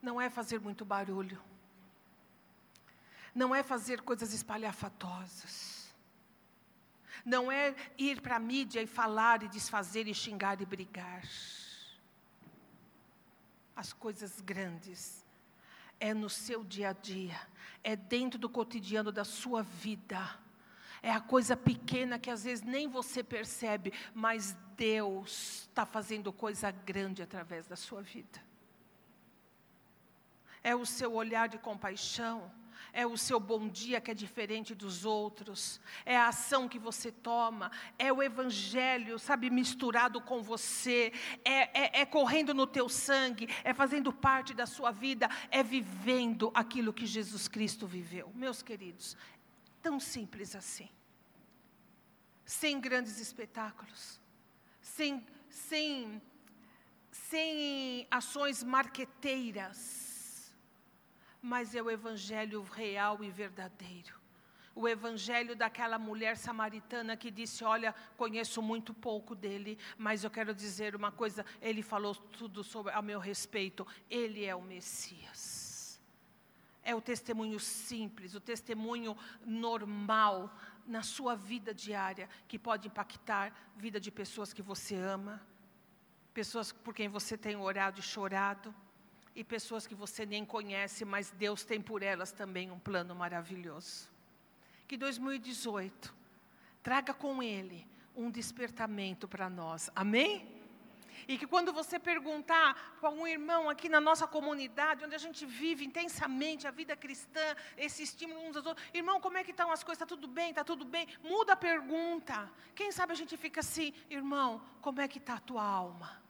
não 0.00 0.20
é 0.20 0.30
fazer 0.30 0.60
muito 0.60 0.84
barulho, 0.84 1.42
não 3.34 3.52
é 3.52 3.62
fazer 3.62 4.02
coisas 4.02 4.32
espalhafatosas, 4.32 5.92
não 7.24 7.50
é 7.50 7.74
ir 7.98 8.20
para 8.20 8.36
a 8.36 8.38
mídia 8.38 8.80
e 8.80 8.86
falar 8.86 9.42
e 9.42 9.48
desfazer 9.48 10.06
e 10.06 10.14
xingar 10.14 10.60
e 10.60 10.64
brigar. 10.64 11.24
As 13.74 13.92
coisas 13.92 14.40
grandes 14.40 15.26
é 15.98 16.14
no 16.14 16.30
seu 16.30 16.62
dia 16.62 16.90
a 16.90 16.92
dia, 16.92 17.38
é 17.82 17.96
dentro 17.96 18.38
do 18.38 18.48
cotidiano 18.48 19.10
da 19.10 19.24
sua 19.24 19.64
vida 19.64 20.45
é 21.06 21.12
a 21.12 21.20
coisa 21.20 21.56
pequena 21.56 22.18
que 22.18 22.28
às 22.28 22.42
vezes 22.42 22.64
nem 22.64 22.88
você 22.88 23.22
percebe, 23.22 23.92
mas 24.12 24.56
Deus 24.76 25.68
está 25.68 25.86
fazendo 25.86 26.32
coisa 26.32 26.72
grande 26.72 27.22
através 27.22 27.64
da 27.64 27.76
sua 27.76 28.02
vida. 28.02 28.42
É 30.64 30.74
o 30.74 30.84
seu 30.84 31.14
olhar 31.14 31.48
de 31.48 31.58
compaixão, 31.58 32.50
é 32.92 33.06
o 33.06 33.16
seu 33.16 33.38
bom 33.38 33.68
dia 33.68 34.00
que 34.00 34.10
é 34.10 34.14
diferente 34.14 34.74
dos 34.74 35.04
outros, 35.04 35.80
é 36.04 36.16
a 36.16 36.26
ação 36.26 36.68
que 36.68 36.76
você 36.76 37.12
toma, 37.12 37.70
é 37.96 38.12
o 38.12 38.20
evangelho, 38.20 39.16
sabe, 39.16 39.48
misturado 39.48 40.20
com 40.20 40.42
você, 40.42 41.12
é, 41.44 41.84
é, 41.84 42.00
é, 42.00 42.04
correndo 42.04 42.52
no 42.52 42.66
teu 42.66 42.88
sangue, 42.88 43.48
é 43.62 43.72
fazendo 43.72 44.12
parte 44.12 44.52
da 44.52 44.66
sua 44.66 44.90
vida, 44.90 45.30
é 45.52 45.62
vivendo 45.62 46.50
aquilo 46.52 46.92
que 46.92 47.06
Jesus 47.06 47.46
Cristo 47.46 47.86
viveu. 47.86 48.32
Meus 48.34 48.60
queridos, 48.60 49.16
tão 49.80 50.00
simples 50.00 50.56
assim 50.56 50.88
sem 52.46 52.80
grandes 52.80 53.18
espetáculos, 53.18 54.20
sem, 54.80 55.26
sem, 55.50 56.22
sem 57.10 58.06
ações 58.08 58.62
marqueteiras, 58.62 60.54
mas 61.42 61.74
é 61.74 61.82
o 61.82 61.90
evangelho 61.90 62.62
real 62.62 63.22
e 63.22 63.30
verdadeiro. 63.30 64.14
O 64.76 64.86
evangelho 64.86 65.56
daquela 65.56 65.98
mulher 65.98 66.36
samaritana 66.36 67.16
que 67.16 67.30
disse: 67.30 67.64
Olha, 67.64 67.94
conheço 68.16 68.60
muito 68.62 68.92
pouco 68.94 69.34
dele, 69.34 69.78
mas 69.96 70.22
eu 70.22 70.30
quero 70.30 70.54
dizer 70.54 70.94
uma 70.94 71.10
coisa: 71.10 71.44
ele 71.62 71.82
falou 71.82 72.14
tudo 72.14 72.62
sobre, 72.62 72.92
a 72.92 73.02
meu 73.02 73.18
respeito, 73.18 73.86
ele 74.08 74.44
é 74.44 74.54
o 74.54 74.62
Messias. 74.62 76.00
É 76.84 76.94
o 76.94 77.00
testemunho 77.00 77.58
simples, 77.58 78.34
o 78.34 78.40
testemunho 78.40 79.16
normal 79.44 80.54
na 80.86 81.02
sua 81.02 81.34
vida 81.34 81.74
diária 81.74 82.28
que 82.46 82.58
pode 82.58 82.88
impactar 82.88 83.52
a 83.76 83.80
vida 83.80 83.98
de 84.00 84.10
pessoas 84.10 84.52
que 84.52 84.62
você 84.62 84.94
ama, 84.94 85.40
pessoas 86.32 86.72
por 86.72 86.94
quem 86.94 87.08
você 87.08 87.36
tem 87.36 87.56
orado 87.56 88.00
e 88.00 88.02
chorado 88.02 88.74
e 89.34 89.44
pessoas 89.44 89.86
que 89.86 89.94
você 89.94 90.24
nem 90.24 90.44
conhece, 90.44 91.04
mas 91.04 91.30
Deus 91.30 91.64
tem 91.64 91.80
por 91.80 92.02
elas 92.02 92.32
também 92.32 92.70
um 92.70 92.78
plano 92.78 93.14
maravilhoso. 93.14 94.08
Que 94.88 94.96
2018 94.96 96.14
traga 96.82 97.12
com 97.12 97.42
Ele 97.42 97.86
um 98.14 98.30
despertamento 98.30 99.28
para 99.28 99.50
nós. 99.50 99.90
Amém? 99.94 100.55
E 101.28 101.38
que 101.38 101.46
quando 101.46 101.72
você 101.72 101.98
perguntar 101.98 102.96
para 103.00 103.10
um 103.10 103.26
irmão 103.26 103.68
aqui 103.68 103.88
na 103.88 104.00
nossa 104.00 104.26
comunidade, 104.26 105.04
onde 105.04 105.14
a 105.14 105.18
gente 105.18 105.44
vive 105.44 105.84
intensamente 105.84 106.66
a 106.66 106.70
vida 106.70 106.96
cristã, 106.96 107.46
esse 107.76 108.02
estímulo 108.02 108.40
uns 108.40 108.56
aos 108.56 108.66
outros, 108.66 108.86
irmão, 108.92 109.20
como 109.20 109.38
é 109.38 109.44
que 109.44 109.50
estão 109.50 109.70
as 109.70 109.82
coisas? 109.82 110.02
Está 110.02 110.06
tudo 110.14 110.28
bem? 110.28 110.50
Está 110.50 110.64
tudo 110.64 110.84
bem? 110.84 111.06
Muda 111.22 111.54
a 111.54 111.56
pergunta. 111.56 112.50
Quem 112.74 112.92
sabe 112.92 113.12
a 113.12 113.16
gente 113.16 113.36
fica 113.36 113.60
assim, 113.60 113.92
irmão, 114.10 114.60
como 114.80 115.00
é 115.00 115.08
que 115.08 115.18
está 115.18 115.34
a 115.34 115.40
tua 115.40 115.62
alma? 115.62 116.22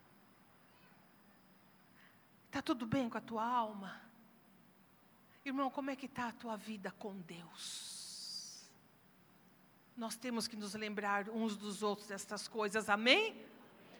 Está 2.47 2.62
tudo 2.62 2.87
bem 2.87 3.09
com 3.09 3.18
a 3.18 3.20
tua 3.20 3.45
alma? 3.45 4.01
Irmão, 5.45 5.70
como 5.70 5.91
é 5.91 5.97
que 5.97 6.07
está 6.07 6.28
a 6.28 6.32
tua 6.32 6.57
vida 6.57 6.91
com 6.93 7.16
Deus? 7.20 8.66
Nós 9.97 10.16
temos 10.16 10.47
que 10.47 10.57
nos 10.57 10.74
lembrar 10.74 11.30
uns 11.30 11.57
dos 11.57 11.82
outros 11.82 12.09
destas 12.09 12.47
coisas, 12.49 12.89
amém? 12.89 13.47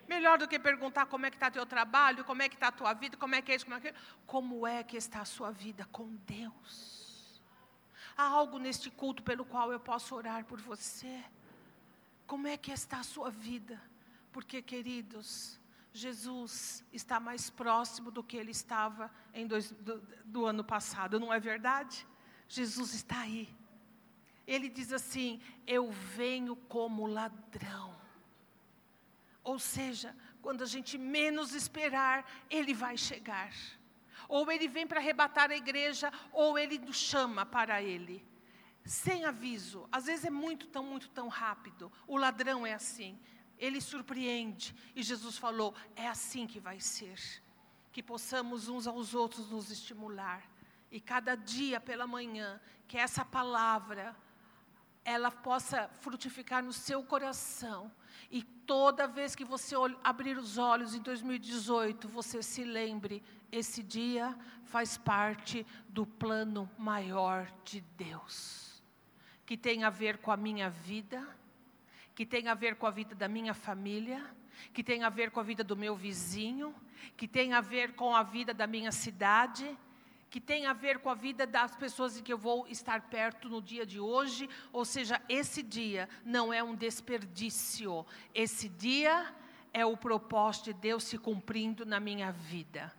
Melhor 0.09 0.39
do 0.39 0.47
que 0.47 0.59
perguntar 0.59 1.07
como 1.07 1.27
é 1.27 1.31
que 1.31 1.37
está 1.37 1.51
teu 1.51 1.67
trabalho, 1.67 2.25
como 2.25 2.43
é 2.43 2.49
que 2.49 2.55
está 2.55 2.69
a 2.69 2.73
tua 2.73 2.93
vida, 2.95 3.17
como 3.17 3.35
é 3.35 3.43
que 3.43 3.53
é 3.53 3.57
isso, 3.57 3.65
como 3.65 3.77
é 3.77 3.81
que 3.81 3.89
é. 3.89 3.95
Como 4.27 4.67
é 4.67 4.83
que 4.83 4.97
está 4.97 5.21
a 5.21 5.25
sua 5.25 5.51
vida 5.51 5.85
com 5.91 6.15
Deus? 6.27 7.41
Há 8.17 8.25
algo 8.25 8.59
neste 8.59 8.91
culto 8.91 9.23
pelo 9.23 9.45
qual 9.45 9.73
eu 9.73 9.81
posso 9.81 10.15
orar 10.15 10.45
por 10.45 10.61
você? 10.61 11.25
Como 12.27 12.47
é 12.47 12.57
que 12.57 12.73
está 12.73 13.01
a 13.01 13.03
sua 13.03 13.31
vida? 13.31 13.81
Porque, 14.33 14.63
queridos, 14.63 15.61
Jesus 15.93 16.85
está 16.93 17.19
mais 17.19 17.51
próximo 17.51 18.11
do 18.11 18.23
que 18.23 18.37
ele 18.37 18.51
estava 18.51 19.11
em 19.35 19.47
dois, 19.47 19.71
do, 19.71 20.01
do 20.25 20.47
ano 20.47 20.63
passado, 20.63 21.19
não 21.19 21.33
é 21.33 21.41
verdade? 21.41 22.07
Jesus 22.49 22.95
está 22.95 23.21
aí. 23.21 23.49
Ele 24.47 24.69
diz 24.69 24.93
assim: 24.93 25.41
Eu 25.67 25.91
venho 25.91 26.55
como 26.55 27.07
ladrão. 27.07 28.06
Ou 29.47 29.59
seja, 29.59 30.15
quando 30.43 30.63
a 30.63 30.67
gente 30.67 30.99
menos 30.99 31.55
esperar, 31.55 32.19
ele 32.51 32.75
vai 32.75 32.97
chegar. 32.97 33.53
Ou 34.29 34.51
ele 34.51 34.67
vem 34.67 34.87
para 34.87 35.01
arrebatar 35.01 35.51
a 35.51 35.57
igreja, 35.57 36.13
ou 36.33 36.59
ele 36.59 36.79
nos 36.79 36.97
chama 36.97 37.47
para 37.47 37.83
ele. 37.83 38.27
Sem 38.85 39.25
aviso. 39.25 39.89
Às 39.93 40.07
vezes 40.07 40.25
é 40.25 40.31
muito 40.31 40.67
tão, 40.67 40.85
muito 40.85 41.09
tão 41.11 41.29
rápido. 41.29 41.93
O 42.07 42.17
ladrão 42.17 42.67
é 42.67 42.75
assim 42.75 43.19
ele 43.59 43.81
surpreende. 43.81 44.75
E 44.95 45.03
Jesus 45.03 45.37
falou: 45.37 45.75
é 45.95 46.09
assim 46.09 46.47
que 46.47 46.61
vai 46.61 46.81
ser. 46.81 47.19
Que 47.93 48.03
possamos 48.03 48.69
uns 48.69 48.87
aos 48.87 49.15
outros 49.15 49.51
nos 49.51 49.71
estimular. 49.71 50.43
E 50.91 51.01
cada 51.01 51.35
dia 51.35 51.81
pela 51.81 52.07
manhã, 52.07 52.61
que 52.87 52.99
essa 52.99 53.25
palavra 53.25 54.17
ela 55.07 55.31
possa 55.31 55.89
frutificar 56.01 56.63
no 56.63 56.73
seu 56.73 57.03
coração. 57.03 57.91
E 58.31 58.43
toda 58.43 59.07
vez 59.07 59.35
que 59.35 59.45
você 59.45 59.75
abrir 60.03 60.37
os 60.37 60.59
olhos 60.59 60.95
em 60.95 61.01
2018, 61.01 62.09
você 62.09 62.43
se 62.43 62.65
lembre: 62.65 63.23
esse 63.51 63.83
dia 63.83 64.37
faz 64.65 64.99
parte 64.99 65.65
do 65.89 66.05
plano 66.05 66.69
maior 66.77 67.51
de 67.65 67.81
Deus, 67.97 68.83
que 69.47 69.57
tem 69.57 69.85
a 69.85 69.91
ver 69.91 70.19
com 70.19 70.33
a 70.33 70.37
minha 70.37 70.69
vida 70.69 71.25
que 72.17 72.25
tem 72.25 72.49
a 72.49 72.55
ver 72.55 72.77
com 72.77 72.87
a 72.87 72.91
vida 72.91 73.15
da 73.15 73.29
minha 73.29 73.53
família, 73.53 74.25
que 74.73 74.83
tem 74.83 75.05
a 75.05 75.11
ver 75.11 75.31
com 75.31 75.39
a 75.39 75.43
vida 75.43 75.63
do 75.63 75.77
meu 75.77 75.95
vizinho, 75.95 76.75
que 77.15 77.29
tem 77.29 77.53
a 77.53 77.61
ver 77.61 77.93
com 77.93 78.17
a 78.17 78.23
vida 78.23 78.55
da 78.55 78.67
minha 78.67 78.91
cidade, 78.91 79.77
que 80.37 80.41
tem 80.41 80.67
a 80.67 80.75
ver 80.75 80.99
com 80.99 81.09
a 81.09 81.15
vida 81.15 81.47
das 81.47 81.75
pessoas 81.75 82.19
em 82.19 82.23
que 82.23 82.31
eu 82.31 82.37
vou 82.37 82.69
estar 82.69 83.01
perto 83.09 83.49
no 83.49 83.63
dia 83.63 83.87
de 83.87 83.99
hoje. 83.99 84.51
Ou 84.71 84.85
seja, 84.85 85.19
esse 85.31 85.63
dia 85.63 86.11
não 86.27 86.53
é 86.53 86.63
um 86.63 86.75
desperdício, 86.75 88.05
esse 88.35 88.69
dia 88.69 89.35
é 89.73 89.87
o 89.87 89.97
propósito 89.97 90.65
de 90.65 90.73
Deus 90.75 91.05
se 91.05 91.17
cumprindo 91.17 91.87
na 91.87 91.99
minha 91.99 92.33
vida. 92.33 92.93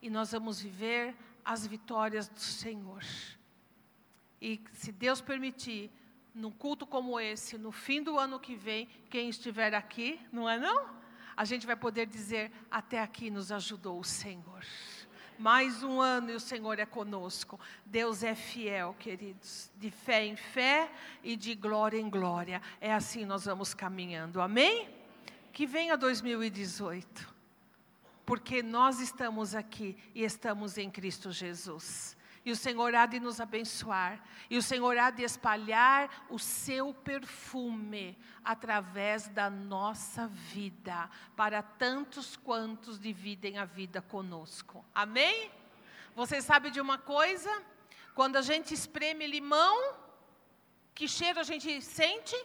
E 0.00 0.08
nós 0.08 0.30
vamos 0.30 0.60
viver 0.60 1.16
as 1.44 1.66
vitórias 1.66 2.28
do 2.28 2.38
Senhor. 2.38 3.02
E 4.40 4.62
se 4.72 4.92
Deus 4.92 5.20
permitir, 5.20 5.90
num 6.32 6.52
culto 6.52 6.86
como 6.86 7.18
esse, 7.18 7.58
no 7.58 7.72
fim 7.72 8.04
do 8.04 8.20
ano 8.20 8.38
que 8.38 8.54
vem, 8.54 8.86
quem 9.10 9.28
estiver 9.28 9.74
aqui, 9.74 10.20
não 10.30 10.48
é 10.48 10.60
não? 10.60 10.88
A 11.36 11.44
gente 11.44 11.66
vai 11.66 11.74
poder 11.74 12.06
dizer, 12.06 12.52
até 12.70 13.00
aqui 13.00 13.32
nos 13.32 13.50
ajudou 13.50 13.98
o 13.98 14.04
Senhor. 14.04 14.64
Mais 15.42 15.82
um 15.82 16.00
ano 16.00 16.30
e 16.30 16.34
o 16.36 16.40
Senhor 16.40 16.78
é 16.78 16.86
conosco. 16.86 17.58
Deus 17.84 18.22
é 18.22 18.32
fiel, 18.32 18.94
queridos. 18.96 19.72
De 19.76 19.90
fé 19.90 20.24
em 20.24 20.36
fé 20.36 20.88
e 21.20 21.34
de 21.34 21.56
glória 21.56 21.98
em 21.98 22.08
glória. 22.08 22.62
É 22.80 22.94
assim 22.94 23.24
nós 23.26 23.46
vamos 23.46 23.74
caminhando. 23.74 24.40
Amém? 24.40 24.88
Que 25.52 25.66
venha 25.66 25.96
2018. 25.96 27.28
Porque 28.24 28.62
nós 28.62 29.00
estamos 29.00 29.52
aqui 29.52 29.96
e 30.14 30.22
estamos 30.22 30.78
em 30.78 30.88
Cristo 30.88 31.32
Jesus 31.32 32.16
e 32.44 32.50
o 32.50 32.56
Senhor 32.56 32.94
há 32.94 33.06
de 33.06 33.20
nos 33.20 33.40
abençoar, 33.40 34.20
e 34.50 34.56
o 34.58 34.62
Senhor 34.62 34.98
há 34.98 35.10
de 35.10 35.22
espalhar 35.22 36.26
o 36.28 36.38
seu 36.38 36.92
perfume 36.92 38.18
através 38.44 39.28
da 39.28 39.48
nossa 39.48 40.26
vida, 40.26 41.08
para 41.36 41.62
tantos 41.62 42.36
quantos 42.36 42.98
dividem 42.98 43.58
a 43.58 43.64
vida 43.64 44.02
conosco. 44.02 44.84
Amém? 44.94 45.50
Você 46.16 46.42
sabe 46.42 46.70
de 46.70 46.80
uma 46.80 46.98
coisa? 46.98 47.62
Quando 48.14 48.36
a 48.36 48.42
gente 48.42 48.74
espreme 48.74 49.26
limão, 49.26 49.94
que 50.94 51.06
cheiro 51.06 51.40
a 51.40 51.44
gente 51.44 51.80
sente? 51.80 52.36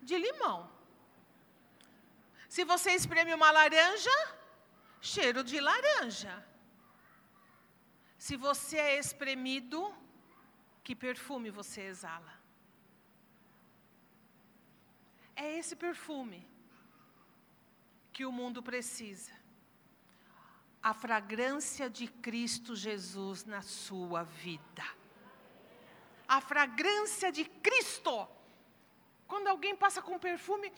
De 0.00 0.16
limão. 0.16 0.70
Se 2.48 2.64
você 2.64 2.92
espreme 2.92 3.34
uma 3.34 3.50
laranja, 3.50 4.10
cheiro 5.00 5.42
de 5.42 5.58
laranja. 5.60 6.53
Se 8.24 8.36
você 8.36 8.78
é 8.78 8.98
espremido, 8.98 9.78
que 10.82 10.94
perfume 10.96 11.50
você 11.50 11.82
exala? 11.82 12.32
É 15.36 15.58
esse 15.58 15.76
perfume 15.76 16.40
que 18.14 18.24
o 18.24 18.32
mundo 18.32 18.62
precisa. 18.62 19.32
A 20.90 20.94
fragrância 20.94 21.90
de 21.90 22.06
Cristo 22.26 22.74
Jesus 22.74 23.44
na 23.44 23.60
sua 23.60 24.22
vida. 24.22 24.86
A 26.26 26.40
fragrância 26.40 27.30
de 27.30 27.44
Cristo. 27.44 28.26
Quando 29.28 29.48
alguém 29.48 29.76
passa 29.76 30.00
com 30.00 30.18
perfume, 30.18 30.72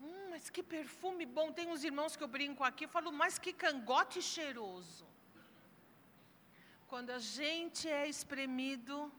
hum, 0.00 0.28
mas 0.30 0.48
que 0.50 0.62
perfume 0.62 1.26
bom. 1.26 1.50
Tem 1.50 1.66
uns 1.66 1.82
irmãos 1.82 2.14
que 2.14 2.22
eu 2.22 2.28
brinco 2.28 2.62
aqui, 2.62 2.84
eu 2.84 2.94
falo, 2.96 3.10
mas 3.10 3.40
que 3.40 3.52
cangote 3.52 4.22
cheiroso. 4.22 5.13
Quando 6.88 7.10
a 7.10 7.18
gente 7.18 7.88
é 7.88 8.08
espremido, 8.08 9.10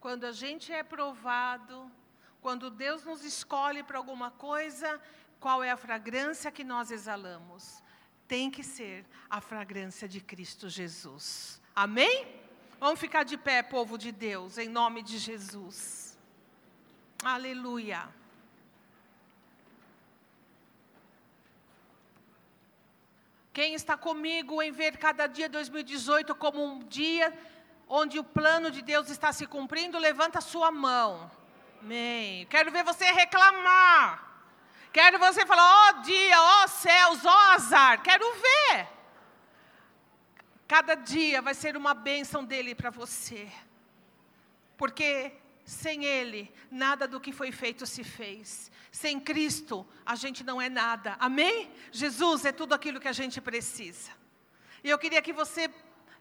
quando 0.00 0.24
a 0.24 0.32
gente 0.32 0.72
é 0.72 0.82
provado, 0.82 1.90
quando 2.40 2.70
Deus 2.70 3.04
nos 3.04 3.24
escolhe 3.24 3.82
para 3.82 3.98
alguma 3.98 4.30
coisa, 4.30 5.00
qual 5.40 5.62
é 5.62 5.70
a 5.70 5.76
fragrância 5.76 6.50
que 6.50 6.64
nós 6.64 6.90
exalamos? 6.90 7.82
Tem 8.26 8.50
que 8.50 8.62
ser 8.62 9.06
a 9.30 9.40
fragrância 9.40 10.08
de 10.08 10.20
Cristo 10.20 10.68
Jesus. 10.68 11.60
Amém? 11.74 12.26
Vamos 12.78 13.00
ficar 13.00 13.24
de 13.24 13.36
pé, 13.36 13.62
povo 13.62 13.96
de 13.96 14.12
Deus, 14.12 14.58
em 14.58 14.68
nome 14.68 15.02
de 15.02 15.18
Jesus. 15.18 16.16
Aleluia. 17.24 18.08
Quem 23.58 23.74
está 23.74 23.96
comigo 23.96 24.62
em 24.62 24.70
ver 24.70 24.98
cada 24.98 25.26
dia 25.26 25.48
2018 25.48 26.32
como 26.36 26.64
um 26.64 26.78
dia 26.78 27.36
onde 27.88 28.16
o 28.16 28.22
plano 28.22 28.70
de 28.70 28.80
Deus 28.82 29.10
está 29.10 29.32
se 29.32 29.48
cumprindo, 29.48 29.98
levanta 29.98 30.40
sua 30.40 30.70
mão. 30.70 31.28
Amém. 31.82 32.46
Quero 32.46 32.70
ver 32.70 32.84
você 32.84 33.06
reclamar. 33.06 34.44
Quero 34.92 35.18
você 35.18 35.44
falar, 35.44 35.64
ó 35.64 35.88
oh, 35.88 36.02
dia, 36.02 36.40
ó 36.40 36.62
oh, 36.62 36.68
céus, 36.68 37.24
ó 37.24 37.34
oh, 37.34 37.50
azar. 37.56 38.00
Quero 38.00 38.24
ver. 38.34 38.88
Cada 40.68 40.94
dia 40.94 41.42
vai 41.42 41.52
ser 41.52 41.76
uma 41.76 41.94
bênção 41.94 42.44
dele 42.44 42.76
para 42.76 42.90
você. 42.90 43.50
Porque 44.76 45.32
sem 45.68 46.06
Ele, 46.06 46.50
nada 46.70 47.06
do 47.06 47.20
que 47.20 47.30
foi 47.30 47.52
feito 47.52 47.84
se 47.84 48.02
fez. 48.02 48.72
Sem 48.90 49.20
Cristo, 49.20 49.86
a 50.04 50.14
gente 50.14 50.42
não 50.42 50.58
é 50.58 50.70
nada. 50.70 51.14
Amém? 51.20 51.70
Jesus 51.92 52.46
é 52.46 52.52
tudo 52.52 52.72
aquilo 52.72 52.98
que 52.98 53.06
a 53.06 53.12
gente 53.12 53.38
precisa. 53.38 54.10
E 54.82 54.88
eu 54.88 54.98
queria 54.98 55.20
que 55.20 55.30
você, 55.30 55.70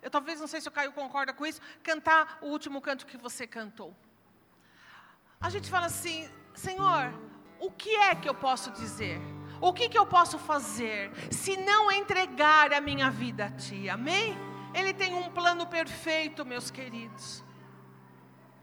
eu 0.02 0.12
talvez 0.12 0.42
não 0.42 0.48
sei 0.48 0.60
se 0.60 0.68
o 0.68 0.72
Caio 0.72 0.92
concorda 0.92 1.32
com 1.32 1.46
isso, 1.46 1.62
cantar 1.82 2.40
o 2.42 2.48
último 2.48 2.82
canto 2.82 3.06
que 3.06 3.16
você 3.16 3.48
cantou. 3.48 3.96
A 5.40 5.50
gente 5.50 5.70
fala 5.70 5.86
assim, 5.86 6.30
Senhor, 6.54 7.18
o 7.58 7.72
que 7.72 7.96
é 7.96 8.16
que 8.16 8.28
eu 8.28 8.36
posso 8.36 8.70
dizer? 8.72 9.18
O 9.62 9.72
que, 9.72 9.88
que 9.88 9.98
eu 9.98 10.06
posso 10.06 10.38
fazer 10.38 11.10
se 11.32 11.56
não 11.56 11.90
entregar 11.90 12.74
a 12.74 12.82
minha 12.82 13.10
vida 13.10 13.46
a 13.46 13.52
Ti? 13.52 13.88
Amém? 13.88 14.38
Ele 14.74 14.94
tem 14.94 15.14
um 15.14 15.32
plano 15.32 15.66
perfeito, 15.66 16.46
meus 16.46 16.70
queridos. 16.70 17.47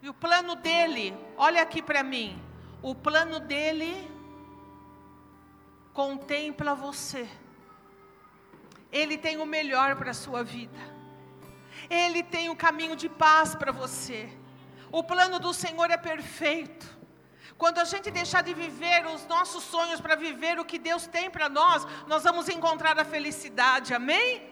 E 0.05 0.09
o 0.11 0.13
plano 0.13 0.55
dele, 0.55 1.17
olha 1.35 1.63
aqui 1.63 1.81
para 1.81 2.03
mim, 2.03 2.39
o 2.83 2.95
plano 2.95 3.41
dele 3.41 3.91
contempla 5.95 6.75
você. 6.75 7.27
Ele 8.93 9.17
tem 9.17 9.39
o 9.39 9.47
melhor 9.47 9.97
para 9.97 10.11
a 10.11 10.21
sua 10.25 10.45
vida. 10.45 10.79
Ele 11.89 12.23
tem 12.23 12.51
o 12.51 12.55
caminho 12.65 12.95
de 12.95 13.09
paz 13.09 13.55
para 13.55 13.73
você. 13.73 14.29
O 14.93 15.03
plano 15.03 15.39
do 15.39 15.55
Senhor 15.55 15.91
é 15.91 15.97
perfeito. 15.97 16.87
Quando 17.57 17.79
a 17.79 17.85
gente 17.85 18.11
deixar 18.11 18.43
de 18.43 18.53
viver 18.53 19.07
os 19.07 19.27
nossos 19.27 19.65
sonhos 19.65 20.03
para 20.03 20.17
viver 20.17 20.61
o 20.61 20.67
que 20.67 20.79
Deus 20.79 21.07
tem 21.07 21.31
para 21.31 21.49
nós, 21.49 21.87
nós 22.07 22.25
vamos 22.25 22.51
encontrar 22.51 22.99
a 22.99 23.07
felicidade, 23.07 23.95
amém? 23.95 24.51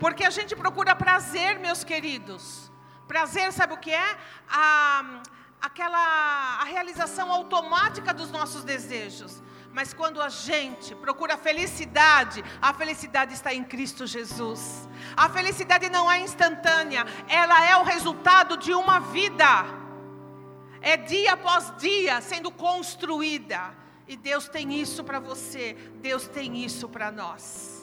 Porque 0.00 0.24
a 0.24 0.30
gente 0.30 0.56
procura 0.56 0.96
prazer, 0.96 1.60
meus 1.60 1.84
queridos. 1.84 2.67
Prazer, 3.08 3.50
sabe 3.54 3.72
o 3.72 3.78
que 3.78 3.90
é? 3.90 4.16
A, 4.50 5.22
aquela 5.62 6.60
a 6.60 6.64
realização 6.64 7.32
automática 7.32 8.12
dos 8.12 8.30
nossos 8.30 8.62
desejos. 8.62 9.42
Mas 9.72 9.94
quando 9.94 10.20
a 10.20 10.28
gente 10.28 10.94
procura 10.94 11.36
felicidade, 11.38 12.44
a 12.60 12.74
felicidade 12.74 13.32
está 13.32 13.54
em 13.54 13.64
Cristo 13.64 14.06
Jesus. 14.06 14.86
A 15.16 15.28
felicidade 15.30 15.88
não 15.88 16.10
é 16.10 16.18
instantânea, 16.18 17.06
ela 17.28 17.64
é 17.64 17.76
o 17.76 17.82
resultado 17.82 18.56
de 18.58 18.74
uma 18.74 18.98
vida. 18.98 19.64
É 20.80 20.96
dia 20.96 21.32
após 21.32 21.74
dia 21.78 22.20
sendo 22.20 22.50
construída. 22.50 23.74
E 24.06 24.16
Deus 24.16 24.48
tem 24.48 24.80
isso 24.80 25.04
para 25.04 25.18
você, 25.18 25.74
Deus 25.96 26.26
tem 26.26 26.64
isso 26.64 26.88
para 26.88 27.10
nós. 27.10 27.77